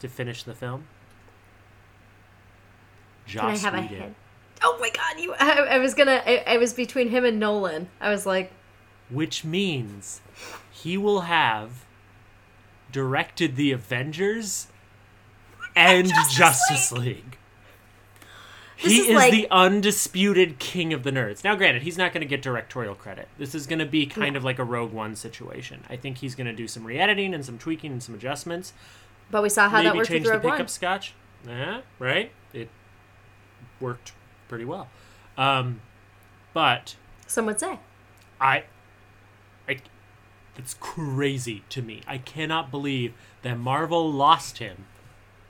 to 0.00 0.08
finish 0.08 0.42
the 0.42 0.54
film? 0.54 0.86
Can 3.26 3.40
I 3.40 3.52
Joss 3.52 3.62
have 3.62 3.74
a 3.74 3.80
hint? 3.82 4.14
Oh 4.62 4.76
my 4.80 4.90
god! 4.90 5.18
You. 5.18 5.34
I, 5.38 5.76
I 5.76 5.78
was 5.78 5.94
gonna. 5.94 6.22
I, 6.26 6.44
I 6.46 6.56
was 6.58 6.72
between 6.74 7.08
him 7.08 7.24
and 7.24 7.40
Nolan. 7.40 7.88
I 8.00 8.10
was 8.10 8.26
like, 8.26 8.52
which 9.10 9.44
means 9.44 10.20
he 10.70 10.96
will 10.96 11.22
have 11.22 11.84
directed 12.92 13.56
the 13.56 13.72
Avengers 13.72 14.68
and 15.76 16.08
Justice 16.08 16.36
Justice 16.36 16.92
League. 16.92 17.38
He 18.76 18.98
is 19.00 19.08
is 19.08 19.14
like- 19.14 19.30
the 19.32 19.46
undisputed 19.50 20.58
king 20.58 20.92
of 20.92 21.04
the 21.04 21.10
nerds. 21.10 21.44
Now, 21.44 21.54
granted, 21.54 21.82
he's 21.82 21.96
not 21.96 22.12
going 22.12 22.20
to 22.22 22.26
get 22.26 22.42
directorial 22.42 22.94
credit. 22.94 23.28
This 23.38 23.54
is 23.54 23.66
going 23.66 23.78
to 23.78 23.86
be 23.86 24.04
kind 24.06 24.36
of 24.36 24.44
like 24.44 24.58
a 24.58 24.64
Rogue 24.64 24.92
One 24.92 25.14
situation. 25.16 25.84
I 25.88 25.96
think 25.96 26.18
he's 26.18 26.34
going 26.34 26.46
to 26.48 26.52
do 26.52 26.66
some 26.68 26.84
re-editing 26.84 27.34
and 27.34 27.44
some 27.44 27.56
tweaking 27.56 27.92
and 27.92 28.02
some 28.02 28.14
adjustments. 28.14 28.72
but 29.30 29.42
we 29.42 29.48
saw 29.48 29.68
how 29.68 29.78
that 29.78 29.84
Maybe 29.90 29.98
worked 29.98 30.10
change 30.10 30.24
with 30.24 30.32
the 30.32 30.38
Rogue 30.38 30.42
pickup 30.42 30.58
One. 30.60 30.68
scotch. 30.68 31.14
Uh, 31.48 31.80
right? 31.98 32.30
It 32.52 32.68
worked 33.80 34.12
pretty 34.48 34.64
well. 34.64 34.88
Um, 35.38 35.80
but 36.52 36.96
Some 37.26 37.46
would 37.46 37.60
say. 37.60 37.78
I, 38.40 38.64
I, 39.68 39.78
it's 40.56 40.74
crazy 40.74 41.64
to 41.70 41.82
me. 41.82 42.02
I 42.06 42.18
cannot 42.18 42.70
believe 42.70 43.14
that 43.42 43.58
Marvel 43.58 44.10
lost 44.10 44.58
him, 44.58 44.86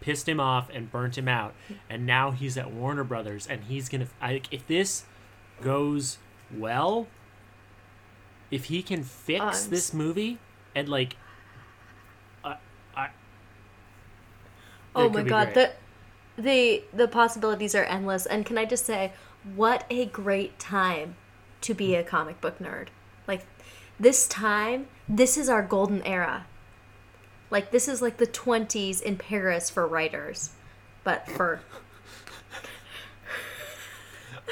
pissed 0.01 0.29
him 0.29 0.41
off, 0.41 0.69
and 0.73 0.91
burnt 0.91 1.19
him 1.19 1.29
out, 1.29 1.55
and 1.91 2.07
now 2.07 2.31
he's 2.31 2.57
at 2.57 2.71
Warner 2.71 3.05
Brothers, 3.05 3.47
and 3.47 3.65
he's 3.65 3.89
gonna. 3.89 4.09
I, 4.21 4.43
if 4.51 4.67
this 4.67 5.05
goes 5.61 6.19
well, 6.55 7.07
if 8.51 8.67
he 8.67 8.83
can 8.83 9.03
fix 9.03 9.65
Um, 9.65 9.71
this 9.71 9.93
movie 9.95 10.39
and 10.75 10.89
like, 10.89 11.17
I, 12.45 12.57
I. 12.97 13.09
Oh 14.95 15.09
my 15.09 15.23
god, 15.23 15.53
great. 15.53 15.73
the 16.37 16.43
the 16.43 16.85
the 16.93 17.09
possibilities 17.09 17.75
are 17.75 17.85
endless. 17.85 18.27
And 18.27 18.47
can 18.47 18.59
I 18.59 18.65
just 18.65 18.85
say, 18.85 19.13
what 19.55 19.85
a 19.91 20.07
great 20.07 20.59
time 20.59 21.17
to 21.63 21.75
be 21.75 21.95
a 21.95 22.03
comic 22.03 22.41
book 22.41 22.59
nerd. 22.59 22.89
This 23.99 24.27
time, 24.27 24.87
this 25.09 25.37
is 25.37 25.49
our 25.49 25.63
golden 25.63 26.03
era. 26.03 26.47
Like 27.51 27.71
this 27.71 27.87
is 27.87 28.03
like 28.03 28.17
the 28.17 28.27
20s 28.27 29.01
in 29.01 29.17
Paris 29.17 29.71
for 29.71 29.87
writers. 29.87 30.51
But 31.05 31.29
for 31.29 31.61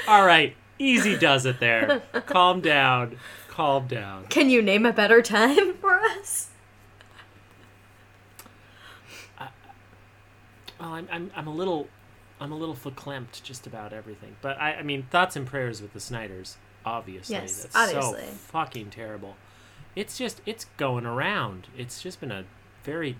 All 0.07 0.25
right, 0.25 0.55
easy 0.79 1.17
does 1.17 1.45
it 1.45 1.59
there. 1.59 2.03
calm 2.25 2.61
down, 2.61 3.17
calm 3.49 3.87
down. 3.87 4.27
can 4.27 4.49
you 4.49 4.61
name 4.61 4.85
a 4.85 4.93
better 4.93 5.21
time 5.21 5.73
for 5.81 5.99
us? 5.99 6.49
Well, 10.79 10.93
I'm, 10.95 11.07
I'm, 11.11 11.31
I'm 11.33 11.47
a 11.47 11.53
little, 11.53 11.87
I'm 12.41 12.51
a 12.51 12.57
little 12.57 12.75
verklempt 12.75 13.41
just 13.41 13.65
about 13.65 13.93
everything. 13.93 14.35
But 14.41 14.59
I, 14.59 14.73
I 14.75 14.83
mean, 14.83 15.03
thoughts 15.03 15.37
and 15.37 15.47
prayers 15.47 15.81
with 15.81 15.93
the 15.93 16.01
Snyders, 16.01 16.57
obviously. 16.85 17.35
Yes, 17.35 17.63
That's 17.63 17.75
obviously. 17.75 18.27
so 18.27 18.33
fucking 18.33 18.89
terrible. 18.89 19.35
It's 19.95 20.17
just, 20.17 20.41
it's 20.45 20.65
going 20.77 21.05
around. 21.05 21.67
It's 21.77 22.01
just 22.01 22.19
been 22.19 22.31
a 22.31 22.45
very 22.83 23.17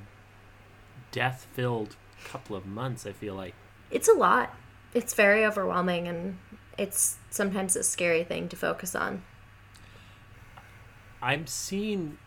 death-filled 1.12 1.96
couple 2.26 2.56
of 2.56 2.66
months. 2.66 3.06
I 3.06 3.12
feel 3.12 3.36
like. 3.36 3.54
It's 3.92 4.08
a 4.08 4.14
lot. 4.14 4.56
It's 4.94 5.14
very 5.14 5.46
overwhelming 5.46 6.08
and 6.08 6.38
it's 6.78 7.18
sometimes 7.30 7.76
a 7.76 7.84
scary 7.84 8.24
thing 8.24 8.50
to 8.50 8.56
focus 8.56 8.96
on. 8.96 9.24
I'm 11.22 11.48
seeing 11.48 12.18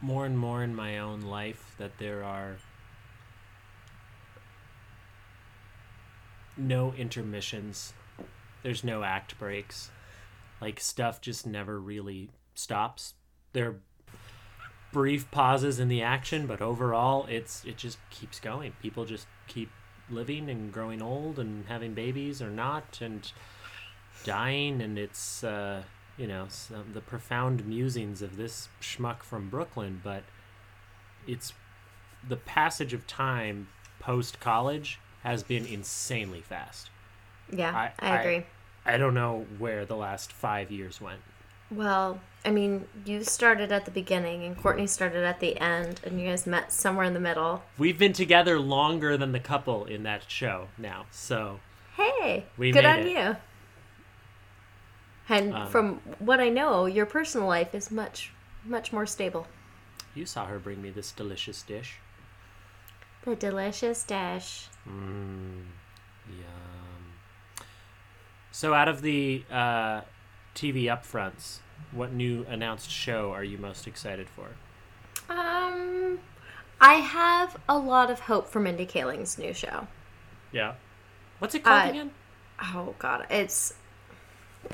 more 0.00 0.24
and 0.24 0.38
more 0.38 0.62
in 0.62 0.74
my 0.74 0.98
own 0.98 1.20
life 1.20 1.74
that 1.78 1.98
there 1.98 2.24
are 2.24 2.56
no 6.56 6.92
intermissions. 6.94 7.92
There's 8.62 8.82
no 8.82 9.02
act 9.02 9.38
breaks. 9.38 9.90
Like 10.60 10.80
stuff 10.80 11.20
just 11.20 11.46
never 11.46 11.78
really 11.78 12.30
stops. 12.54 13.14
There 13.52 13.68
are 13.68 13.76
brief 14.92 15.30
pauses 15.30 15.78
in 15.78 15.88
the 15.88 16.02
action, 16.02 16.46
but 16.46 16.60
overall 16.60 17.26
it's 17.28 17.64
it 17.64 17.76
just 17.76 17.98
keeps 18.10 18.40
going. 18.40 18.72
People 18.82 19.04
just 19.04 19.26
keep 19.46 19.70
living 20.10 20.48
and 20.48 20.72
growing 20.72 21.02
old 21.02 21.38
and 21.38 21.66
having 21.66 21.92
babies 21.94 22.40
or 22.40 22.48
not 22.50 22.98
and 23.02 23.30
dying 24.24 24.80
and 24.80 24.98
it's 24.98 25.44
uh 25.44 25.82
you 26.16 26.26
know 26.26 26.46
some, 26.48 26.92
the 26.94 27.00
profound 27.00 27.64
musings 27.66 28.22
of 28.22 28.36
this 28.36 28.68
schmuck 28.80 29.22
from 29.22 29.48
Brooklyn, 29.48 30.00
but 30.02 30.22
it's 31.26 31.52
the 32.26 32.36
passage 32.36 32.92
of 32.92 33.06
time 33.06 33.68
post 34.00 34.40
college 34.40 34.98
has 35.22 35.42
been 35.42 35.64
insanely 35.66 36.40
fast. 36.40 36.90
Yeah, 37.52 37.70
I- 37.76 37.92
I, 38.00 38.18
agree. 38.20 38.36
I 38.38 38.44
don't 38.96 39.14
know 39.14 39.46
where 39.58 39.84
the 39.84 39.96
last 39.96 40.32
five 40.32 40.70
years 40.70 41.00
went. 41.00 41.20
Well, 41.70 42.20
I 42.44 42.50
mean, 42.50 42.86
you 43.04 43.22
started 43.24 43.70
at 43.72 43.84
the 43.84 43.90
beginning 43.90 44.44
and 44.44 44.56
Courtney 44.56 44.86
started 44.86 45.24
at 45.24 45.40
the 45.40 45.58
end, 45.60 46.00
and 46.04 46.18
you 46.18 46.28
guys 46.28 46.46
met 46.46 46.72
somewhere 46.72 47.04
in 47.04 47.12
the 47.12 47.20
middle. 47.20 47.62
We've 47.76 47.98
been 47.98 48.14
together 48.14 48.58
longer 48.58 49.18
than 49.18 49.32
the 49.32 49.40
couple 49.40 49.84
in 49.84 50.02
that 50.04 50.30
show 50.30 50.68
now, 50.78 51.04
so 51.10 51.60
Hey, 51.96 52.46
We 52.56 52.70
good 52.72 52.86
on 52.86 53.00
it. 53.00 53.08
you. 53.08 53.36
And 55.28 55.52
Um, 55.54 55.68
from 55.68 55.94
what 56.20 56.40
I 56.40 56.48
know, 56.48 56.86
your 56.86 57.04
personal 57.04 57.46
life 57.46 57.74
is 57.74 57.90
much, 57.90 58.32
much 58.64 58.92
more 58.92 59.04
stable. 59.04 59.46
you 60.14 60.24
saw 60.24 60.46
her 60.46 60.58
bring 60.58 60.80
me 60.80 60.90
this 60.90 61.12
delicious 61.12 61.60
dish. 61.62 61.96
The 63.24 63.36
delicious 63.36 64.02
dish. 64.04 64.68
Mmm, 64.88 65.64
yum. 66.28 66.77
So, 68.50 68.74
out 68.74 68.88
of 68.88 69.02
the 69.02 69.44
uh, 69.50 70.00
TV 70.54 70.84
upfronts, 70.84 71.58
what 71.92 72.12
new 72.12 72.44
announced 72.48 72.90
show 72.90 73.32
are 73.32 73.44
you 73.44 73.58
most 73.58 73.86
excited 73.86 74.28
for? 74.28 74.48
Um, 75.32 76.18
I 76.80 76.94
have 76.94 77.56
a 77.68 77.78
lot 77.78 78.10
of 78.10 78.20
hope 78.20 78.48
for 78.48 78.60
Mindy 78.60 78.86
Kaling's 78.86 79.38
new 79.38 79.52
show. 79.52 79.86
Yeah. 80.52 80.74
What's 81.38 81.54
it 81.54 81.62
called 81.64 81.86
Uh, 81.88 81.90
again? 81.90 82.10
Oh 82.74 82.94
God, 82.98 83.26
it's 83.30 83.74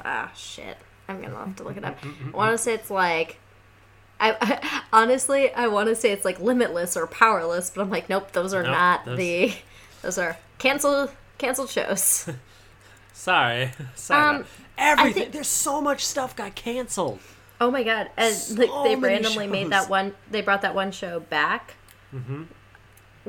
ah 0.05 0.31
shit. 0.35 0.79
I'm 1.09 1.21
gonna 1.21 1.37
have 1.37 1.57
to 1.57 1.65
look 1.65 1.77
it 1.77 1.85
up. 1.85 1.99
I 2.33 2.37
want 2.37 2.53
to 2.53 2.59
say 2.59 2.75
it's 2.75 2.91
like. 2.91 3.39
I, 4.21 4.81
honestly, 4.93 5.53
I 5.53 5.67
want 5.67 5.89
to 5.89 5.97
say 5.97 6.13
it's 6.13 6.25
like 6.25 6.39
limitless 6.41 6.97
or 6.97 7.07
powerless, 7.09 7.71
but 7.71 7.83
I'm 7.83 7.91
like, 7.91 8.09
nope, 8.09 8.31
those 8.33 8.55
are 8.55 8.63
Nope, 8.63 8.73
not 8.73 9.05
those- 9.05 9.19
the, 9.19 9.53
those 10.03 10.17
are 10.19 10.37
canceled 10.59 11.11
canceled 11.37 11.69
shows. 11.69 12.31
Sorry. 13.15 13.71
Sorry. 13.95 14.37
Um, 14.41 14.45
Everything. 14.77 15.15
think- 15.15 15.33
There's 15.33 15.47
so 15.49 15.81
much 15.81 16.05
stuff 16.05 16.37
got 16.37 16.55
canceled. 16.55 17.21
Oh 17.61 17.71
my 17.71 17.83
god! 17.85 18.11
And 18.17 18.35
So 18.35 18.55
like, 18.57 18.85
they 18.85 18.97
randomly 18.97 19.47
made 19.47 19.71
that 19.71 19.89
one. 19.89 20.15
They 20.31 20.41
brought 20.43 20.63
that 20.63 20.75
one 20.75 20.91
show 20.93 21.21
back, 21.21 21.75
Mm-hmm. 22.13 22.43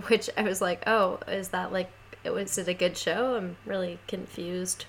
which 0.08 0.30
I 0.36 0.42
was 0.42 0.60
like, 0.62 0.84
"Oh, 0.88 1.20
is 1.28 1.50
that 1.50 1.72
like? 1.72 1.92
Was 2.26 2.58
it 2.58 2.68
a 2.68 2.74
good 2.74 2.98
show?" 2.98 3.36
I'm 3.36 3.56
really 3.66 4.00
confused 4.08 4.86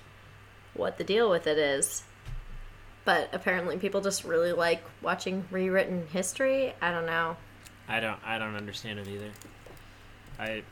what 0.73 0.97
the 0.97 1.03
deal 1.03 1.29
with 1.29 1.45
it 1.47 1.57
is. 1.59 2.03
But 3.05 3.29
apparently, 3.31 3.77
people 3.77 4.01
just 4.01 4.23
really 4.25 4.51
like 4.51 4.83
watching 5.03 5.45
rewritten 5.51 6.07
history. 6.11 6.73
I 6.81 6.91
don't 6.91 7.05
know. 7.05 7.37
I 7.87 7.99
don't. 7.99 8.19
I 8.25 8.39
don't 8.39 8.55
understand 8.55 8.97
it 8.99 9.07
either. 9.07 9.29
I. 10.39 10.63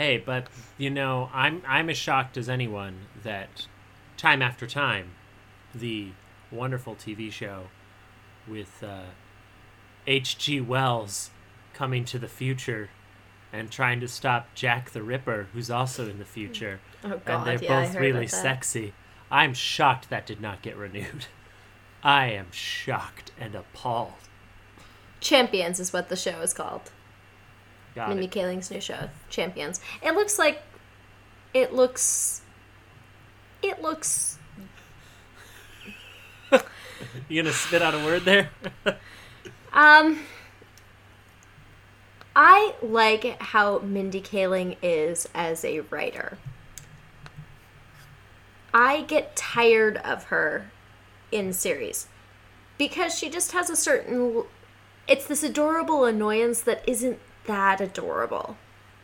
Hey, 0.00 0.16
but 0.16 0.46
you 0.78 0.88
know, 0.88 1.28
I'm 1.30 1.60
I'm 1.68 1.90
as 1.90 1.98
shocked 1.98 2.38
as 2.38 2.48
anyone 2.48 3.00
that 3.22 3.66
time 4.16 4.40
after 4.40 4.66
time, 4.66 5.10
the 5.74 6.12
wonderful 6.50 6.94
TV 6.94 7.30
show 7.30 7.64
with 8.48 8.82
uh, 8.82 9.10
H.G. 10.06 10.62
Wells 10.62 11.28
coming 11.74 12.06
to 12.06 12.18
the 12.18 12.28
future 12.28 12.88
and 13.52 13.70
trying 13.70 14.00
to 14.00 14.08
stop 14.08 14.54
Jack 14.54 14.92
the 14.92 15.02
Ripper, 15.02 15.48
who's 15.52 15.70
also 15.70 16.08
in 16.08 16.18
the 16.18 16.24
future, 16.24 16.80
Oh 17.04 17.20
and 17.26 17.46
they're 17.46 17.62
yeah, 17.62 17.84
both 17.84 17.94
really 17.96 18.26
sexy. 18.26 18.94
I'm 19.30 19.52
shocked 19.52 20.08
that 20.08 20.24
did 20.24 20.40
not 20.40 20.62
get 20.62 20.78
renewed. 20.78 21.26
I 22.02 22.30
am 22.30 22.50
shocked 22.52 23.32
and 23.38 23.54
appalled. 23.54 24.14
Champions 25.20 25.78
is 25.78 25.92
what 25.92 26.08
the 26.08 26.16
show 26.16 26.40
is 26.40 26.54
called. 26.54 26.90
Got 28.00 28.08
Mindy 28.08 28.24
it. 28.24 28.30
Kaling's 28.30 28.70
new 28.70 28.80
show, 28.80 29.10
Champions. 29.28 29.78
It 30.02 30.14
looks 30.14 30.38
like. 30.38 30.62
It 31.52 31.74
looks. 31.74 32.40
It 33.62 33.82
looks 33.82 34.38
You 37.28 37.42
gonna 37.42 37.52
spit 37.52 37.82
out 37.82 37.94
a 37.94 37.98
word 37.98 38.24
there? 38.24 38.50
Um, 39.72 40.18
I 42.34 42.74
like 42.82 43.40
how 43.40 43.78
Mindy 43.78 44.20
Kaling 44.20 44.76
is 44.82 45.28
as 45.32 45.64
a 45.64 45.78
writer. 45.82 46.38
I 48.74 49.02
get 49.02 49.36
tired 49.36 49.98
of 49.98 50.24
her 50.24 50.72
in 51.30 51.52
series 51.52 52.08
because 52.78 53.16
she 53.16 53.30
just 53.30 53.52
has 53.52 53.70
a 53.70 53.76
certain. 53.76 54.42
It's 55.06 55.28
this 55.28 55.44
adorable 55.44 56.04
annoyance 56.04 56.62
that 56.62 56.82
isn't 56.88 57.20
that 57.50 57.80
adorable. 57.80 58.56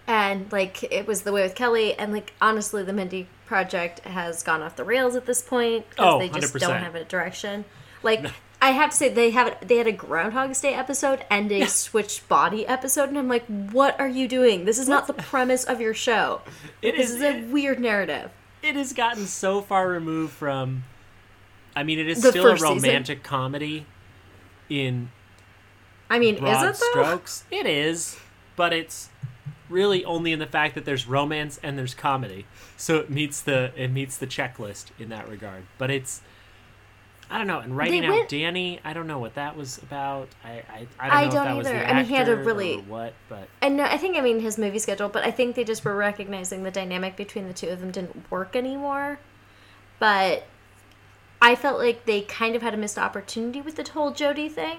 And 0.07 0.51
like 0.53 0.85
it 0.93 1.07
was 1.07 1.23
the 1.23 1.33
way 1.33 1.43
with 1.43 1.55
Kelly, 1.57 1.95
and 1.99 2.13
like 2.13 2.33
honestly, 2.41 2.83
the 2.85 2.93
Mindy 2.93 3.29
project 3.45 4.01
has 4.01 4.43
gone 4.43 4.63
off 4.63 4.77
the 4.77 4.85
rails 4.85 5.17
at 5.17 5.27
this 5.27 5.43
point 5.43 5.89
because 5.91 6.15
Oh, 6.15 6.19
they 6.19 6.29
just 6.29 6.55
100%. 6.55 6.61
don't 6.61 6.79
have 6.83 6.95
a 6.95 7.05
direction. 7.05 7.65
Like 8.05 8.25
I 8.63 8.71
have 8.71 8.91
to 8.91 8.97
say, 8.97 9.09
they 9.09 9.31
have 9.31 9.57
they 9.67 9.77
had 9.79 9.87
a 9.89 9.93
Groundhog's 9.93 10.61
Day 10.61 10.75
episode 10.75 11.25
and 11.29 11.51
a 11.51 11.67
switched 11.67 12.29
body 12.29 12.65
episode, 12.67 13.09
and 13.09 13.19
I'm 13.19 13.29
like, 13.29 13.45
what 13.47 13.99
are 13.99 14.09
you 14.09 14.29
doing? 14.29 14.65
This 14.65 14.79
is 14.79 14.89
not 14.89 15.09
the 15.09 15.13
premise 15.13 15.65
of 15.65 15.81
your 15.81 15.95
show. 15.95 16.41
It 16.83 16.97
this 16.97 17.11
is- 17.11 17.17
is 17.17 17.23
a 17.23 17.43
weird 17.53 17.81
narrative. 17.81 18.31
it 18.63 18.77
has 18.77 18.93
gotten 18.93 19.27
so 19.27 19.61
far 19.61 19.89
removed 19.89 20.33
from 20.35 20.85
I 21.75 21.83
mean 21.83 21.99
it 21.99 22.07
is 22.09 22.23
The 22.23 22.31
still 22.31 22.47
a 22.47 22.51
first 22.51 22.63
season. 22.63 22.77
romantic 22.89 23.23
comedy 23.25 23.87
in 24.71 25.11
I 26.09 26.21
mean, 26.21 26.39
broad 26.39 26.71
is 26.71 26.79
it 26.79 26.85
though? 26.95 27.03
strokes. 27.03 27.45
It 27.51 27.67
is, 27.67 28.17
but 28.57 28.73
it's 28.73 29.11
really 29.69 30.05
only 30.05 30.33
in 30.33 30.39
the 30.39 30.47
fact 30.47 30.75
that 30.75 30.85
there's 30.85 31.07
romance 31.07 31.59
and 31.63 31.79
there's 31.79 31.95
comedy. 31.95 32.47
So 32.77 32.97
it 32.97 33.11
meets 33.11 33.41
the 33.41 33.73
it 33.77 33.89
meets 33.89 34.17
the 34.17 34.27
checklist 34.27 34.87
in 34.99 35.09
that 35.11 35.29
regard. 35.29 35.65
But 35.79 35.91
it's 35.91 36.23
I 37.29 37.39
don't 37.39 37.49
know. 37.49 37.59
And 37.59 37.77
writing 37.77 38.05
out 38.05 38.29
Danny, 38.29 38.79
I 38.85 38.93
don't 38.93 39.09
know 39.09 39.19
what 39.19 39.35
that 39.35 39.57
was 39.57 39.79
about. 39.79 40.29
I 40.45 40.63
I, 40.69 40.87
I 41.01 41.09
don't 41.09 41.17
I 41.17 41.21
know 41.21 41.27
if 41.27 41.33
don't 41.33 41.45
that 41.45 41.57
was 41.57 41.67
the 41.67 41.75
either. 41.75 41.87
I 41.87 41.95
mean, 41.95 42.05
he 42.05 42.15
had 42.15 42.29
a 42.29 42.37
really- 42.37 42.77
what, 42.79 43.15
but 43.29 43.49
And 43.61 43.77
no, 43.77 43.85
I 43.85 43.99
think 43.99 44.17
I 44.17 44.21
mean 44.21 44.41
his 44.41 44.59
movie 44.59 44.79
schedule, 44.79 45.09
but 45.09 45.25
I 45.25 45.31
think 45.31 45.57
they 45.57 45.65
just 45.65 45.85
were 45.85 45.97
recognizing 45.97 46.63
the 46.63 46.71
dynamic 46.71 47.17
between 47.17 47.49
the 47.49 47.55
two 47.55 47.69
of 47.69 47.81
them 47.81 47.91
didn't 47.91 48.31
work 48.31 48.55
anymore. 48.55 49.19
But 49.99 50.45
I 51.43 51.55
felt 51.55 51.79
like 51.79 52.05
they 52.07 52.21
kind 52.23 52.55
of 52.55 52.63
had 52.63 52.75
a 52.75 52.77
missed 52.77 52.99
opportunity 52.99 53.61
with 53.61 53.77
the 53.77 53.91
whole 53.91 54.13
Jody 54.13 54.49
thing. 54.49 54.79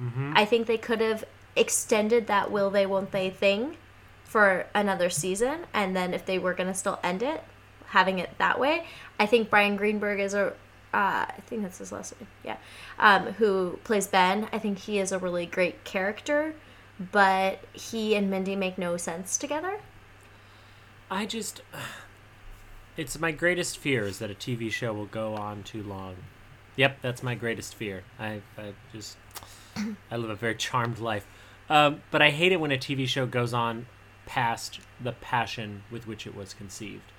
Mm-hmm. 0.00 0.34
I 0.36 0.44
think 0.44 0.66
they 0.66 0.78
could 0.78 1.00
have 1.00 1.24
extended 1.56 2.26
that 2.26 2.50
will 2.50 2.70
they 2.70 2.86
won't 2.86 3.10
they 3.10 3.30
thing 3.30 3.76
for 4.24 4.66
another 4.74 5.10
season, 5.10 5.60
and 5.72 5.96
then 5.96 6.12
if 6.12 6.26
they 6.26 6.38
were 6.38 6.54
gonna 6.54 6.74
still 6.74 6.98
end 7.02 7.22
it, 7.22 7.42
having 7.86 8.18
it 8.18 8.30
that 8.38 8.58
way. 8.58 8.86
I 9.18 9.26
think 9.26 9.50
Bryan 9.50 9.76
Greenberg 9.76 10.20
is 10.20 10.34
a 10.34 10.52
uh, 10.94 11.26
I 11.28 11.40
think 11.46 11.62
that's 11.62 11.78
his 11.78 11.92
last 11.92 12.18
name. 12.18 12.28
Yeah, 12.44 12.56
um, 12.98 13.34
who 13.34 13.78
plays 13.84 14.06
Ben. 14.06 14.48
I 14.52 14.58
think 14.58 14.78
he 14.78 14.98
is 14.98 15.12
a 15.12 15.18
really 15.18 15.44
great 15.44 15.84
character, 15.84 16.54
but 17.12 17.60
he 17.72 18.14
and 18.14 18.30
Mindy 18.30 18.56
make 18.56 18.78
no 18.78 18.96
sense 18.96 19.36
together. 19.36 19.80
I 21.10 21.26
just 21.26 21.62
it's 22.96 23.18
my 23.18 23.32
greatest 23.32 23.78
fear 23.78 24.04
is 24.04 24.18
that 24.20 24.30
a 24.30 24.34
TV 24.34 24.70
show 24.70 24.92
will 24.92 25.06
go 25.06 25.34
on 25.34 25.62
too 25.62 25.82
long. 25.82 26.16
Yep, 26.76 26.98
that's 27.02 27.22
my 27.22 27.34
greatest 27.34 27.74
fear. 27.74 28.04
I 28.18 28.40
I 28.56 28.72
just 28.92 29.16
I 30.10 30.16
live 30.16 30.30
a 30.30 30.34
very 30.34 30.54
charmed 30.54 30.98
life. 30.98 31.26
Um, 31.68 32.02
but 32.10 32.22
I 32.22 32.30
hate 32.30 32.52
it 32.52 32.60
when 32.60 32.70
a 32.72 32.78
TV 32.78 33.06
show 33.08 33.26
goes 33.26 33.52
on 33.52 33.86
past 34.26 34.80
the 35.00 35.12
passion 35.12 35.82
with 35.90 36.06
which 36.06 36.26
it 36.26 36.34
was 36.34 36.54
conceived. 36.54 37.12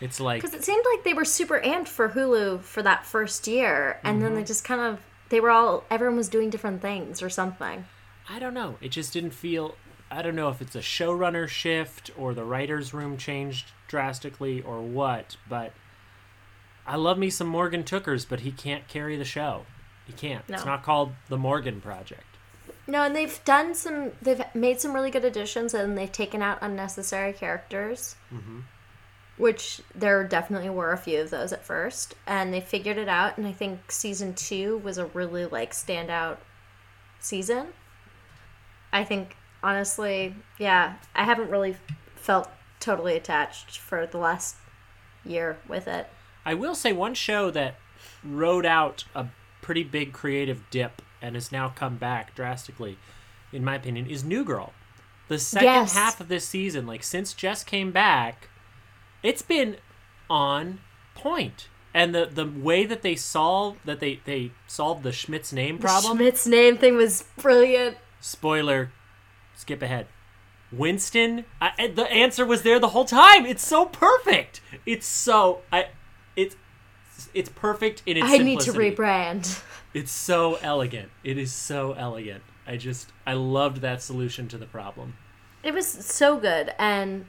It's 0.00 0.18
like 0.20 0.42
Because 0.42 0.54
it 0.54 0.64
seemed 0.64 0.84
like 0.92 1.04
they 1.04 1.14
were 1.14 1.24
super 1.24 1.60
amped 1.60 1.88
for 1.88 2.08
Hulu 2.10 2.60
for 2.62 2.82
that 2.82 3.06
first 3.06 3.46
year, 3.46 4.00
and 4.04 4.20
then 4.22 4.34
they 4.34 4.40
Mm-hmm. 4.40 4.46
just 4.46 4.64
kind 4.64 4.80
of 4.80 5.00
they 5.28 5.40
were 5.40 5.50
all 5.50 5.84
everyone 5.90 6.16
was 6.16 6.28
doing 6.28 6.50
different 6.50 6.82
things 6.82 7.22
or 7.22 7.30
something. 7.30 7.84
I 8.28 8.38
don't 8.38 8.54
know. 8.54 8.76
It 8.80 8.88
just 8.90 9.12
didn't 9.12 9.30
feel. 9.32 9.76
I 10.10 10.22
don't 10.22 10.36
know 10.36 10.48
if 10.48 10.60
it's 10.60 10.74
a 10.76 10.80
showrunner 10.80 11.48
shift 11.48 12.10
or 12.16 12.34
the 12.34 12.44
writers' 12.44 12.92
room 12.94 13.16
changed 13.16 13.72
drastically 13.88 14.60
or 14.62 14.80
what, 14.82 15.36
but 15.48 15.72
I 16.86 16.96
love 16.96 17.18
me 17.18 17.30
some 17.30 17.46
Morgan 17.48 17.82
Tookers, 17.84 18.26
but 18.28 18.40
he 18.40 18.52
can't 18.52 18.86
carry 18.88 19.16
the 19.16 19.24
show. 19.24 19.64
He 20.06 20.12
can't. 20.12 20.44
It's 20.48 20.64
not 20.66 20.82
called 20.82 21.12
the 21.28 21.38
Morgan 21.38 21.80
Project. 21.80 22.33
No, 22.86 23.02
and 23.02 23.16
they've 23.16 23.40
done 23.44 23.74
some. 23.74 24.12
They've 24.20 24.42
made 24.54 24.80
some 24.80 24.94
really 24.94 25.10
good 25.10 25.24
additions, 25.24 25.72
and 25.74 25.96
they've 25.96 26.10
taken 26.10 26.42
out 26.42 26.58
unnecessary 26.60 27.32
characters. 27.32 28.16
Mm-hmm. 28.32 28.60
Which 29.36 29.80
there 29.94 30.22
definitely 30.22 30.70
were 30.70 30.92
a 30.92 30.96
few 30.96 31.20
of 31.20 31.30
those 31.30 31.52
at 31.52 31.64
first, 31.64 32.14
and 32.26 32.54
they 32.54 32.60
figured 32.60 32.98
it 32.98 33.08
out. 33.08 33.36
And 33.36 33.46
I 33.46 33.52
think 33.52 33.90
season 33.90 34.34
two 34.34 34.78
was 34.78 34.96
a 34.96 35.06
really 35.06 35.46
like 35.46 35.72
standout 35.72 36.36
season. 37.18 37.68
I 38.92 39.02
think 39.02 39.36
honestly, 39.62 40.36
yeah, 40.58 40.94
I 41.16 41.24
haven't 41.24 41.50
really 41.50 41.76
felt 42.14 42.48
totally 42.78 43.16
attached 43.16 43.78
for 43.78 44.06
the 44.06 44.18
last 44.18 44.56
year 45.24 45.58
with 45.66 45.88
it. 45.88 46.06
I 46.44 46.54
will 46.54 46.74
say 46.74 46.92
one 46.92 47.14
show 47.14 47.50
that 47.50 47.76
rode 48.22 48.66
out 48.66 49.04
a 49.14 49.26
pretty 49.62 49.82
big 49.82 50.12
creative 50.12 50.62
dip 50.70 51.02
and 51.24 51.34
has 51.34 51.50
now 51.50 51.70
come 51.70 51.96
back 51.96 52.34
drastically, 52.34 52.98
in 53.52 53.64
my 53.64 53.74
opinion, 53.76 54.06
is 54.06 54.22
New 54.24 54.44
Girl. 54.44 54.72
The 55.28 55.38
second 55.38 55.66
Yes. 55.68 55.94
half 55.94 56.20
of 56.20 56.28
this 56.28 56.46
season, 56.46 56.86
like 56.86 57.02
since 57.02 57.32
Jess 57.32 57.64
came 57.64 57.90
back, 57.90 58.50
it's 59.22 59.40
been 59.42 59.78
on 60.28 60.80
point. 61.14 61.68
And 61.94 62.14
the, 62.14 62.26
the 62.26 62.44
way 62.46 62.84
that 62.84 63.02
they 63.02 63.14
solve 63.14 63.78
that 63.84 64.00
they, 64.00 64.20
they 64.24 64.50
solved 64.66 65.02
the 65.02 65.12
Schmidt's 65.12 65.52
name 65.52 65.78
problem. 65.78 66.18
The 66.18 66.24
Schmidt's 66.24 66.46
name 66.46 66.76
thing 66.76 66.96
was 66.96 67.24
brilliant. 67.38 67.96
Spoiler, 68.20 68.90
skip 69.54 69.80
ahead. 69.80 70.08
Winston, 70.72 71.44
I, 71.60 71.86
the 71.94 72.10
answer 72.10 72.44
was 72.44 72.62
there 72.62 72.80
the 72.80 72.88
whole 72.88 73.04
time. 73.04 73.46
It's 73.46 73.66
so 73.66 73.86
perfect. 73.86 74.60
It's 74.84 75.06
so 75.06 75.62
I, 75.72 75.86
it's 76.36 76.56
it's 77.32 77.48
perfect 77.48 78.02
in 78.06 78.16
its 78.16 78.26
I 78.28 78.38
need 78.38 78.60
to 78.60 78.72
rebrand. 78.72 79.62
It's 79.94 80.10
so 80.10 80.56
elegant. 80.56 81.10
It 81.22 81.38
is 81.38 81.52
so 81.52 81.92
elegant. 81.92 82.42
I 82.66 82.76
just 82.76 83.12
I 83.26 83.34
loved 83.34 83.78
that 83.78 84.02
solution 84.02 84.48
to 84.48 84.58
the 84.58 84.66
problem. 84.66 85.14
It 85.62 85.72
was 85.72 85.86
so 85.86 86.38
good, 86.38 86.74
and 86.78 87.26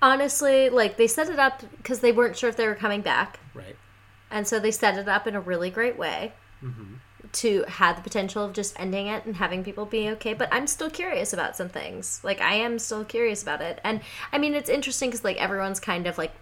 honestly, 0.00 0.70
like 0.70 0.96
they 0.96 1.06
set 1.06 1.28
it 1.28 1.38
up 1.38 1.62
because 1.76 2.00
they 2.00 2.12
weren't 2.12 2.36
sure 2.36 2.48
if 2.48 2.56
they 2.56 2.66
were 2.66 2.74
coming 2.74 3.00
back, 3.00 3.40
Right. 3.54 3.76
and 4.30 4.46
so 4.46 4.58
they 4.58 4.70
set 4.70 4.96
it 4.96 5.08
up 5.08 5.26
in 5.26 5.34
a 5.34 5.40
really 5.40 5.70
great 5.70 5.98
way 5.98 6.32
mm-hmm. 6.62 6.94
to 7.32 7.64
have 7.68 7.96
the 7.96 8.02
potential 8.02 8.44
of 8.44 8.52
just 8.52 8.78
ending 8.78 9.08
it 9.08 9.24
and 9.26 9.36
having 9.36 9.64
people 9.64 9.84
be 9.84 10.08
okay. 10.10 10.32
But 10.32 10.48
I'm 10.52 10.66
still 10.66 10.90
curious 10.90 11.32
about 11.32 11.56
some 11.56 11.68
things. 11.68 12.20
Like 12.22 12.40
I 12.40 12.54
am 12.54 12.78
still 12.78 13.04
curious 13.04 13.42
about 13.42 13.60
it, 13.60 13.80
and 13.82 14.00
I 14.32 14.38
mean 14.38 14.54
it's 14.54 14.70
interesting 14.70 15.10
because 15.10 15.24
like 15.24 15.38
everyone's 15.38 15.80
kind 15.80 16.06
of 16.06 16.18
like 16.18 16.32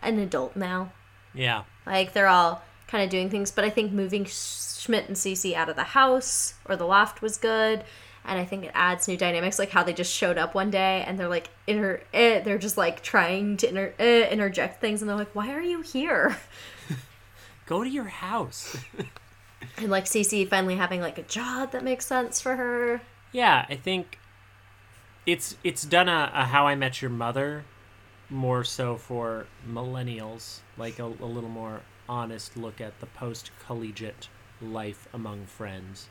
an 0.00 0.18
adult 0.18 0.54
now. 0.56 0.92
Yeah. 1.34 1.64
Like 1.86 2.12
they're 2.12 2.28
all 2.28 2.62
kind 2.88 3.02
of 3.04 3.10
doing 3.10 3.30
things, 3.30 3.50
but 3.50 3.64
I 3.64 3.70
think 3.70 3.92
moving 3.92 4.24
Schmidt 4.24 5.08
and 5.08 5.16
Cece 5.16 5.54
out 5.54 5.68
of 5.68 5.76
the 5.76 5.82
house 5.84 6.54
or 6.66 6.76
the 6.76 6.86
loft 6.86 7.20
was 7.22 7.36
good, 7.36 7.84
and 8.24 8.38
I 8.38 8.44
think 8.44 8.64
it 8.64 8.72
adds 8.74 9.08
new 9.08 9.16
dynamics. 9.16 9.58
Like 9.58 9.70
how 9.70 9.82
they 9.82 9.92
just 9.92 10.12
showed 10.12 10.38
up 10.38 10.54
one 10.54 10.70
day 10.70 11.04
and 11.06 11.18
they're 11.18 11.28
like 11.28 11.48
inter, 11.66 12.00
eh, 12.12 12.40
they're 12.40 12.58
just 12.58 12.76
like 12.76 13.02
trying 13.02 13.56
to 13.58 13.68
inter, 13.68 13.94
eh, 13.98 14.28
interject 14.28 14.80
things, 14.80 15.02
and 15.02 15.08
they're 15.08 15.16
like, 15.16 15.34
"Why 15.34 15.52
are 15.52 15.60
you 15.62 15.82
here?" 15.82 16.36
Go 17.66 17.82
to 17.84 17.90
your 17.90 18.04
house. 18.04 18.76
And 19.78 19.90
like 19.90 20.04
Cece 20.04 20.48
finally 20.48 20.76
having 20.76 21.00
like 21.00 21.18
a 21.18 21.22
job 21.22 21.72
that 21.72 21.82
makes 21.82 22.06
sense 22.06 22.40
for 22.40 22.56
her. 22.56 23.00
yeah, 23.32 23.66
I 23.68 23.74
think 23.74 24.18
it's 25.26 25.56
it's 25.64 25.82
done 25.82 26.08
a, 26.08 26.30
a 26.32 26.44
How 26.44 26.66
I 26.66 26.74
Met 26.76 27.02
Your 27.02 27.10
Mother 27.10 27.64
more 28.30 28.64
so 28.64 28.96
for 28.96 29.46
millennials, 29.68 30.60
like 30.78 30.98
a, 30.98 31.04
a 31.04 31.26
little 31.26 31.50
more 31.50 31.80
honest 32.08 32.56
look 32.56 32.80
at 32.80 32.98
the 33.00 33.06
post 33.06 33.50
collegiate 33.66 34.28
life 34.62 35.08
among 35.12 35.46
friends. 35.46 36.08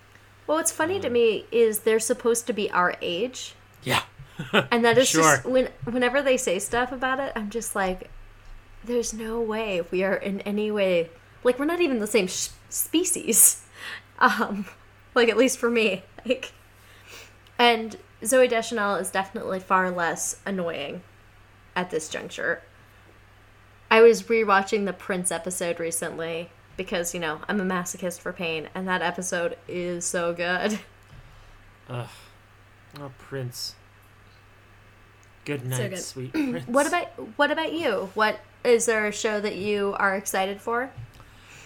Well, 0.47 0.57
what's 0.57 0.71
funny 0.71 0.99
to 0.99 1.09
me 1.09 1.45
is 1.51 1.79
they're 1.79 1.99
supposed 1.99 2.45
to 2.47 2.53
be 2.53 2.69
our 2.71 2.95
age, 3.01 3.55
Yeah. 3.83 4.03
and 4.71 4.83
that 4.85 4.97
is 4.97 5.07
Sure. 5.07 5.21
just 5.37 5.45
when 5.45 5.69
whenever 5.85 6.21
they 6.21 6.37
say 6.37 6.59
stuff 6.59 6.91
about 6.91 7.19
it, 7.19 7.31
I'm 7.35 7.49
just 7.49 7.75
like, 7.75 8.09
there's 8.83 9.13
no 9.13 9.39
way 9.41 9.81
we 9.91 10.03
are 10.03 10.15
in 10.15 10.41
any 10.41 10.69
way 10.69 11.09
like 11.43 11.57
we're 11.59 11.65
not 11.65 11.79
even 11.81 11.99
the 11.99 12.07
same 12.07 12.27
sh- 12.27 12.49
species, 12.69 13.63
um, 14.19 14.65
like 15.13 15.29
at 15.29 15.37
least 15.37 15.57
for 15.59 15.69
me, 15.69 16.03
like, 16.25 16.51
and 17.57 17.97
Zooey 18.23 18.49
Deschanel 18.49 18.95
is 18.95 19.11
definitely 19.11 19.59
far 19.59 19.89
less 19.91 20.39
annoying 20.45 21.01
at 21.75 21.89
this 21.91 22.09
juncture. 22.09 22.61
I 23.95 24.01
was 24.01 24.23
rewatching 24.23 24.83
the 24.83 24.91
Prince 24.91 25.31
episode 25.31 25.79
recently 25.79 26.49
because 26.75 27.13
you 27.13 27.19
know 27.21 27.39
I'm 27.47 27.61
a 27.61 27.63
masochist 27.63 28.19
for 28.19 28.33
pain, 28.33 28.67
and 28.75 28.85
that 28.89 29.01
episode 29.01 29.57
is 29.69 30.03
so 30.03 30.33
good. 30.33 30.77
Ugh. 31.89 32.07
Oh, 32.99 33.11
Prince. 33.17 33.75
Good 35.45 35.61
So 35.61 35.67
night, 35.69 35.89
good. 35.91 35.99
sweet 35.99 36.33
Prince. 36.33 36.67
What 36.67 36.87
about 36.87 37.07
what 37.37 37.51
about 37.51 37.71
you? 37.71 38.09
What 38.15 38.41
is 38.65 38.85
there 38.85 39.07
a 39.07 39.13
show 39.13 39.39
that 39.39 39.55
you 39.55 39.95
are 39.97 40.13
excited 40.17 40.59
for? 40.59 40.91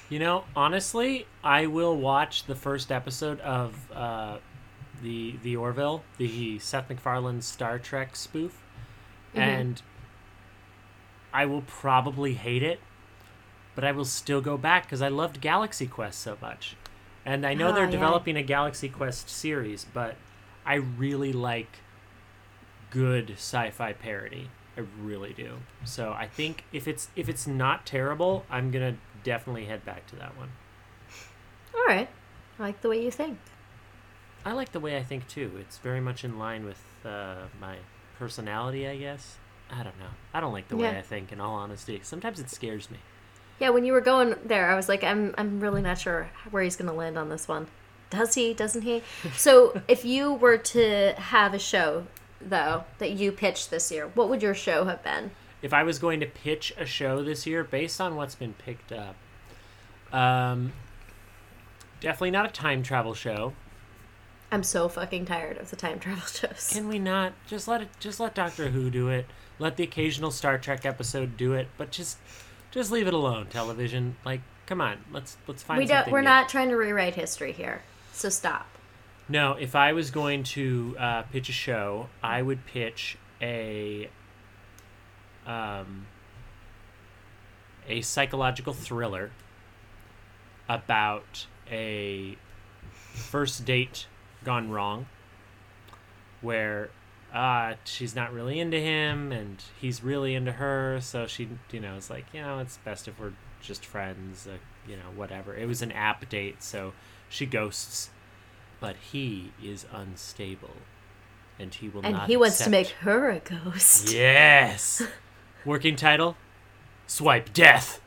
You 0.10 0.20
know, 0.20 0.44
honestly, 0.56 1.26
I 1.44 1.66
will 1.66 1.98
watch 1.98 2.44
the 2.46 2.54
first 2.56 2.92
episode 2.92 3.40
of 3.40 3.92
uh, 3.92 4.38
the 5.02 5.36
the 5.42 5.56
Orville, 5.56 6.04
the 6.20 6.60
Seth 6.60 6.90
MacFarlane 6.92 7.42
Star 7.42 7.80
Trek 7.80 8.16
spoof, 8.16 8.62
Mm-hmm. 9.32 9.40
and 9.40 9.82
I 11.34 11.46
will 11.46 11.62
probably 11.62 12.34
hate 12.34 12.64
it, 12.64 12.80
but 13.76 13.84
I 13.84 13.92
will 13.92 14.06
still 14.06 14.42
go 14.42 14.58
back 14.58 14.84
because 14.84 15.02
I 15.02 15.10
loved 15.10 15.42
Galaxy 15.42 15.88
Quest 15.88 16.20
so 16.20 16.38
much, 16.42 16.76
and 17.26 17.46
I 17.46 17.54
know 17.54 17.70
Ah, 17.70 17.72
they're 17.74 17.86
yeah. 17.86 17.92
developing 17.92 18.36
a 18.38 18.44
Galaxy 18.44 18.90
Quest 18.90 19.30
series, 19.30 19.86
but 19.94 20.16
I 20.66 20.76
really 20.76 21.32
like 21.34 21.80
good 22.90 23.32
sci-fi 23.32 23.94
parody. 23.94 24.50
I 24.78 24.82
really 25.02 25.34
do. 25.34 25.58
So 25.84 26.12
I 26.14 26.28
think 26.28 26.64
if 26.72 26.88
it's 26.88 27.10
if 27.16 27.28
it's 27.30 27.46
not 27.46 27.86
terrible, 27.86 28.46
I'm 28.50 28.72
gonna 28.72 28.96
definitely 29.24 29.66
head 29.66 29.84
back 29.86 30.08
to 30.08 30.16
that 30.16 30.38
one. 30.38 30.50
All 31.76 31.86
right, 31.86 32.08
I 32.58 32.64
like 32.64 32.82
the 32.82 32.90
way 32.90 33.04
you 33.04 33.12
think. 33.12 33.38
I 34.46 34.54
like 34.54 34.72
the 34.72 34.80
way 34.80 34.98
I 34.98 35.04
think 35.04 35.28
too. 35.28 35.52
It's 35.60 35.78
very 35.78 36.00
much 36.00 36.24
in 36.24 36.40
line 36.40 36.66
with 36.66 36.82
uh, 37.06 37.44
my 37.60 37.78
personality, 38.18 38.88
I 38.88 38.96
guess. 38.98 39.38
I 39.72 39.84
don't 39.84 39.98
know. 40.00 40.10
I 40.34 40.40
don't 40.40 40.54
like 40.54 40.68
the 40.68 40.78
way 40.78 40.98
I 40.98 41.02
think. 41.02 41.32
In 41.32 41.40
all 41.40 41.56
honesty, 41.56 42.00
sometimes 42.04 42.40
it 42.40 42.50
scares 42.50 42.90
me. 42.90 42.98
Yeah, 43.60 43.70
when 43.70 43.86
you 43.86 43.94
were 43.94 44.02
going 44.02 44.36
there, 44.46 44.70
I 44.70 44.76
was 44.76 44.90
like, 44.90 45.04
I'm 45.04 45.36
I'm 45.38 45.60
really 45.60 45.82
not 45.82 46.00
sure 46.00 46.30
where 46.50 46.64
he's 46.64 46.76
gonna 46.76 46.94
land 46.94 47.18
on 47.18 47.30
this 47.30 47.48
one. 47.48 47.68
Does 48.10 48.34
he? 48.36 48.54
Doesn't 48.54 48.82
he? 48.82 49.04
So, 49.36 49.82
if 49.88 50.04
you 50.04 50.34
were 50.34 50.58
to 50.58 51.14
have 51.18 51.54
a 51.54 51.60
show 51.60 52.08
though 52.42 52.86
that 52.98 53.12
you 53.12 53.32
pitched 53.32 53.70
this 53.70 53.92
year, 53.92 54.08
what 54.16 54.30
would 54.30 54.42
your 54.42 54.56
show 54.56 54.86
have 54.86 55.04
been? 55.04 55.32
If 55.62 55.74
I 55.74 55.84
was 55.84 56.00
going 56.00 56.22
to 56.22 56.26
pitch 56.26 56.74
a 56.78 56.86
show 56.86 57.22
this 57.22 57.46
year, 57.46 57.64
based 57.64 58.00
on 58.00 58.16
what's 58.16 58.36
been 58.36 58.54
picked 58.54 58.94
up, 58.94 59.16
um, 60.14 60.72
definitely 62.00 62.32
not 62.32 62.46
a 62.46 62.52
time 62.52 62.82
travel 62.82 63.14
show. 63.14 63.54
I'm 64.52 64.64
so 64.64 64.90
fucking 64.90 65.26
tired 65.26 65.58
of 65.58 65.70
the 65.70 65.76
time 65.76 66.00
travel 66.00 66.22
shows. 66.28 66.70
Can 66.74 66.88
we 66.88 67.00
not 67.00 67.34
just 67.48 67.68
let 67.68 67.82
it? 67.82 67.90
Just 68.00 68.20
let 68.20 68.34
Doctor 68.34 68.70
Who 68.70 68.90
do 68.90 69.10
it. 69.10 69.26
Let 69.60 69.78
the 69.78 69.84
occasional 69.84 70.32
Star 70.32 70.58
Trek 70.58 70.86
episode 70.86 71.38
do 71.38 71.54
it. 71.54 71.68
But 71.78 71.92
just, 71.92 72.18
just 72.72 72.92
leave 72.92 73.08
it 73.08 73.14
alone. 73.14 73.48
Television, 73.48 74.16
like, 74.26 74.42
come 74.66 74.82
on. 74.82 74.98
Let's 75.12 75.38
let's 75.48 75.62
find 75.62 75.78
we 75.78 75.86
don't. 75.86 75.98
something 75.98 76.14
We're 76.14 76.22
new. 76.22 76.26
not 76.26 76.50
trying 76.50 76.70
to 76.70 76.76
rewrite 76.76 77.16
history 77.16 77.52
here, 77.52 77.84
so 78.14 78.30
stop. 78.30 78.68
No, 79.28 79.54
if 79.54 79.76
I 79.76 79.94
was 79.94 80.10
going 80.10 80.44
to 80.44 80.96
uh, 80.98 81.22
pitch 81.24 81.50
a 81.50 81.54
show, 81.54 82.08
I 82.24 82.42
would 82.42 82.66
pitch 82.66 83.18
a 83.42 84.10
um, 85.46 86.08
a 87.88 88.02
psychological 88.02 88.74
thriller 88.74 89.32
about 90.68 91.48
a 91.70 92.38
first 93.14 93.66
date 93.66 94.08
gone 94.44 94.70
wrong, 94.72 95.08
where 96.42 96.90
uh, 97.34 97.74
she's 97.84 98.16
not 98.16 98.34
really 98.34 98.60
into 98.60 98.80
him 98.80 99.32
and 99.32 99.64
he's 99.80 100.04
really 100.04 100.36
into 100.36 100.54
her. 100.54 101.00
So 101.02 101.28
she, 101.28 101.50
you 101.72 101.80
know, 101.80 101.96
is 101.96 102.10
like, 102.10 102.26
you 102.34 102.42
know, 102.42 102.60
it's 102.60 102.78
best 102.78 103.08
if 103.08 103.20
we're 103.20 103.34
just 103.62 103.86
friends. 103.86 104.48
Uh, 104.48 104.58
you 104.88 104.96
know, 104.96 105.12
whatever. 105.16 105.56
It 105.56 105.68
was 105.68 105.82
an 105.84 105.92
app 105.92 106.28
date, 106.30 106.64
so 106.64 106.94
she 107.30 107.46
ghosts 107.46 108.10
but 108.82 108.96
he 109.12 109.52
is 109.62 109.86
unstable 109.92 110.72
and 111.60 111.74
he 111.76 111.90
will 111.90 112.02
And 112.02 112.14
not 112.16 112.28
he 112.30 112.38
wants 112.38 112.64
to 112.64 112.70
make 112.70 112.88
her 113.02 113.30
a 113.30 113.40
ghost. 113.40 114.12
yes 114.14 115.02
working 115.66 115.98
title 115.98 116.38
swipe 117.06 117.52
death 117.54 118.00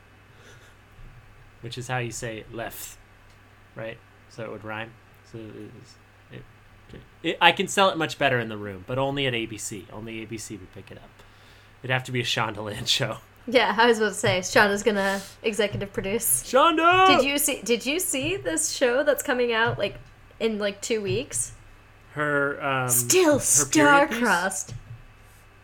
which 1.61 1.77
is 1.77 1.87
how 1.87 1.99
you 1.99 2.11
say 2.11 2.43
left 2.51 2.97
right 3.75 3.99
so 4.29 4.43
it 4.43 4.51
would 4.51 4.63
rhyme 4.63 4.91
so 5.31 5.37
it 7.23 7.27
is, 7.27 7.33
it, 7.33 7.35
it, 7.35 7.37
i 7.41 7.51
can 7.51 7.67
sell 7.67 7.89
it 7.89 7.97
much 7.97 8.17
better 8.17 8.39
in 8.39 8.49
the 8.49 8.57
room 8.57 8.83
but 8.87 8.97
only 8.97 9.25
at 9.25 9.33
abc 9.33 9.83
only 9.91 10.25
abc 10.25 10.49
would 10.51 10.73
pick 10.73 10.91
it 10.91 10.97
up 10.97 11.09
it'd 11.81 11.91
have 11.91 12.03
to 12.03 12.11
be 12.11 12.19
a 12.19 12.23
shondaland 12.23 12.87
show 12.99 13.17
Yeah, 13.45 13.75
I 13.77 13.87
was 13.87 13.97
about 13.97 14.09
to 14.09 14.13
say 14.13 14.39
Shonda's 14.39 14.83
gonna 14.83 15.21
executive 15.41 15.91
produce. 15.91 16.43
Shonda. 16.43 17.07
Did 17.07 17.25
you 17.25 17.37
see? 17.37 17.61
Did 17.61 17.85
you 17.85 17.99
see 17.99 18.37
this 18.37 18.71
show 18.71 19.03
that's 19.03 19.21
coming 19.21 19.51
out 19.51 19.77
like 19.77 19.97
in 20.39 20.59
like 20.59 20.79
two 20.79 21.01
weeks? 21.01 21.51
Her 22.13 22.63
um, 22.63 22.87
Still 22.87 23.33
her 23.33 23.39
star-crossed. 23.39 24.73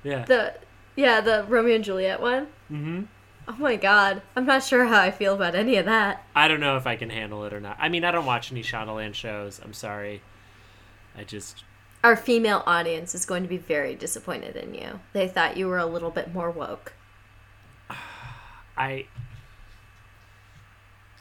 Yeah. 0.04 0.26
The 0.26 0.56
yeah, 0.98 1.22
the 1.22 1.46
Romeo 1.48 1.76
and 1.76 1.84
Juliet 1.86 2.20
one. 2.22 2.48
mm-hmm. 2.70 3.04
Oh 3.48 3.56
my 3.58 3.78
god, 3.78 4.24
I'm 4.36 4.46
not 4.46 4.62
sure 4.64 4.86
how 4.86 5.00
I 5.00 5.12
feel 5.12 5.34
about 5.34 5.56
any 5.56 5.78
of 5.78 5.86
that. 5.86 6.26
I 6.36 6.50
don't 6.50 6.60
know 6.60 6.76
if 6.76 6.86
I 6.86 6.98
can 6.98 7.10
handle 7.10 7.46
it 7.46 7.54
or 7.54 7.62
not. 7.62 7.78
I 7.80 7.88
mean, 7.88 8.04
I 8.04 8.12
don't 8.12 8.26
watch 8.26 8.52
any 8.52 8.62
Shondaland 8.62 9.14
shows. 9.14 9.62
I'm 9.64 9.74
sorry. 9.74 10.22
I 11.20 11.24
just 11.26 11.64
Our 12.04 12.16
female 12.16 12.64
audience 12.66 13.14
is 13.14 13.26
going 13.26 13.44
to 13.44 13.50
be 13.50 13.58
very 13.58 13.94
disappointed 13.94 14.56
in 14.56 14.74
you. 14.74 15.02
They 15.12 15.28
thought 15.28 15.58
you 15.58 15.68
were 15.68 15.78
a 15.78 15.86
little 15.86 16.12
bit 16.12 16.34
more 16.34 16.50
woke. 16.50 16.94
I 18.78 19.06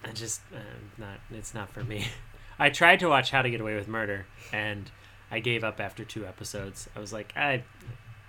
I 0.04 0.12
just 0.12 0.40
uh, 0.54 0.58
not 0.96 1.18
it's 1.30 1.52
not 1.54 1.70
for 1.70 1.82
me. 1.82 2.06
I 2.58 2.70
tried 2.70 3.00
to 3.00 3.08
watch 3.08 3.30
How 3.30 3.42
to 3.42 3.50
Get 3.50 3.60
Away 3.60 3.74
with 3.74 3.88
Murder 3.88 4.26
and 4.52 4.90
I 5.30 5.40
gave 5.40 5.62
up 5.64 5.80
after 5.80 6.04
two 6.04 6.26
episodes. 6.26 6.88
I 6.96 7.00
was 7.00 7.12
like, 7.12 7.32
I 7.36 7.64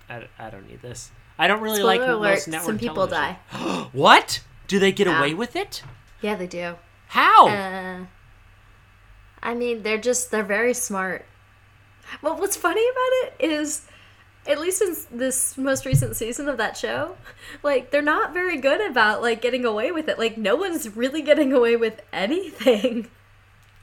I, 0.08 0.26
I 0.38 0.50
don't 0.50 0.68
need 0.68 0.82
this. 0.82 1.10
I 1.38 1.46
don't 1.46 1.60
really 1.60 1.82
like 1.82 2.00
Spoiler 2.00 2.16
alert, 2.18 2.30
most 2.30 2.48
network 2.48 2.66
some 2.66 2.78
people 2.78 3.06
television. 3.06 3.90
what? 3.92 4.42
Do 4.66 4.78
they 4.78 4.92
get 4.92 5.06
Yeah. 5.06 5.18
away 5.18 5.34
with 5.34 5.54
it? 5.56 5.82
Yeah, 6.20 6.34
they 6.34 6.46
do. 6.48 6.74
How? 7.08 7.48
Uh, 7.48 7.98
I 9.42 9.54
mean, 9.54 9.82
they're 9.82 9.98
just 9.98 10.30
they're 10.30 10.42
very 10.42 10.74
smart. 10.74 11.24
Well, 12.22 12.36
what's 12.36 12.56
funny 12.56 12.82
about 12.82 13.40
it 13.40 13.50
is, 13.50 13.86
at 14.46 14.60
least 14.60 14.82
in 14.82 14.96
this 15.16 15.56
most 15.56 15.84
recent 15.84 16.16
season 16.16 16.48
of 16.48 16.56
that 16.58 16.76
show, 16.76 17.16
like 17.62 17.90
they're 17.90 18.02
not 18.02 18.32
very 18.32 18.58
good 18.58 18.80
about 18.90 19.22
like 19.22 19.40
getting 19.40 19.64
away 19.64 19.92
with 19.92 20.08
it. 20.08 20.18
Like 20.18 20.36
no 20.36 20.56
one's 20.56 20.96
really 20.96 21.22
getting 21.22 21.52
away 21.52 21.76
with 21.76 22.00
anything. 22.12 23.08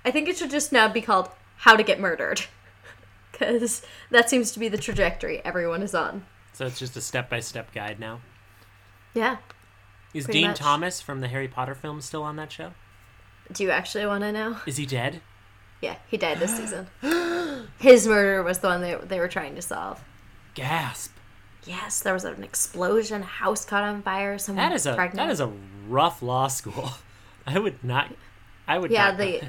I 0.06 0.12
think 0.12 0.28
it 0.28 0.38
should 0.38 0.52
just 0.52 0.72
now 0.72 0.88
be 0.88 1.02
called 1.02 1.30
"How 1.58 1.76
to 1.76 1.84
Get 1.84 2.00
Murdered," 2.00 2.42
because 3.32 3.82
that 4.12 4.30
seems 4.30 4.52
to 4.52 4.60
be 4.60 4.70
the 4.70 4.78
trajectory 4.78 5.42
everyone 5.44 5.84
is 5.84 5.96
on. 5.96 6.26
so 6.54 6.66
it's 6.66 6.80
just 6.80 6.98
a 6.98 7.02
step-by-step 7.02 7.74
guide 7.74 8.00
now. 8.00 8.22
Yeah. 9.14 9.38
Is 10.14 10.26
Dean 10.26 10.48
much. 10.48 10.58
Thomas 10.60 11.02
from 11.02 11.22
the 11.22 11.28
Harry 11.28 11.48
Potter 11.48 11.76
films 11.76 12.06
still 12.06 12.24
on 12.24 12.38
that 12.38 12.52
show? 12.52 12.72
Do 13.52 13.64
you 13.64 13.72
actually 13.72 14.06
want 14.06 14.24
to 14.24 14.32
know? 14.32 14.58
Is 14.66 14.78
he 14.78 14.86
dead? 14.86 15.22
Yeah, 15.82 15.98
he 16.08 16.18
died 16.18 16.40
this 16.40 16.56
season. 16.56 16.88
His 17.80 18.08
murder 18.08 18.42
was 18.44 18.60
the 18.60 18.68
one 18.68 18.82
they, 18.82 18.96
they 18.96 19.20
were 19.20 19.28
trying 19.28 19.56
to 19.56 19.62
solve. 19.62 20.04
Gasp. 20.56 21.12
Yes, 21.66 22.00
there 22.00 22.14
was 22.14 22.24
an 22.24 22.44
explosion, 22.44 23.22
a 23.22 23.26
house 23.26 23.66
caught 23.66 23.84
on 23.84 24.02
fire, 24.02 24.38
someone 24.38 24.70
That 24.70 24.76
is 24.76 24.86
a 24.86 24.96
pregnant. 24.96 25.28
that 25.28 25.32
is 25.32 25.40
a 25.42 25.52
rough 25.88 26.22
law 26.22 26.48
school. 26.48 26.92
I 27.48 27.60
would 27.60 27.84
not. 27.84 28.12
I 28.68 28.78
would. 28.78 28.90
yeah, 28.92 29.12
not 29.12 29.18
the 29.18 29.42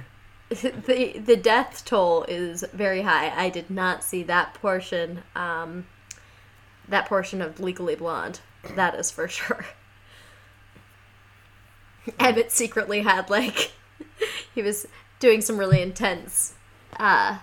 the 0.50 1.18
the 1.18 1.36
death 1.36 1.84
toll 1.84 2.24
is 2.24 2.64
very 2.72 3.02
high. 3.02 3.30
I 3.36 3.50
did 3.50 3.70
not 3.70 4.02
see 4.02 4.22
that 4.24 4.54
portion 4.54 5.22
um 5.36 5.86
that 6.88 7.06
portion 7.06 7.40
of 7.42 7.60
Legally 7.60 7.94
Blonde. 7.96 8.40
That 8.74 8.94
is 8.94 9.10
for 9.10 9.28
sure. 9.28 9.64
Emmett 12.18 12.50
secretly 12.50 13.02
had 13.02 13.28
like 13.30 13.72
he 14.54 14.62
was 14.62 14.86
doing 15.20 15.40
some 15.40 15.58
really 15.58 15.82
intense 15.82 16.54
uh 16.98 17.38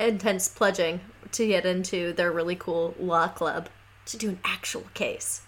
intense 0.00 0.48
pledging 0.48 1.00
to 1.32 1.46
get 1.46 1.66
into 1.66 2.12
their 2.12 2.32
really 2.32 2.56
cool 2.56 2.94
law 2.98 3.28
club 3.28 3.68
to 4.06 4.16
do 4.16 4.30
an 4.30 4.40
actual 4.44 4.84
case. 4.94 5.42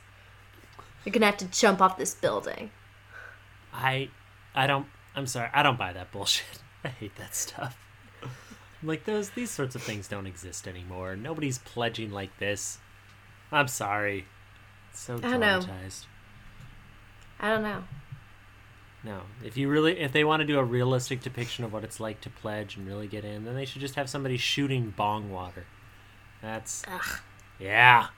You're 1.05 1.13
gonna 1.13 1.27
have 1.27 1.39
to 1.39 1.47
jump 1.47 1.81
off 1.81 1.97
this 1.97 2.15
building. 2.15 2.71
I 3.73 4.11
I 4.55 4.67
don't. 4.67 4.87
I'm 5.15 5.27
sorry. 5.27 5.49
I 5.53 5.63
don't 5.63 5.79
buy 5.79 5.93
that 5.93 6.13
bullshit. 6.13 6.61
I 6.85 6.89
hate 6.89 7.17
that 7.17 7.35
stuff. 7.35 7.77
Like 8.83 9.05
those 9.05 9.31
these 9.31 9.51
sorts 9.51 9.75
of 9.75 9.83
things 9.83 10.09
don't 10.09 10.27
exist 10.27 10.67
anymore. 10.67 11.17
Nobody's 11.17 11.59
pledging 11.59 12.11
like 12.11 12.39
this. 12.39 12.79
I'm 13.53 13.69
sorry. 13.69 14.27
So 14.93 15.21
I 15.23 15.37
know. 15.37 15.61
traumatized. 15.61 16.07
I 17.39 17.49
don't 17.51 17.63
know. 17.63 17.85
No, 19.03 19.23
if 19.43 19.57
you 19.57 19.69
really, 19.69 19.99
if 20.01 20.13
they 20.13 20.25
want 20.25 20.41
to 20.41 20.47
do 20.47 20.59
a 20.59 20.65
realistic 20.65 21.23
depiction 21.23 21.65
of 21.65 21.73
what 21.73 21.85
it's 21.85 22.01
like 22.01 22.21
to 22.21 22.31
pledge 22.31 22.77
and 22.77 22.87
really 22.87 23.07
get 23.07 23.25
in, 23.25 23.45
then 23.45 23.55
they 23.55 23.65
should 23.65 23.81
just 23.81 23.95
have 23.95 24.11
somebody 24.11 24.37
shooting 24.37 24.93
bong 24.95 25.31
water. 25.31 25.65
That's 26.43 26.83
Ugh. 26.87 27.21
yeah, 27.59 28.09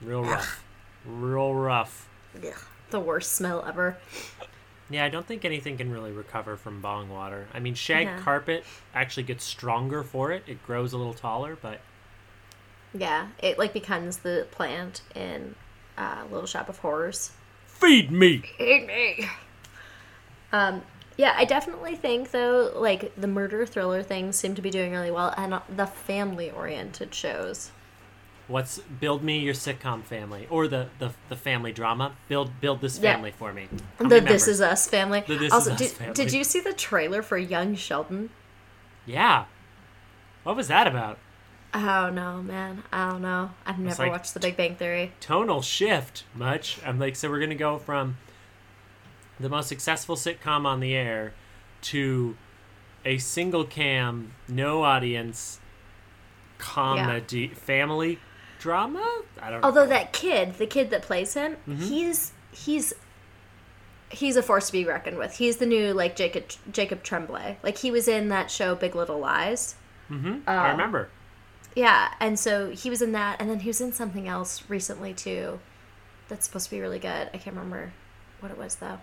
real 0.00 0.22
rough, 0.24 0.64
real 1.04 1.54
rough. 1.54 2.08
Ugh, 2.36 2.54
the 2.90 3.00
worst 3.00 3.32
smell 3.32 3.64
ever. 3.66 3.98
Yeah, 4.90 5.04
I 5.04 5.10
don't 5.10 5.26
think 5.26 5.44
anything 5.44 5.76
can 5.76 5.90
really 5.92 6.12
recover 6.12 6.56
from 6.56 6.80
bong 6.80 7.10
water. 7.10 7.46
I 7.52 7.58
mean, 7.60 7.74
shag 7.74 8.06
No. 8.06 8.18
carpet 8.22 8.64
actually 8.94 9.24
gets 9.24 9.44
stronger 9.44 10.02
for 10.02 10.32
it. 10.32 10.42
It 10.46 10.64
grows 10.64 10.94
a 10.94 10.96
little 10.96 11.12
taller, 11.12 11.58
but 11.60 11.80
Yeah, 12.94 13.28
it 13.42 13.58
like 13.58 13.74
becomes 13.74 14.18
the 14.18 14.46
plant 14.50 15.02
in 15.14 15.54
uh, 15.98 16.24
Little 16.30 16.46
Shop 16.46 16.70
of 16.70 16.78
Horrors. 16.78 17.32
feed 17.66 18.10
me. 18.10 18.38
Feed 18.56 18.86
me. 18.86 19.28
Um, 20.52 20.82
yeah, 21.16 21.34
I 21.36 21.44
definitely 21.44 21.96
think 21.96 22.30
though, 22.30 22.72
like 22.76 23.12
the 23.16 23.26
murder 23.26 23.66
thriller 23.66 24.02
things 24.02 24.36
seem 24.36 24.54
to 24.54 24.62
be 24.62 24.70
doing 24.70 24.92
really 24.92 25.10
well, 25.10 25.34
and 25.36 25.60
the 25.74 25.86
family-oriented 25.86 27.14
shows. 27.14 27.70
What's 28.46 28.78
build 28.78 29.22
me 29.22 29.38
your 29.40 29.52
sitcom 29.52 30.02
family 30.04 30.46
or 30.48 30.68
the 30.68 30.88
the, 30.98 31.10
the 31.28 31.36
family 31.36 31.70
drama? 31.72 32.12
Build 32.28 32.60
build 32.60 32.80
this 32.80 32.98
Yeah. 32.98 33.14
family 33.14 33.30
for 33.30 33.52
me. 33.52 33.68
How 33.98 34.08
The 34.08 34.20
This? 34.20 34.48
Is 34.48 34.60
Us 34.62 34.88
family. 34.88 35.22
The 35.26 35.34
This 35.34 35.42
Is 35.48 35.52
also, 35.52 35.72
Us 35.72 35.78
did, 35.78 35.90
family. 35.90 36.14
did 36.14 36.32
you 36.32 36.44
see 36.44 36.60
the 36.60 36.72
trailer 36.72 37.20
for 37.22 37.36
Young 37.36 37.74
Sheldon? 37.74 38.30
Yeah. 39.04 39.44
What 40.44 40.56
was 40.56 40.68
that 40.68 40.86
about? 40.86 41.18
I 41.74 41.84
don't 42.06 42.14
know, 42.14 42.42
man. 42.42 42.84
I 42.90 43.10
don't 43.10 43.20
know. 43.20 43.50
I've 43.66 43.78
never 43.78 44.04
like- 44.04 44.12
watched 44.12 44.32
The 44.32 44.40
Big 44.40 44.56
Bang 44.56 44.76
Theory. 44.76 45.12
tonal 45.20 45.60
shift 45.60 46.24
much. 46.34 46.78
I'm 46.86 46.98
like, 46.98 47.16
so 47.16 47.28
we're 47.28 47.40
gonna 47.40 47.54
go 47.54 47.76
from 47.78 48.16
the 49.40 49.48
most 49.48 49.68
successful 49.68 50.16
sitcom 50.16 50.64
on 50.66 50.80
the 50.80 50.94
air 50.94 51.32
to 51.82 52.36
a 53.04 53.18
single 53.18 53.64
cam, 53.64 54.32
no 54.48 54.82
audience 54.82 55.60
comedy 56.58 57.48
family 57.48 58.18
drama. 58.58 59.22
I 59.40 59.50
don't. 59.50 59.64
Although 59.64 59.86
that 59.86 60.12
kid, 60.12 60.54
the 60.58 60.66
kid 60.66 60.90
that 60.90 61.02
plays 61.02 61.34
him, 61.34 61.56
Mm-hmm. 61.68 61.82
he's 61.82 62.32
he's 62.50 62.92
he's 64.10 64.36
a 64.36 64.42
force 64.42 64.66
to 64.66 64.72
be 64.72 64.84
reckoned 64.84 65.18
with. 65.18 65.36
He's 65.36 65.58
the 65.58 65.66
new 65.66 65.92
like 65.92 66.16
Jacob 66.16 66.44
Jacob 66.72 67.02
Tremblay. 67.02 67.58
Like 67.62 67.78
he 67.78 67.90
was 67.90 68.08
in 68.08 68.28
that 68.28 68.50
show 68.50 68.74
Big 68.74 68.94
Little 68.94 69.18
Lies. 69.18 69.76
Mm-hmm. 70.10 70.48
I 70.48 70.70
remember. 70.70 71.10
Yeah, 71.76 72.08
and 72.18 72.38
so 72.40 72.70
he 72.70 72.90
was 72.90 73.02
in 73.02 73.12
that, 73.12 73.40
and 73.40 73.48
then 73.48 73.60
he 73.60 73.68
was 73.68 73.80
in 73.80 73.92
something 73.92 74.26
else 74.26 74.64
recently 74.68 75.14
too. 75.14 75.60
That's 76.28 76.44
supposed 76.46 76.64
to 76.66 76.70
be 76.72 76.80
really 76.80 76.98
good. 76.98 77.28
I 77.32 77.38
can't 77.38 77.54
remember 77.54 77.92
what 78.40 78.50
it 78.50 78.58
was 78.58 78.76
though. 78.76 78.98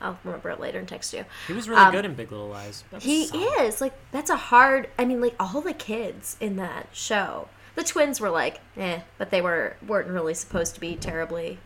I'll 0.00 0.18
remember 0.24 0.50
it 0.50 0.60
later 0.60 0.78
and 0.78 0.86
text 0.88 1.12
you. 1.12 1.24
He 1.46 1.52
was 1.52 1.68
really 1.68 1.80
Um, 1.82 1.92
good 1.92 2.04
in 2.04 2.14
Big 2.14 2.30
Little 2.30 2.48
Lies. 2.48 2.84
He 3.00 3.26
solid. 3.26 3.62
is 3.62 3.80
like 3.80 3.94
that's 4.12 4.30
a 4.30 4.36
hard. 4.36 4.88
I 4.98 5.04
mean, 5.04 5.20
like 5.20 5.34
all 5.40 5.60
the 5.60 5.74
kids 5.74 6.36
in 6.40 6.56
that 6.56 6.88
show. 6.92 7.48
The 7.74 7.84
twins 7.84 8.20
were 8.20 8.30
like, 8.30 8.60
eh, 8.76 9.00
but 9.18 9.30
they 9.30 9.40
were 9.40 9.76
weren't 9.86 10.08
really 10.08 10.34
supposed 10.34 10.74
to 10.74 10.80
be 10.80 10.96
terribly 10.96 11.58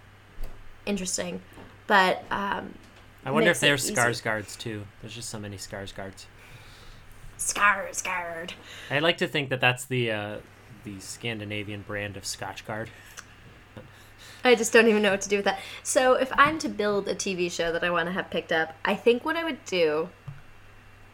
interesting. 0.87 1.41
But 1.87 2.25
um, 2.31 2.75
I 3.25 3.31
wonder 3.31 3.51
if 3.51 3.61
they're 3.61 3.79
scars 3.79 4.21
guards 4.21 4.57
too. 4.57 4.85
There's 5.01 5.15
just 5.15 5.29
so 5.31 5.39
many 5.39 5.57
Skarsgårds. 5.57 6.27
Scars 7.37 8.03
guard. 8.03 8.55
I 8.91 8.99
like 9.01 9.19
to 9.19 9.27
think 9.27 9.51
that 9.51 9.61
that's 9.61 9.85
the 9.87 10.11
uh, 10.13 10.37
the 10.85 11.01
Scandinavian 11.01 11.83
brand 11.83 12.17
of 12.17 12.25
Scotchgard. 12.25 12.89
I 14.45 14.55
just 14.55 14.73
don't 14.73 14.89
even 14.89 15.03
know 15.03 15.13
what 15.13 15.21
to 15.23 15.29
do 15.29 15.37
with 15.37 15.45
that. 15.45 15.61
So 15.83 16.15
if 16.15 16.33
I'm 16.37 16.59
to 16.61 16.69
build 16.69 17.09
a 17.09 17.15
TV 17.15 17.51
show 17.51 17.73
that 17.73 17.85
I 17.85 17.91
want 17.91 18.07
to 18.07 18.13
have 18.13 18.31
picked 18.31 18.53
up, 18.53 18.75
I 18.85 18.95
think 18.95 19.25
what 19.25 19.37
I 19.37 19.45
would 19.45 19.65
do 19.65 20.09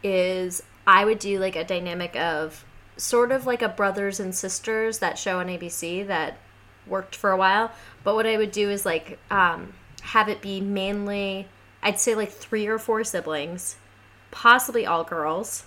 is 0.01 0.63
I 0.87 1.05
would 1.05 1.19
do 1.19 1.39
like 1.39 1.55
a 1.55 1.63
dynamic 1.63 2.15
of 2.15 2.65
sort 2.97 3.31
of 3.31 3.45
like 3.45 3.61
a 3.61 3.69
brothers 3.69 4.19
and 4.19 4.33
sisters 4.33 4.99
that 4.99 5.17
show 5.17 5.39
on 5.39 5.47
ABC 5.47 6.05
that 6.07 6.37
worked 6.87 7.15
for 7.15 7.31
a 7.31 7.37
while. 7.37 7.71
But 8.03 8.15
what 8.15 8.25
I 8.25 8.37
would 8.37 8.51
do 8.51 8.69
is 8.69 8.85
like 8.85 9.19
um, 9.29 9.73
have 10.01 10.27
it 10.29 10.41
be 10.41 10.59
mainly 10.59 11.47
I'd 11.81 11.99
say 11.99 12.15
like 12.15 12.31
three 12.31 12.67
or 12.67 12.77
four 12.77 13.03
siblings, 13.03 13.77
possibly 14.31 14.85
all 14.85 15.03
girls. 15.03 15.65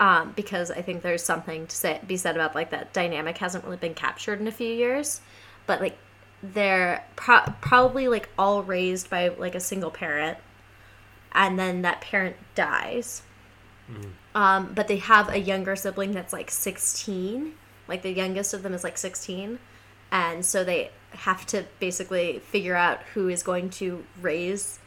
Um, 0.00 0.32
because 0.34 0.70
I 0.70 0.82
think 0.82 1.02
there's 1.02 1.22
something 1.22 1.66
to 1.68 1.76
say 1.76 2.00
be 2.04 2.16
said 2.16 2.34
about 2.34 2.56
like 2.56 2.70
that 2.70 2.92
dynamic 2.92 3.38
hasn't 3.38 3.64
really 3.64 3.76
been 3.76 3.94
captured 3.94 4.40
in 4.40 4.48
a 4.48 4.52
few 4.52 4.72
years, 4.72 5.20
but 5.66 5.80
like 5.80 5.96
they're 6.42 7.04
pro- 7.16 7.52
probably 7.60 8.08
like 8.08 8.28
all 8.38 8.62
raised 8.62 9.08
by 9.08 9.28
like 9.28 9.54
a 9.54 9.60
single 9.60 9.90
parent, 9.90 10.38
and 11.32 11.58
then 11.58 11.82
that 11.82 12.00
parent 12.00 12.36
dies. 12.54 13.22
Um, 14.34 14.72
but 14.74 14.88
they 14.88 14.96
have 14.96 15.28
a 15.28 15.38
younger 15.38 15.76
sibling 15.76 16.12
that's 16.12 16.32
like 16.32 16.50
16, 16.50 17.52
like 17.88 18.02
the 18.02 18.12
youngest 18.12 18.54
of 18.54 18.62
them 18.62 18.72
is 18.72 18.82
like 18.82 18.96
16, 18.96 19.58
and 20.10 20.44
so 20.44 20.64
they 20.64 20.90
have 21.10 21.44
to 21.46 21.66
basically 21.78 22.38
figure 22.38 22.74
out 22.74 23.02
who 23.14 23.28
is 23.28 23.42
going 23.42 23.68
to 23.68 24.04
raise 24.20 24.78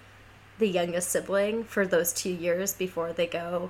the 0.58 0.68
youngest 0.68 1.10
sibling 1.10 1.64
for 1.64 1.86
those 1.86 2.14
two 2.14 2.32
years 2.32 2.74
before 2.74 3.14
they 3.14 3.28
go 3.28 3.70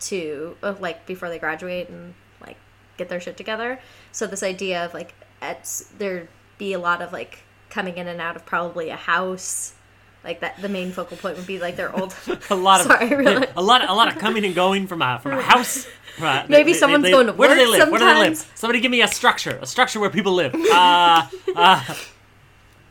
to 0.00 0.56
uh, 0.62 0.74
like 0.80 1.06
before 1.06 1.28
they 1.28 1.38
graduate 1.38 1.88
and 1.88 2.14
like 2.40 2.56
get 2.96 3.08
their 3.08 3.20
shit 3.20 3.36
together. 3.36 3.80
So 4.10 4.26
this 4.26 4.42
idea 4.42 4.84
of 4.84 4.94
like 4.94 5.14
it's 5.40 5.90
there 5.98 6.28
be 6.58 6.72
a 6.72 6.78
lot 6.78 7.02
of 7.02 7.12
like 7.12 7.40
coming 7.70 7.96
in 7.98 8.06
and 8.06 8.20
out 8.20 8.36
of 8.36 8.46
probably 8.46 8.90
a 8.90 8.96
house. 8.96 9.74
Like 10.22 10.40
that, 10.40 10.60
the 10.62 10.70
main 10.70 10.90
focal 10.92 11.18
point 11.18 11.36
would 11.36 11.46
be 11.46 11.58
like 11.58 11.76
their 11.76 11.94
old. 11.94 12.14
a 12.50 12.54
lot 12.54 12.80
of 12.80 12.86
Sorry, 12.92 13.14
really. 13.14 13.46
a 13.56 13.62
lot, 13.62 13.86
a 13.86 13.92
lot 13.92 14.08
of 14.08 14.18
coming 14.18 14.44
and 14.44 14.54
going 14.54 14.86
from 14.86 15.02
a 15.02 15.18
from 15.18 15.32
a 15.32 15.42
house. 15.42 15.86
Uh, 16.20 16.46
Maybe 16.48 16.72
someone's 16.72 17.10
going 17.10 17.26
to 17.26 17.32
Where 17.34 17.50
do 17.50 17.56
they 17.56 17.66
work 17.66 17.78
live? 17.80 17.90
Where 17.90 18.00
do 18.00 18.06
they 18.06 18.28
live? 18.30 18.52
Somebody 18.54 18.80
give 18.80 18.90
me 18.90 19.02
a 19.02 19.08
structure, 19.08 19.58
a 19.60 19.66
structure 19.66 20.00
where 20.00 20.10
people 20.10 20.32
live. 20.32 20.54
Uh, 20.54 21.26
uh, 21.54 21.94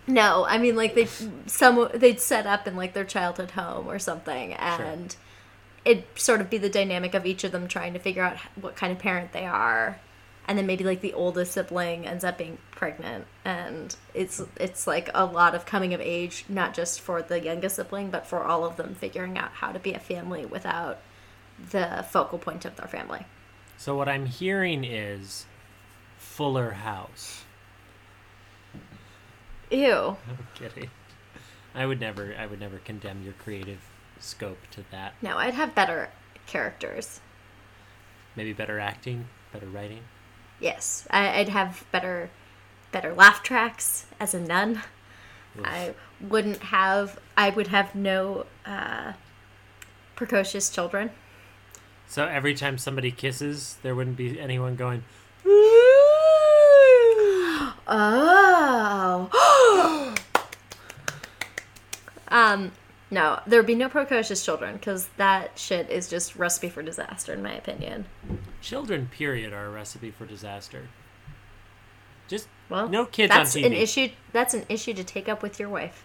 No, 0.05 0.45
I 0.45 0.57
mean 0.57 0.75
like 0.75 0.95
they 0.95 1.07
some 1.47 1.89
they'd 1.93 2.19
set 2.19 2.45
up 2.45 2.67
in 2.67 2.75
like 2.75 2.93
their 2.93 3.05
childhood 3.05 3.51
home 3.51 3.87
or 3.87 3.97
something, 3.99 4.53
and 4.53 5.15
it'd 5.85 6.03
sort 6.15 6.41
of 6.41 6.49
be 6.49 6.57
the 6.57 6.69
dynamic 6.69 7.13
of 7.13 7.25
each 7.25 7.43
of 7.43 7.51
them 7.51 7.67
trying 7.67 7.93
to 7.93 7.99
figure 7.99 8.21
out 8.23 8.37
what 8.59 8.75
kind 8.75 8.91
of 8.91 8.99
parent 8.99 9.31
they 9.31 9.45
are, 9.45 9.99
and 10.47 10.57
then 10.57 10.65
maybe 10.65 10.83
like 10.83 11.01
the 11.01 11.13
oldest 11.13 11.53
sibling 11.53 12.05
ends 12.05 12.23
up 12.23 12.37
being 12.37 12.57
pregnant, 12.71 13.25
and 13.45 13.95
it's 14.13 14.41
it's 14.57 14.85
like 14.87 15.09
a 15.13 15.25
lot 15.25 15.55
of 15.55 15.65
coming 15.65 15.93
of 15.93 16.01
age, 16.01 16.45
not 16.49 16.73
just 16.73 16.99
for 17.01 17.21
the 17.21 17.39
youngest 17.39 17.77
sibling, 17.77 18.09
but 18.09 18.27
for 18.27 18.43
all 18.43 18.65
of 18.65 18.77
them 18.77 18.95
figuring 18.95 19.37
out 19.37 19.51
how 19.53 19.71
to 19.71 19.79
be 19.79 19.93
a 19.93 19.99
family 19.99 20.45
without 20.45 20.99
the 21.71 22.05
focal 22.09 22.39
point 22.39 22.65
of 22.65 22.75
their 22.75 22.87
family. 22.87 23.25
so 23.77 23.95
what 23.95 24.09
I'm 24.09 24.25
hearing 24.25 24.83
is 24.83 25.45
Fuller 26.17 26.71
House. 26.71 27.43
Ew. 29.71 30.17
I'm 30.27 30.47
kidding. 30.55 30.89
I 31.75 31.85
would 31.85 31.99
never, 31.99 32.35
I 32.37 32.45
would 32.45 32.59
never 32.59 32.77
condemn 32.77 33.23
your 33.23 33.33
creative 33.33 33.79
scope 34.19 34.59
to 34.71 34.83
that. 34.91 35.13
No, 35.21 35.37
I'd 35.37 35.53
have 35.55 35.73
better 35.73 36.09
characters. 36.45 37.19
Maybe 38.35 38.53
better 38.53 38.79
acting, 38.79 39.27
better 39.51 39.65
writing. 39.67 40.01
Yes, 40.63 41.05
I, 41.09 41.41
I'd 41.41 41.49
have 41.49 41.83
better, 41.91 42.29
better 42.93 43.13
laugh 43.13 43.43
tracks 43.43 44.05
as 44.17 44.33
a 44.33 44.39
nun. 44.39 44.81
I 45.61 45.93
wouldn't 46.21 46.63
have. 46.63 47.19
I 47.35 47.49
would 47.49 47.67
have 47.67 47.93
no 47.93 48.45
uh, 48.65 49.11
precocious 50.15 50.69
children. 50.69 51.09
So 52.07 52.25
every 52.27 52.55
time 52.55 52.77
somebody 52.77 53.11
kisses, 53.11 53.75
there 53.83 53.93
wouldn't 53.93 54.15
be 54.15 54.39
anyone 54.39 54.77
going. 54.77 55.03
Oh. 57.85 59.29
um. 62.29 62.71
No, 63.13 63.39
there'd 63.45 63.67
be 63.67 63.75
no 63.75 63.89
precocious 63.89 64.43
children 64.43 64.73
because 64.73 65.07
that 65.17 65.59
shit 65.59 65.87
is 65.91 66.09
just 66.09 66.35
recipe 66.35 66.67
for 66.69 66.81
disaster, 66.81 67.31
in 67.31 67.43
my 67.43 67.53
opinion. 67.53 68.05
Children, 68.59 69.07
period, 69.11 69.53
are 69.53 69.67
a 69.67 69.69
recipe 69.69 70.09
for 70.09 70.25
disaster. 70.25 70.87
Just 72.27 72.47
Well, 72.69 72.89
no 72.89 73.05
kids 73.05 73.31
on 73.31 73.37
that's 73.37 73.55
TV. 73.55 73.65
an 73.67 73.73
issue. 73.73 74.09
That's 74.31 74.55
an 74.55 74.65
issue 74.67 74.95
to 74.95 75.03
take 75.03 75.29
up 75.29 75.43
with 75.43 75.59
your 75.59 75.69
wife. 75.69 76.03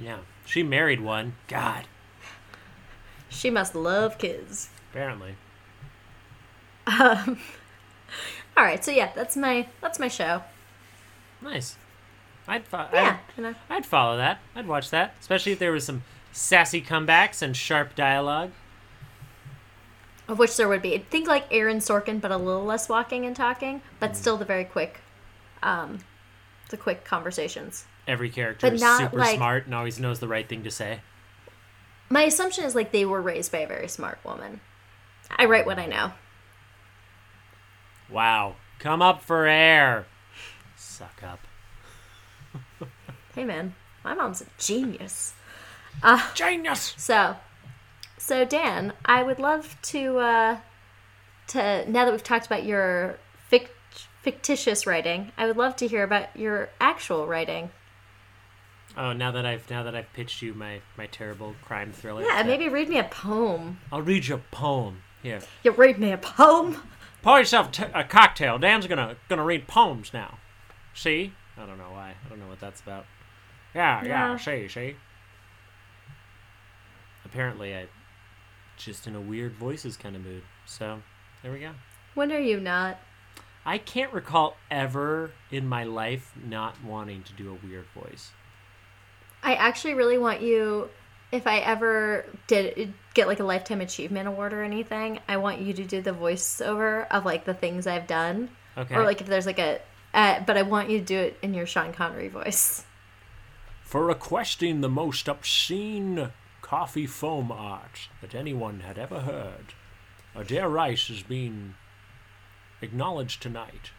Yeah, 0.00 0.18
she 0.44 0.64
married 0.64 1.00
one. 1.00 1.34
God, 1.46 1.84
She 3.28 3.48
must 3.48 3.76
love 3.76 4.18
kids. 4.18 4.70
apparently. 4.90 5.36
Um, 6.88 7.38
all 8.56 8.64
right, 8.64 8.84
so 8.84 8.90
yeah, 8.90 9.12
that's 9.14 9.36
my 9.36 9.68
that's 9.80 10.00
my 10.00 10.08
show. 10.08 10.42
Nice. 11.40 11.76
I'd 12.48 12.66
fo- 12.66 12.88
Yeah, 12.92 13.18
you 13.36 13.42
know. 13.44 13.48
I'd, 13.50 13.76
I'd 13.76 13.86
follow 13.86 14.16
that. 14.16 14.40
I'd 14.56 14.66
watch 14.66 14.90
that, 14.90 15.14
especially 15.20 15.52
if 15.52 15.58
there 15.58 15.70
was 15.72 15.84
some 15.84 16.02
sassy 16.32 16.80
comebacks 16.82 17.42
and 17.42 17.56
sharp 17.56 17.94
dialogue. 17.94 18.50
Of 20.26 20.38
which 20.38 20.56
there 20.56 20.68
would 20.68 20.82
be. 20.82 20.98
Think 21.10 21.26
like 21.28 21.46
Aaron 21.50 21.78
Sorkin, 21.78 22.20
but 22.20 22.30
a 22.30 22.36
little 22.36 22.64
less 22.64 22.88
walking 22.88 23.24
and 23.24 23.34
talking, 23.36 23.80
but 24.00 24.16
still 24.16 24.36
the 24.36 24.44
very 24.44 24.64
quick, 24.64 25.00
um, 25.62 26.00
the 26.70 26.76
quick 26.76 27.04
conversations. 27.04 27.84
Every 28.06 28.30
character 28.30 28.66
But 28.66 28.74
is 28.74 28.82
super 28.82 29.16
like- 29.18 29.36
smart 29.36 29.66
and 29.66 29.74
always 29.74 29.98
knows 29.98 30.18
the 30.20 30.28
right 30.28 30.48
thing 30.48 30.64
to 30.64 30.70
say. 30.70 31.00
My 32.10 32.22
assumption 32.22 32.64
is 32.64 32.74
like 32.74 32.92
they 32.92 33.04
were 33.04 33.20
raised 33.20 33.52
by 33.52 33.58
a 33.58 33.66
very 33.68 33.88
smart 33.88 34.18
woman. 34.24 34.60
I 35.38 35.44
write 35.44 35.66
what 35.66 35.78
I 35.78 35.84
know. 35.86 36.12
Wow. 38.10 38.56
Come 38.78 39.02
up 39.02 39.22
for 39.22 39.46
air. 39.46 40.06
Suck 40.76 41.22
up. 41.22 41.40
Hey 43.38 43.44
man, 43.44 43.76
my 44.02 44.14
mom's 44.14 44.40
a 44.40 44.46
genius. 44.58 45.32
Genius! 46.34 46.92
So, 46.98 47.36
so 48.18 48.44
Dan, 48.44 48.94
I 49.04 49.22
would 49.22 49.38
love 49.38 49.76
to 49.82 50.18
uh, 50.18 50.58
to 51.46 51.88
now 51.88 52.04
that 52.04 52.10
we've 52.10 52.24
talked 52.24 52.46
about 52.46 52.64
your 52.64 53.20
fic- 53.48 53.68
fictitious 54.22 54.88
writing, 54.88 55.30
I 55.38 55.46
would 55.46 55.56
love 55.56 55.76
to 55.76 55.86
hear 55.86 56.02
about 56.02 56.36
your 56.36 56.70
actual 56.80 57.28
writing. 57.28 57.70
Oh, 58.96 59.12
now 59.12 59.30
that 59.30 59.46
I've 59.46 59.70
now 59.70 59.84
that 59.84 59.94
I've 59.94 60.12
pitched 60.14 60.42
you 60.42 60.52
my 60.52 60.80
my 60.96 61.06
terrible 61.06 61.54
crime 61.64 61.92
thriller. 61.92 62.24
Yeah, 62.24 62.42
maybe 62.42 62.68
read 62.68 62.88
me 62.88 62.98
a 62.98 63.04
poem. 63.04 63.78
I'll 63.92 64.02
read 64.02 64.26
you 64.26 64.34
a 64.34 64.38
poem. 64.50 65.02
Here, 65.22 65.42
You 65.62 65.70
read 65.70 66.00
me 66.00 66.10
a 66.10 66.18
poem. 66.18 66.82
pour 67.22 67.38
yourself 67.38 67.70
t- 67.70 67.84
a 67.94 68.02
cocktail. 68.02 68.58
Dan's 68.58 68.88
gonna 68.88 69.14
gonna 69.28 69.44
read 69.44 69.68
poems 69.68 70.12
now. 70.12 70.38
See? 70.92 71.34
I 71.56 71.66
don't 71.66 71.78
know 71.78 71.92
why. 71.92 72.14
I 72.24 72.28
don't 72.28 72.40
know 72.40 72.48
what 72.48 72.58
that's 72.58 72.80
about. 72.80 73.04
Yeah, 73.78 74.02
yeah. 74.04 74.08
Yeah. 74.32 74.36
See, 74.38 74.68
see. 74.68 74.96
Apparently, 77.24 77.74
I 77.76 77.86
just 78.76 79.06
in 79.06 79.14
a 79.14 79.20
weird 79.20 79.52
voices 79.54 79.96
kind 79.96 80.16
of 80.16 80.24
mood. 80.24 80.42
So 80.66 81.00
there 81.42 81.52
we 81.52 81.60
go. 81.60 81.70
When 82.14 82.32
are 82.32 82.38
you 82.40 82.58
not? 82.60 82.98
I 83.64 83.78
can't 83.78 84.12
recall 84.12 84.56
ever 84.70 85.30
in 85.50 85.68
my 85.68 85.84
life 85.84 86.32
not 86.42 86.82
wanting 86.82 87.22
to 87.24 87.32
do 87.34 87.50
a 87.50 87.66
weird 87.66 87.86
voice. 87.94 88.30
I 89.42 89.54
actually 89.54 89.94
really 89.94 90.18
want 90.18 90.40
you. 90.40 90.88
If 91.30 91.46
I 91.46 91.58
ever 91.58 92.24
did 92.46 92.94
get 93.12 93.28
like 93.28 93.38
a 93.38 93.44
lifetime 93.44 93.82
achievement 93.82 94.26
award 94.26 94.54
or 94.54 94.62
anything, 94.62 95.20
I 95.28 95.36
want 95.36 95.60
you 95.60 95.74
to 95.74 95.84
do 95.84 96.00
the 96.00 96.12
voiceover 96.12 97.06
of 97.10 97.26
like 97.26 97.44
the 97.44 97.52
things 97.54 97.86
I've 97.86 98.06
done, 98.06 98.48
Okay. 98.78 98.94
or 98.94 99.04
like 99.04 99.20
if 99.20 99.26
there's 99.26 99.46
like 99.46 99.58
a. 99.58 99.80
Uh, 100.14 100.40
but 100.46 100.56
I 100.56 100.62
want 100.62 100.88
you 100.88 100.98
to 100.98 101.04
do 101.04 101.18
it 101.18 101.38
in 101.42 101.52
your 101.52 101.66
Sean 101.66 101.92
Connery 101.92 102.28
voice. 102.28 102.82
For 103.88 104.04
requesting 104.04 104.82
the 104.82 104.88
most 104.88 105.26
obscene 105.30 106.30
coffee 106.60 107.06
foam 107.06 107.50
art 107.50 108.10
that 108.20 108.34
anyone 108.34 108.80
had 108.80 108.98
ever 108.98 109.20
heard. 109.20 109.72
Adair 110.34 110.68
Rice 110.68 111.08
is 111.08 111.22
being 111.22 111.74
acknowledged 112.82 113.40
tonight. 113.40 113.92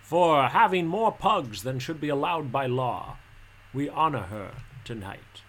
For 0.00 0.44
having 0.46 0.86
more 0.86 1.10
pugs 1.10 1.64
than 1.64 1.80
should 1.80 2.00
be 2.00 2.08
allowed 2.08 2.52
by 2.52 2.66
law, 2.66 3.16
we 3.72 3.88
honor 3.88 4.26
her 4.26 4.52
tonight. 4.84 5.42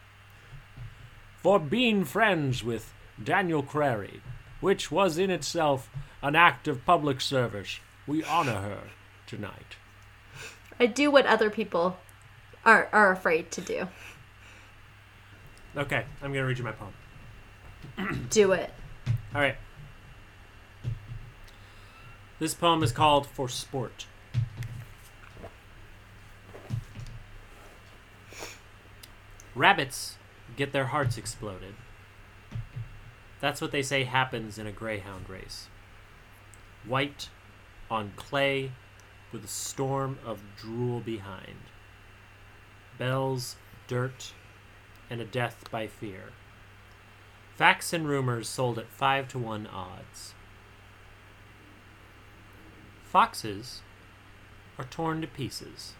For 1.38 1.60
being 1.60 2.04
friends 2.04 2.64
with 2.64 2.96
Daniel 3.24 3.62
Crary, 3.62 4.22
which 4.60 4.90
was 4.90 5.20
in 5.20 5.30
itself 5.30 5.88
an 6.24 6.36
act 6.36 6.68
of 6.68 6.84
public 6.84 7.22
service, 7.22 7.80
we 8.08 8.24
honor 8.24 8.60
her 8.62 8.84
tonight. 9.28 9.76
I 10.80 10.88
do 10.88 11.12
what 11.12 11.28
other 11.28 11.52
people 11.52 11.98
are 12.66 12.90
are 12.92 13.12
afraid 13.12 13.52
to 13.52 13.62
do. 13.62 13.88
Okay, 15.78 16.06
I'm 16.22 16.32
going 16.32 16.44
to 16.44 16.48
read 16.48 16.58
you 16.58 16.64
my 16.64 16.72
poem. 16.72 18.28
Do 18.30 18.54
it. 18.54 18.74
All 19.34 19.42
right. 19.42 19.58
This 22.40 22.54
poem 22.54 22.82
is 22.82 22.92
called 22.92 23.28
For 23.28 23.50
Sport. 23.50 24.08
Rabbits 29.54 30.18
get 30.56 30.72
their 30.74 30.88
hearts 30.88 31.18
exploded. 31.18 31.76
That's 33.40 33.62
what 33.62 33.72
they 33.72 33.82
say 33.82 34.04
happens 34.04 34.58
in 34.58 34.68
a 34.68 34.72
greyhound 34.72 35.30
race. 35.30 35.68
White 36.86 37.30
on 37.90 38.14
clay 38.16 38.72
with 39.32 39.44
a 39.44 39.50
storm 39.50 40.20
of 40.26 40.42
drool 40.58 41.00
behind. 41.00 41.58
Bells, 42.98 43.56
dirt, 43.88 44.34
and 45.10 45.22
a 45.22 45.26
death 45.26 45.70
by 45.72 45.88
fear. 45.88 46.32
Facts 47.56 47.94
and 47.94 48.08
rumors 48.08 48.50
sold 48.50 48.78
at 48.78 48.90
5 48.90 49.28
to 49.30 49.40
1 49.40 49.68
odds. 49.68 50.34
Foxes 53.06 53.82
are 54.78 54.86
torn 54.86 55.22
to 55.22 55.28
pieces. 55.28 55.94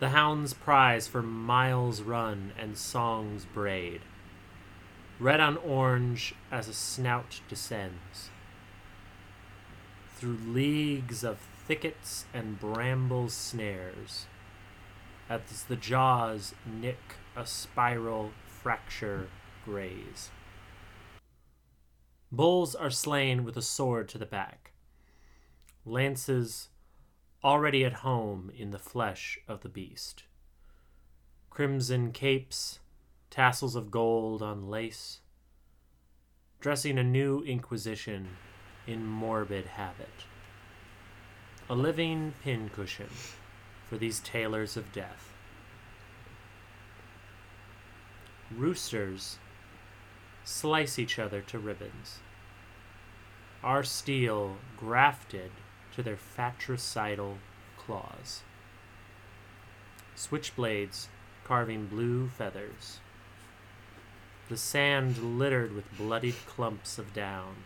The 0.00 0.10
hound's 0.10 0.54
prize 0.54 1.06
for 1.06 1.22
miles 1.22 2.00
run 2.00 2.52
and 2.58 2.76
songs 2.78 3.44
braid. 3.44 4.00
Red 5.20 5.40
on 5.40 5.56
orange 5.58 6.34
as 6.50 6.66
a 6.68 6.74
snout 6.74 7.40
descends. 7.48 8.30
through 10.16 10.38
leagues 10.46 11.22
of 11.22 11.38
thickets 11.66 12.24
and 12.32 12.58
bramble 12.58 13.28
snares. 13.28 14.26
As 15.28 15.62
the 15.64 15.76
jaws 15.76 16.54
nick 16.66 17.16
a 17.34 17.46
spiral 17.46 18.32
fracture 18.46 19.28
graze. 19.64 20.30
Bulls 22.30 22.74
are 22.74 22.90
slain 22.90 23.44
with 23.44 23.56
a 23.56 23.62
sword 23.62 24.08
to 24.10 24.18
the 24.18 24.26
back. 24.26 24.72
Lances 25.86 26.68
already 27.42 27.84
at 27.84 27.92
home 27.94 28.50
in 28.56 28.70
the 28.70 28.78
flesh 28.78 29.38
of 29.48 29.60
the 29.60 29.68
beast. 29.68 30.24
Crimson 31.48 32.12
capes, 32.12 32.80
tassels 33.30 33.76
of 33.76 33.90
gold 33.90 34.42
on 34.42 34.68
lace, 34.68 35.20
dressing 36.60 36.98
a 36.98 37.04
new 37.04 37.42
inquisition 37.42 38.28
in 38.86 39.06
morbid 39.06 39.66
habit. 39.66 40.24
A 41.70 41.74
living 41.74 42.34
pincushion 42.42 43.08
for 43.88 43.96
these 43.96 44.20
tailors 44.20 44.76
of 44.76 44.92
death. 44.92 45.32
Roosters 48.54 49.38
slice 50.44 50.98
each 50.98 51.18
other 51.18 51.40
to 51.40 51.58
ribbons. 51.58 52.20
Our 53.62 53.82
steel 53.82 54.56
grafted 54.76 55.50
to 55.94 56.02
their 56.02 56.16
fratricidal 56.16 57.38
claws. 57.78 58.42
Switchblades 60.16 61.08
carving 61.44 61.86
blue 61.86 62.28
feathers. 62.28 63.00
The 64.48 64.56
sand 64.56 65.38
littered 65.38 65.74
with 65.74 65.96
bloodied 65.96 66.36
clumps 66.46 66.98
of 66.98 67.14
down, 67.14 67.56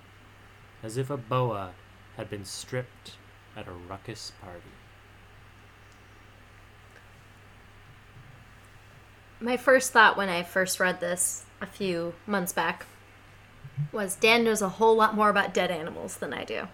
as 0.83 0.97
if 0.97 1.11
a 1.11 1.17
boa 1.17 1.73
had 2.17 2.31
been 2.31 2.45
stripped 2.45 3.17
at 3.57 3.67
a 3.67 3.73
ruckus 3.73 4.33
party. 4.41 4.71
My 9.41 9.57
first 9.57 9.93
thought 9.93 10.17
when 10.17 10.29
I 10.29 10.43
first 10.43 10.81
read 10.81 11.01
this 11.01 11.45
a 11.61 11.67
few 11.67 12.15
months 12.27 12.53
back 12.53 12.87
was 13.93 14.17
Dan 14.17 14.45
knows 14.45 14.63
a 14.63 14.69
whole 14.69 14.97
lot 14.97 15.15
more 15.15 15.31
about 15.31 15.55
dead 15.55 15.71
animals 15.71 16.17
than 16.17 16.33
I 16.33 16.45
do. 16.45 16.69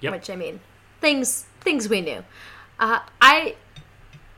Yep. 0.00 0.12
Which 0.12 0.30
I 0.30 0.36
mean, 0.36 0.60
things 1.00 1.46
things 1.60 1.88
we 1.88 2.00
knew. 2.00 2.24
Uh, 2.78 3.00
I 3.20 3.56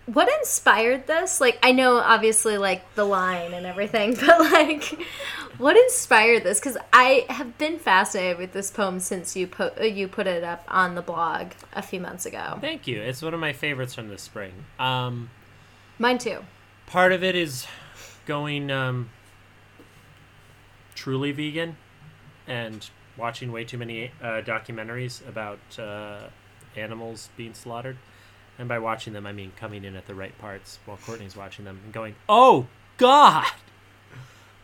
what 0.06 0.28
inspired 0.38 1.06
this? 1.06 1.40
Like 1.40 1.58
I 1.62 1.72
know 1.72 1.96
obviously 1.96 2.58
like 2.58 2.94
the 2.94 3.04
line 3.04 3.52
and 3.52 3.66
everything, 3.66 4.14
but 4.20 4.40
like 4.40 4.98
what 5.58 5.76
inspired 5.76 6.44
this? 6.44 6.60
Because 6.60 6.78
I 6.92 7.26
have 7.28 7.58
been 7.58 7.78
fascinated 7.78 8.38
with 8.38 8.52
this 8.52 8.70
poem 8.70 9.00
since 9.00 9.36
you 9.36 9.46
put 9.46 9.80
you 9.80 10.08
put 10.08 10.26
it 10.26 10.44
up 10.44 10.64
on 10.68 10.94
the 10.94 11.02
blog 11.02 11.52
a 11.72 11.82
few 11.82 12.00
months 12.00 12.26
ago. 12.26 12.58
Thank 12.60 12.86
you. 12.86 13.00
It's 13.00 13.22
one 13.22 13.34
of 13.34 13.40
my 13.40 13.52
favorites 13.52 13.94
from 13.94 14.08
the 14.08 14.18
spring. 14.18 14.52
Um, 14.78 15.30
Mine 15.98 16.18
too. 16.18 16.44
part 16.86 17.12
of 17.12 17.24
it 17.24 17.34
is 17.34 17.66
going 18.24 18.70
um, 18.70 19.10
truly 20.94 21.32
vegan 21.32 21.76
and 22.46 22.88
watching 23.16 23.50
way 23.50 23.64
too 23.64 23.78
many 23.78 24.12
uh, 24.22 24.40
documentaries 24.42 25.26
about 25.28 25.58
uh, 25.78 26.28
animals 26.76 27.30
being 27.36 27.52
slaughtered. 27.54 27.96
And 28.58 28.68
by 28.68 28.78
watching 28.78 29.12
them, 29.12 29.26
I 29.26 29.32
mean 29.32 29.52
coming 29.56 29.84
in 29.84 29.94
at 29.96 30.06
the 30.06 30.14
right 30.14 30.36
parts 30.38 30.78
while 30.84 30.96
Courtney's 30.98 31.36
watching 31.36 31.64
them 31.64 31.80
and 31.84 31.92
going, 31.92 32.14
"Oh 32.28 32.66
God!" 32.96 33.46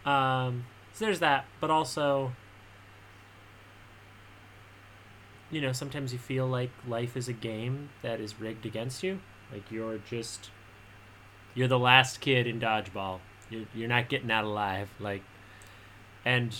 Um, 0.04 0.66
so 0.92 1.04
there's 1.04 1.20
that, 1.20 1.46
but 1.60 1.70
also, 1.70 2.32
you 5.50 5.60
know, 5.60 5.72
sometimes 5.72 6.12
you 6.12 6.18
feel 6.18 6.46
like 6.46 6.70
life 6.86 7.16
is 7.16 7.28
a 7.28 7.32
game 7.32 7.90
that 8.02 8.20
is 8.20 8.40
rigged 8.40 8.66
against 8.66 9.02
you. 9.02 9.20
Like 9.52 9.70
you're 9.70 9.98
just 9.98 10.50
you're 11.54 11.68
the 11.68 11.78
last 11.78 12.20
kid 12.20 12.46
in 12.46 12.60
dodgeball. 12.60 13.20
You're, 13.50 13.66
you're 13.74 13.88
not 13.88 14.08
getting 14.08 14.30
out 14.30 14.44
alive. 14.44 14.88
Like, 14.98 15.22
and 16.24 16.54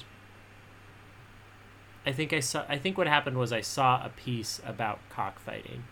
I 2.07 2.12
think 2.12 2.32
I 2.32 2.40
saw. 2.40 2.64
I 2.68 2.78
think 2.78 2.99
what 2.99 3.07
happened 3.07 3.38
was 3.38 3.53
I 3.53 3.61
saw 3.61 4.05
a 4.05 4.11
piece 4.11 4.61
about 4.64 5.01
cockfighting, 5.11 5.84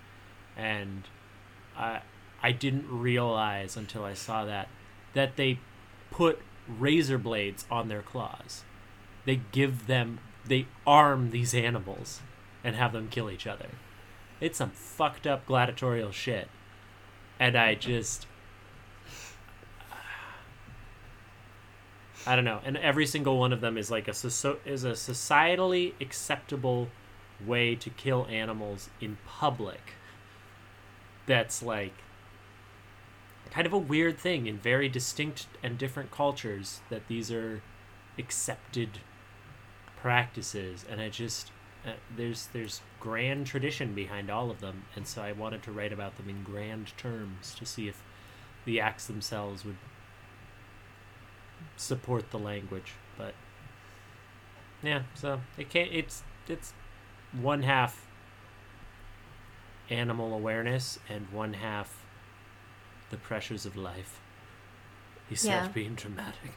and 0.56 1.04
I 1.76 2.00
I 2.42 2.52
didn't 2.52 2.86
realize 2.88 3.76
until 3.76 4.04
I 4.04 4.14
saw 4.14 4.44
that 4.44 4.68
that 5.14 5.36
they 5.36 5.58
put 6.10 6.40
razor 6.68 7.18
blades 7.18 7.64
on 7.70 7.88
their 7.88 8.02
claws. 8.02 8.64
They 9.24 9.40
give 9.52 9.86
them. 9.86 10.20
They 10.44 10.66
arm 10.86 11.30
these 11.30 11.54
animals 11.54 12.20
and 12.64 12.76
have 12.76 12.92
them 12.92 13.08
kill 13.08 13.30
each 13.30 13.46
other. 13.46 13.70
It's 14.40 14.58
some 14.58 14.70
fucked 14.70 15.26
up 15.26 15.46
gladiatorial 15.46 16.10
shit. 16.10 16.48
And 17.38 17.56
I 17.56 17.74
just 17.74 18.26
I 22.26 22.36
don't 22.36 22.44
know. 22.44 22.60
And 22.64 22.76
every 22.76 23.06
single 23.06 23.38
one 23.38 23.52
of 23.52 23.60
them 23.60 23.76
is 23.76 23.90
like 23.90 24.06
a 24.06 24.12
is 24.12 24.84
a 24.84 24.92
societally 24.92 25.94
acceptable 26.00 26.88
way 27.44 27.74
to 27.76 27.90
kill 27.90 28.26
animals 28.30 28.90
in 29.00 29.18
public. 29.26 29.94
That's 31.26 31.62
like 31.62 31.94
kind 33.50 33.66
of 33.66 33.72
a 33.72 33.78
weird 33.78 34.18
thing 34.18 34.46
in 34.46 34.56
very 34.56 34.88
distinct 34.88 35.46
and 35.62 35.76
different 35.76 36.10
cultures 36.10 36.80
that 36.88 37.06
these 37.08 37.30
are 37.30 37.60
accepted 38.18 39.00
practices 40.00 40.86
and 40.88 41.00
I 41.00 41.10
just 41.10 41.50
uh, 41.86 41.92
there's 42.16 42.48
there's 42.54 42.80
grand 42.98 43.46
tradition 43.46 43.94
behind 43.94 44.30
all 44.30 44.50
of 44.50 44.60
them 44.60 44.84
and 44.96 45.06
so 45.06 45.20
I 45.20 45.32
wanted 45.32 45.62
to 45.64 45.72
write 45.72 45.92
about 45.92 46.16
them 46.16 46.30
in 46.30 46.42
grand 46.42 46.96
terms 46.96 47.54
to 47.56 47.66
see 47.66 47.88
if 47.88 48.02
the 48.64 48.80
acts 48.80 49.06
themselves 49.06 49.66
would 49.66 49.76
support 51.76 52.30
the 52.30 52.38
language 52.38 52.92
but 53.16 53.34
yeah 54.82 55.02
so 55.14 55.40
it 55.56 55.68
can't 55.68 55.90
it's 55.92 56.22
it's 56.48 56.72
one 57.32 57.62
half 57.62 58.06
animal 59.90 60.34
awareness 60.34 60.98
and 61.08 61.30
one 61.30 61.54
half 61.54 62.02
the 63.10 63.16
pressures 63.16 63.64
of 63.66 63.76
life. 63.76 64.20
He 65.28 65.36
said 65.36 65.48
Yeah. 65.48 65.68
being 65.68 65.94
dramatic. 65.94 66.52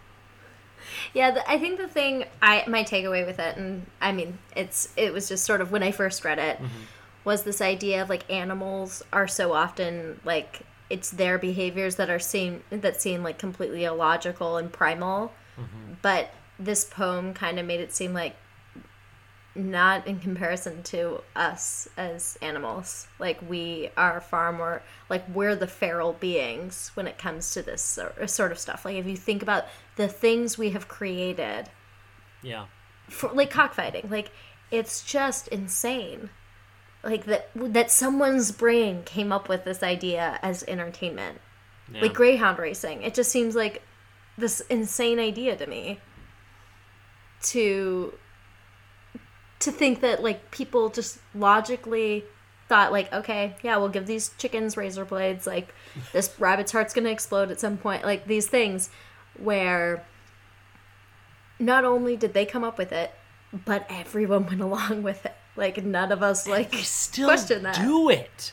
Yeah, 1.13 1.31
the, 1.31 1.49
I 1.49 1.57
think 1.57 1.79
the 1.79 1.87
thing 1.87 2.25
I 2.41 2.63
my 2.67 2.83
takeaway 2.83 3.25
with 3.25 3.39
it, 3.39 3.57
and 3.57 3.87
I 4.01 4.11
mean, 4.11 4.37
it's 4.55 4.89
it 4.95 5.13
was 5.13 5.27
just 5.27 5.43
sort 5.43 5.61
of 5.61 5.71
when 5.71 5.81
I 5.83 5.91
first 5.91 6.23
read 6.23 6.37
it, 6.37 6.57
mm-hmm. 6.57 6.83
was 7.23 7.43
this 7.43 7.59
idea 7.61 8.01
of 8.01 8.09
like 8.09 8.29
animals 8.29 9.03
are 9.11 9.27
so 9.27 9.53
often 9.53 10.19
like 10.23 10.61
it's 10.89 11.09
their 11.09 11.37
behaviors 11.37 11.95
that 11.95 12.09
are 12.09 12.19
seen 12.19 12.63
that 12.69 13.01
seem 13.01 13.23
like 13.23 13.37
completely 13.37 13.83
illogical 13.85 14.57
and 14.57 14.71
primal, 14.71 15.33
mm-hmm. 15.57 15.93
but 16.01 16.33
this 16.59 16.85
poem 16.85 17.33
kind 17.33 17.59
of 17.59 17.65
made 17.65 17.79
it 17.79 17.93
seem 17.93 18.13
like 18.13 18.35
not 19.55 20.05
in 20.05 20.19
comparison 20.19 20.83
to 20.83 21.21
us 21.35 21.87
as 21.97 22.37
animals. 22.41 23.07
Like 23.19 23.39
we 23.47 23.89
are 23.95 24.19
far 24.19 24.51
more 24.51 24.83
like 25.09 25.23
we're 25.33 25.55
the 25.55 25.67
feral 25.67 26.13
beings 26.13 26.91
when 26.93 27.07
it 27.07 27.17
comes 27.17 27.51
to 27.51 27.61
this 27.61 27.81
sort 27.81 28.51
of 28.51 28.59
stuff. 28.59 28.85
Like 28.85 28.97
if 28.97 29.07
you 29.07 29.15
think 29.15 29.41
about 29.41 29.65
the 29.95 30.07
things 30.07 30.57
we 30.57 30.71
have 30.71 30.87
created 30.87 31.69
yeah 32.43 32.65
for 33.09 33.31
like 33.31 33.49
cockfighting, 33.49 34.09
like 34.09 34.31
it's 34.71 35.03
just 35.03 35.47
insane. 35.47 36.29
Like 37.05 37.25
that 37.25 37.49
that 37.55 37.91
someone's 37.91 38.51
brain 38.51 39.03
came 39.03 39.31
up 39.31 39.47
with 39.47 39.63
this 39.63 39.83
idea 39.83 40.39
as 40.41 40.63
entertainment. 40.67 41.39
yeah 41.93 42.01
Like 42.01 42.13
greyhound 42.13 42.57
racing. 42.57 43.03
It 43.03 43.13
just 43.13 43.31
seems 43.31 43.55
like 43.55 43.81
this 44.37 44.59
insane 44.61 45.19
idea 45.19 45.55
to 45.55 45.67
me. 45.67 45.99
To 47.43 48.13
to 49.59 49.71
think 49.71 50.01
that 50.01 50.21
like 50.23 50.51
people 50.51 50.89
just 50.89 51.19
logically 51.33 52.23
thought 52.67 52.91
like 52.91 53.11
okay 53.13 53.55
yeah 53.61 53.77
we'll 53.77 53.89
give 53.89 54.07
these 54.07 54.31
chickens 54.37 54.75
razor 54.75 55.05
blades 55.05 55.45
like 55.45 55.73
this 56.13 56.33
rabbit's 56.39 56.71
heart's 56.71 56.93
gonna 56.93 57.09
explode 57.09 57.51
at 57.51 57.59
some 57.59 57.77
point 57.77 58.03
like 58.03 58.25
these 58.25 58.47
things 58.47 58.89
where 59.37 60.05
not 61.59 61.85
only 61.85 62.17
did 62.17 62.33
they 62.33 62.45
come 62.45 62.63
up 62.63 62.77
with 62.77 62.91
it 62.91 63.13
but 63.65 63.85
everyone 63.89 64.45
went 64.47 64.61
along 64.69 65.03
with 65.03 65.25
it 65.25 65.35
like 65.55 65.83
none 65.83 66.11
of 66.11 66.21
us 66.23 66.47
like 66.47 66.71
they 66.71 66.81
still 66.81 67.27
question 67.29 67.63
that 67.63 67.75
do 67.75 68.09
it 68.09 68.51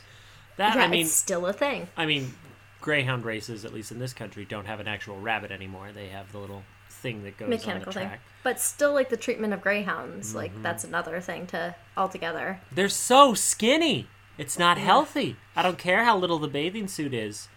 that 0.57 0.75
yeah 0.75 0.83
i 0.83 0.87
mean 0.87 1.05
it's 1.05 1.13
still 1.13 1.45
a 1.45 1.53
thing 1.53 1.87
I 1.97 2.05
mean, 2.05 2.33
greyhound 2.81 3.23
races, 3.25 3.63
at 3.65 3.73
least 3.73 3.91
in 3.93 3.99
this 3.99 4.13
country, 4.13 4.43
don't 4.45 4.65
have 4.65 4.79
an 4.81 4.87
actual 4.89 5.17
rabbit 5.19 5.51
anymore. 5.51 5.91
They 5.93 6.09
have 6.09 6.31
the 6.33 6.37
little 6.39 6.63
thing 6.89 7.23
that 7.23 7.37
goes 7.37 7.47
mechanical 7.49 7.89
on 7.89 7.93
the 7.93 7.99
thing 7.99 8.07
track. 8.09 8.21
but 8.43 8.59
still 8.59 8.93
like 8.93 9.07
the 9.09 9.15
treatment 9.17 9.53
of 9.53 9.61
greyhounds 9.61 10.29
Mm-hmm. 10.29 10.37
like 10.37 10.61
that's 10.63 10.83
another 10.83 11.19
thing 11.21 11.47
to 11.47 11.75
altogether 11.95 12.59
They're 12.71 12.89
so 12.89 13.33
skinny. 13.33 14.07
It's 14.37 14.59
not 14.59 14.77
healthy. 14.77 15.35
I 15.55 15.61
don't 15.61 15.77
care 15.77 16.03
how 16.03 16.17
little 16.17 16.39
the 16.39 16.47
bathing 16.47 16.87
suit 16.87 17.13
is. 17.13 17.47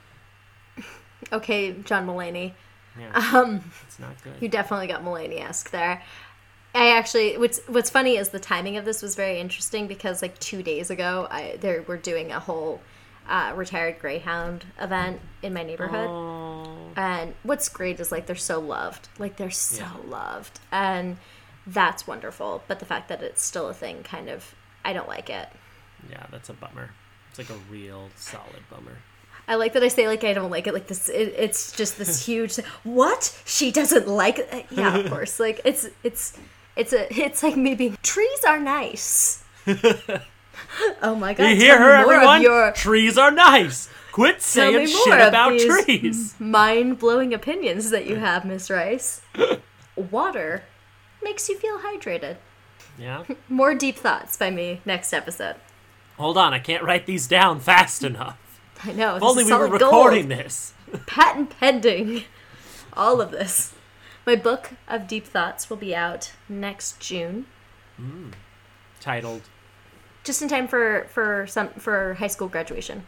okay 1.32 1.72
john 1.84 2.07
mulaney 2.07 2.53
Yeah, 2.99 3.11
um 3.34 3.62
it's 3.86 3.99
not 3.99 4.22
good. 4.22 4.34
You 4.40 4.49
definitely 4.49 4.86
got 4.86 5.03
Mulaney-esque 5.05 5.70
there. 5.70 6.03
I 6.77 6.89
actually 6.97 7.39
what's 7.39 7.61
what's 7.66 7.91
funny 7.91 8.16
is 8.16 8.29
the 8.31 8.39
timing 8.41 8.77
of 8.77 8.85
this 8.85 9.03
was 9.03 9.14
very 9.14 9.39
interesting 9.41 9.87
because 9.87 10.20
like 10.22 10.39
two 10.39 10.62
days 10.62 10.91
ago 10.91 11.27
I 11.31 11.57
they 11.61 11.81
were 11.81 11.97
doing 11.97 12.33
a 12.33 12.41
whole 12.41 12.81
uh, 13.29 13.53
retired 13.57 13.99
greyhound 13.99 14.64
event 14.81 15.20
in 15.43 15.53
my 15.53 15.62
neighborhood. 15.64 16.09
Oh, 16.09 16.91
And 16.97 17.35
what's 17.43 17.68
great 17.68 17.99
is 17.99 18.12
like 18.12 18.27
they're 18.27 18.37
so 18.37 18.61
loved. 18.61 19.09
Like 19.18 19.37
they're 19.37 19.51
so 19.51 19.79
Yeah. 19.85 19.91
loved. 20.09 20.61
And 20.70 21.16
that's 21.66 22.07
wonderful. 22.07 22.62
But 22.68 22.79
the 22.79 22.85
fact 22.87 23.09
that 23.09 23.22
it's 23.22 23.43
still 23.43 23.68
a 23.68 23.74
thing 23.74 24.03
kind 24.05 24.29
of 24.29 24.55
I 24.85 24.93
don't 24.93 25.09
like 25.09 25.31
it. 25.31 25.49
yeah, 26.11 26.27
that's 26.31 26.49
a 26.51 26.53
bummer. 26.53 26.91
It's 27.31 27.39
like 27.39 27.51
a 27.51 27.61
real 27.72 28.09
solid 28.16 28.62
bummer. 28.70 28.99
I 29.49 29.55
like 29.57 29.72
that 29.74 29.83
I 29.83 29.89
say 29.89 30.07
like 30.09 30.22
I 30.24 30.33
don't 30.33 30.51
like 30.51 30.66
it 30.66 30.74
like 30.74 30.87
this 30.89 31.09
it, 31.09 31.35
it's 31.37 31.72
just 31.72 31.99
this 31.99 32.27
huge 32.31 32.57
what? 32.85 33.37
She 33.45 33.72
doesn't 33.72 34.07
like 34.07 34.39
it. 34.39 34.66
Yeah, 34.70 34.97
of 34.99 35.11
course. 35.14 35.41
Like 35.41 35.61
it's 35.64 35.89
it's 36.05 36.37
it's 36.77 36.93
a 36.93 37.12
it's 37.20 37.43
like 37.43 37.57
me 37.57 37.74
being 37.74 37.97
trees 38.03 38.45
are 38.47 38.59
nice. 38.61 39.43
oh 41.03 41.14
my 41.14 41.35
god. 41.35 41.49
You 41.51 41.57
hear 41.57 41.77
tell 41.77 41.83
her, 41.87 41.99
me 41.99 42.05
more 42.05 42.14
everyone? 42.14 42.43
Your 42.43 42.72
Trees 42.72 43.18
are 43.18 43.31
nice. 43.31 43.89
Quit 44.12 44.37
Tell 44.37 44.41
saying 44.41 44.77
me 44.77 44.87
shit 44.87 45.07
more 45.09 45.18
of 45.18 45.29
about 45.29 45.51
these- 45.51 45.85
trees. 45.85 46.35
mind-blowing 46.41 47.35
opinions 47.35 47.91
that 47.91 48.07
you 48.07 48.16
have, 48.16 48.45
Miss 48.47 48.70
Rice. 48.70 49.20
Water 50.11 50.62
makes 51.22 51.49
you 51.49 51.59
feel 51.59 51.79
hydrated. 51.81 52.37
Yeah. 52.99 53.24
More 53.51 53.74
deep 53.74 53.97
thoughts 53.97 54.37
by 54.39 54.51
me 54.51 54.81
next 54.87 55.12
episode. 55.12 55.57
Hold 56.16 56.39
on, 56.39 56.55
I 56.55 56.59
can't 56.59 56.83
write 56.83 57.05
these 57.05 57.27
down 57.27 57.61
fast 57.61 58.03
enough. 58.03 58.39
I 58.83 58.93
know. 58.93 59.16
If 59.16 59.22
only 59.22 59.45
we 59.45 59.53
were 59.53 59.66
solid 59.66 59.81
gold. 59.81 59.83
recording 59.83 60.29
this. 60.29 60.72
Patent 61.07 61.51
pending. 61.61 62.24
All 62.95 63.20
of 63.20 63.31
this. 63.33 63.74
My 64.27 64.35
book 64.35 64.72
of 64.89 65.07
deep 65.07 65.24
thoughts 65.24 65.70
will 65.70 65.77
be 65.77 65.95
out 65.95 66.33
next 66.49 66.99
June, 66.99 67.47
mm. 68.01 68.33
Titled 69.01 69.43
just 70.27 70.43
in 70.43 70.49
time 70.49 70.66
for 70.66 71.07
for 71.09 71.47
some 71.47 71.68
for 71.79 72.14
high 72.14 72.27
school 72.27 72.49
graduation. 72.49 73.07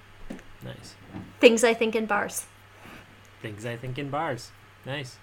Nice. 0.63 0.95
Things 1.41 1.65
I 1.65 1.75
think 1.75 1.97
in 1.97 2.07
bars. 2.07 2.47
Things 3.43 3.67
I 3.67 3.77
think 3.77 3.99
in 3.99 4.09
bars. 4.09 4.53
Nice. 4.87 5.17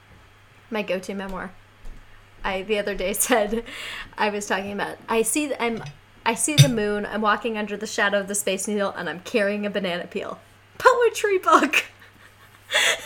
my 0.70 0.82
go-to 0.82 1.14
memoir. 1.14 1.54
I 2.44 2.64
the 2.64 2.78
other 2.78 2.94
day 2.94 3.14
said 3.28 3.64
I 4.18 4.30
was 4.30 4.46
talking 4.46 4.74
about 4.74 4.98
I 5.08 5.22
see 5.22 5.54
I'm 5.58 5.82
I 6.26 6.36
see 6.36 6.56
the 6.56 6.70
moon. 6.70 7.06
I'm 7.06 7.22
walking 7.22 7.58
under 7.58 7.78
the 7.78 7.88
shadow 7.88 8.20
of 8.20 8.28
the 8.28 8.36
space 8.36 8.68
needle, 8.68 8.92
and 8.92 9.08
I'm 9.08 9.22
carrying 9.22 9.66
a 9.66 9.70
banana 9.70 10.08
peel. 10.08 10.40
Poetry 10.78 11.38
book. 11.38 11.86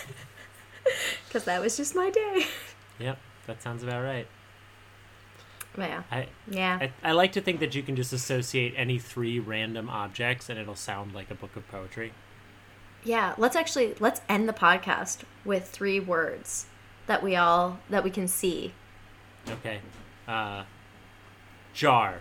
Because 1.28 1.44
that 1.44 1.62
was 1.62 1.78
just 1.78 1.94
my 1.96 2.10
day. 2.10 2.48
Yep, 3.00 3.18
that 3.47 3.62
sounds 3.62 3.84
about 3.84 4.04
right. 4.04 4.28
Yeah, 5.78 6.04
I, 6.12 6.28
yeah. 6.50 6.80
I 6.82 7.10
I 7.10 7.12
like 7.14 7.32
to 7.34 7.41
think 7.41 7.60
that 7.60 7.76
you 7.76 7.84
can 7.84 7.95
just 7.95 8.12
associate 8.12 8.74
any 8.76 9.00
three 9.00 9.39
random 9.39 9.89
objects 9.89 10.50
and 10.50 10.60
it'll 10.60 10.76
sound 10.76 11.14
like 11.14 11.32
a 11.32 11.36
book 11.36 11.56
of 11.56 11.68
poetry. 11.70 12.12
Yeah, 13.04 13.34
let's 13.38 13.56
actually 13.56 13.95
let's 14.00 14.22
end 14.28 14.50
the 14.50 14.54
podcast 14.54 15.20
with 15.45 15.70
three 15.70 16.00
words 16.00 16.66
that 17.08 17.24
we 17.24 17.36
all 17.36 17.80
that 17.89 18.04
we 18.04 18.10
can 18.10 18.28
see. 18.28 18.74
Okay. 19.47 19.80
Uh 20.28 20.64
jar. 21.74 22.20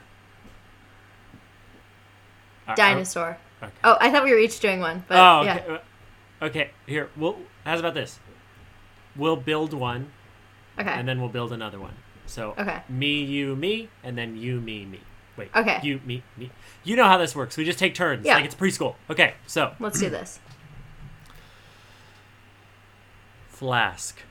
Are- 2.69 2.77
Dinosaur. 2.77 3.39
okay. 3.63 3.73
Oh, 3.83 3.97
I 4.01 4.11
thought 4.11 4.25
we 4.25 4.31
were 4.31 4.39
each 4.39 4.61
doing 4.61 4.81
one, 4.81 5.05
but 5.09 5.17
oh, 5.17 5.43
yeah. 5.43 5.55
okay. 5.57 5.75
uh, 5.75 5.79
Okay, 6.41 6.71
here. 6.87 7.09
We'll 7.17 7.37
how's 7.65 7.81
about 7.81 7.95
this? 7.95 8.21
We'll 9.17 9.37
build 9.37 9.73
one 9.73 10.13
Okay. 10.79 10.91
and 10.91 11.09
then 11.09 11.21
we'll 11.21 11.29
build 11.31 11.53
another 11.53 11.79
one. 11.81 11.95
So 12.27 12.55
Okay. 12.59 12.81
me, 12.89 13.23
you, 13.23 13.57
me, 13.57 13.89
and 14.05 14.17
then 14.19 14.37
you, 14.37 14.61
me, 14.61 14.85
me. 14.85 15.01
Wait. 15.37 15.51
Okay. 15.55 15.79
You, 15.83 16.01
me, 16.05 16.23
me. 16.37 16.51
You 16.85 16.97
know 16.97 17.05
how 17.05 17.17
this 17.19 17.35
works. 17.35 17.57
We 17.57 17.65
just 17.65 17.79
take 17.79 17.95
turns. 17.95 18.27
Yeah. 18.27 18.35
Like 18.37 18.45
it's 18.45 18.55
preschool. 18.55 18.95
Okay, 19.09 19.35
so 19.47 19.73
Let's 19.81 19.99
do 20.01 20.11
this. 20.11 20.41
flask, 23.49 24.23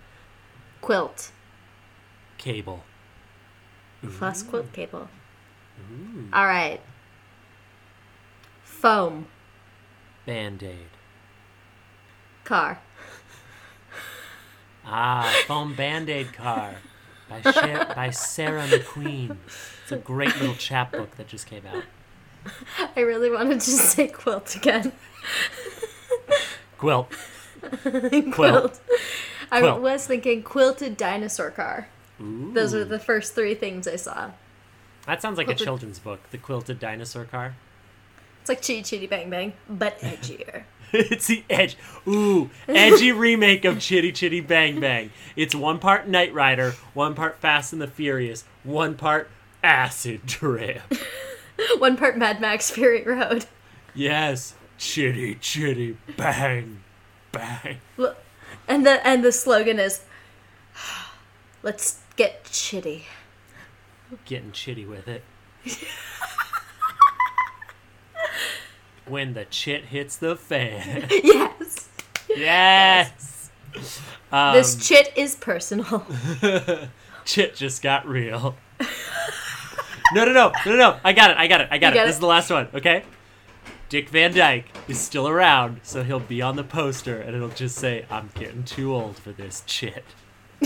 Quilt. 0.82 1.32
cable, 2.38 2.84
flask, 4.08 4.48
quilt 4.50 4.72
cable. 4.74 5.10
All 6.34 6.46
right. 6.46 6.80
Foam. 8.64 9.28
band-aid. 10.26 10.90
Car. 12.44 12.80
Ah, 14.90 15.30
foam 15.48 15.74
band-aid 15.76 16.32
car 16.34 16.76
by 17.30 17.42
Sher- 17.52 17.92
by 17.96 18.10
Sarah 18.10 18.66
McQueen. 18.68 19.38
It's 19.84 19.92
a 19.92 19.98
great 19.98 20.36
little 20.40 20.56
chapbook 20.56 21.18
that 21.18 21.28
just 21.28 21.46
came 21.46 21.64
out. 21.66 21.84
I 22.96 23.02
really 23.02 23.30
wanted 23.30 23.60
to 23.60 23.70
say 23.72 24.08
quilt 24.08 24.56
again. 24.56 24.94
Quilt. 26.78 27.12
quilt. 28.32 28.80
I 29.52 29.60
Quilt. 29.60 29.82
was 29.82 30.06
thinking 30.08 30.44
quilted 30.44 30.96
dinosaur 30.96 31.52
car. 31.52 31.88
Ooh. 32.22 32.52
Those 32.54 32.74
are 32.74 32.86
the 32.86 33.00
first 33.00 33.36
three 33.36 33.56
things 33.56 33.88
I 33.88 33.96
saw. 33.98 34.32
That 35.06 35.22
sounds 35.22 35.38
like 35.38 35.50
a 35.50 35.56
children's 35.56 36.00
book. 36.00 36.30
The 36.32 36.38
quilted 36.38 36.80
dinosaur 36.80 37.26
car. 37.26 37.56
It's 38.42 38.50
like 38.50 38.62
Chitty 38.62 38.84
Chitty 38.84 39.08
Bang 39.08 39.30
Bang, 39.30 39.54
but 39.70 40.00
edgier. 40.00 40.64
it's 40.94 41.28
the 41.28 41.44
edge. 41.50 41.78
Ooh, 42.08 42.50
edgy 42.68 43.12
remake 43.14 43.66
of 43.66 43.80
Chitty 43.80 44.12
Chitty 44.12 44.42
Bang 44.42 44.80
Bang. 44.80 45.12
It's 45.36 45.54
one 45.54 45.80
part 45.80 46.08
Knight 46.08 46.34
Rider, 46.34 46.76
one 46.94 47.14
part 47.16 47.40
Fast 47.40 47.74
and 47.74 47.82
the 47.82 47.88
Furious, 47.88 48.46
one 48.64 48.96
part 48.96 49.30
acid 49.64 50.28
trip. 50.28 50.82
One 51.80 51.98
part 51.98 52.16
Mad 52.16 52.40
Max 52.40 52.70
Fury 52.70 53.02
Road. 53.02 53.48
Yes, 53.96 54.54
Chitty 54.78 55.36
Chitty 55.42 55.98
Bang 56.16 56.84
Bang. 57.32 57.80
And 58.68 58.86
the 58.86 59.06
and 59.06 59.24
the 59.24 59.32
slogan 59.32 59.80
is, 59.80 60.04
"Let's 61.64 62.02
get 62.16 62.46
chitty." 62.46 63.06
Getting 64.26 64.52
chitty 64.52 64.86
with 64.86 65.08
it. 65.08 65.24
When 69.10 69.34
the 69.34 69.46
chit 69.46 69.86
hits 69.86 70.16
the 70.18 70.36
fan. 70.36 71.08
yes. 71.24 71.90
Yes. 72.30 73.50
Um, 74.32 74.54
This 74.56 74.88
chit 74.88 75.14
is 75.16 75.36
personal. 75.36 76.06
Chit 77.26 77.56
just 77.56 77.82
got 77.82 78.08
real. 78.08 78.56
no, 80.14 80.24
no, 80.24 80.32
no, 80.32 80.52
no, 80.66 80.76
no. 80.78 81.00
I 81.04 81.12
got 81.12 81.32
it. 81.32 81.38
I 81.38 81.48
got 81.48 81.60
it. 81.62 81.68
I 81.70 81.78
got 81.78 81.92
it. 81.92 81.96
got 81.96 82.06
This 82.06 82.16
is 82.16 82.22
the 82.22 82.28
last 82.28 82.50
one. 82.50 82.70
Okay. 82.74 83.04
Dick 83.90 84.10
Van 84.10 84.34
Dyke 84.34 84.66
is 84.88 85.00
still 85.00 85.28
around, 85.28 85.80
so 85.84 86.04
he'll 86.04 86.20
be 86.20 86.42
on 86.42 86.56
the 86.58 86.64
poster, 86.64 87.20
and 87.20 87.36
it'll 87.36 87.50
just 87.50 87.78
say, 87.78 88.06
"I'm 88.10 88.30
getting 88.36 88.64
too 88.64 88.94
old 88.94 89.18
for 89.18 89.32
this 89.32 89.64
chit." 89.66 90.04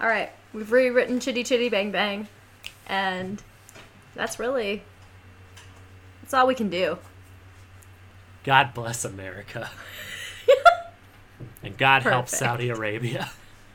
All 0.00 0.08
right, 0.08 0.30
we've 0.52 0.72
rewritten 0.72 1.20
Chitty 1.20 1.44
Chitty 1.44 1.68
Bang 1.68 1.90
Bang, 1.90 2.28
and 2.86 3.42
that's 4.14 4.38
really 4.38 4.82
that's 6.34 6.42
all 6.42 6.48
we 6.48 6.56
can 6.56 6.68
do. 6.68 6.98
God 8.42 8.74
bless 8.74 9.04
America, 9.04 9.70
and 11.62 11.78
God 11.78 12.02
help 12.02 12.28
Saudi 12.28 12.70
Arabia. 12.70 13.30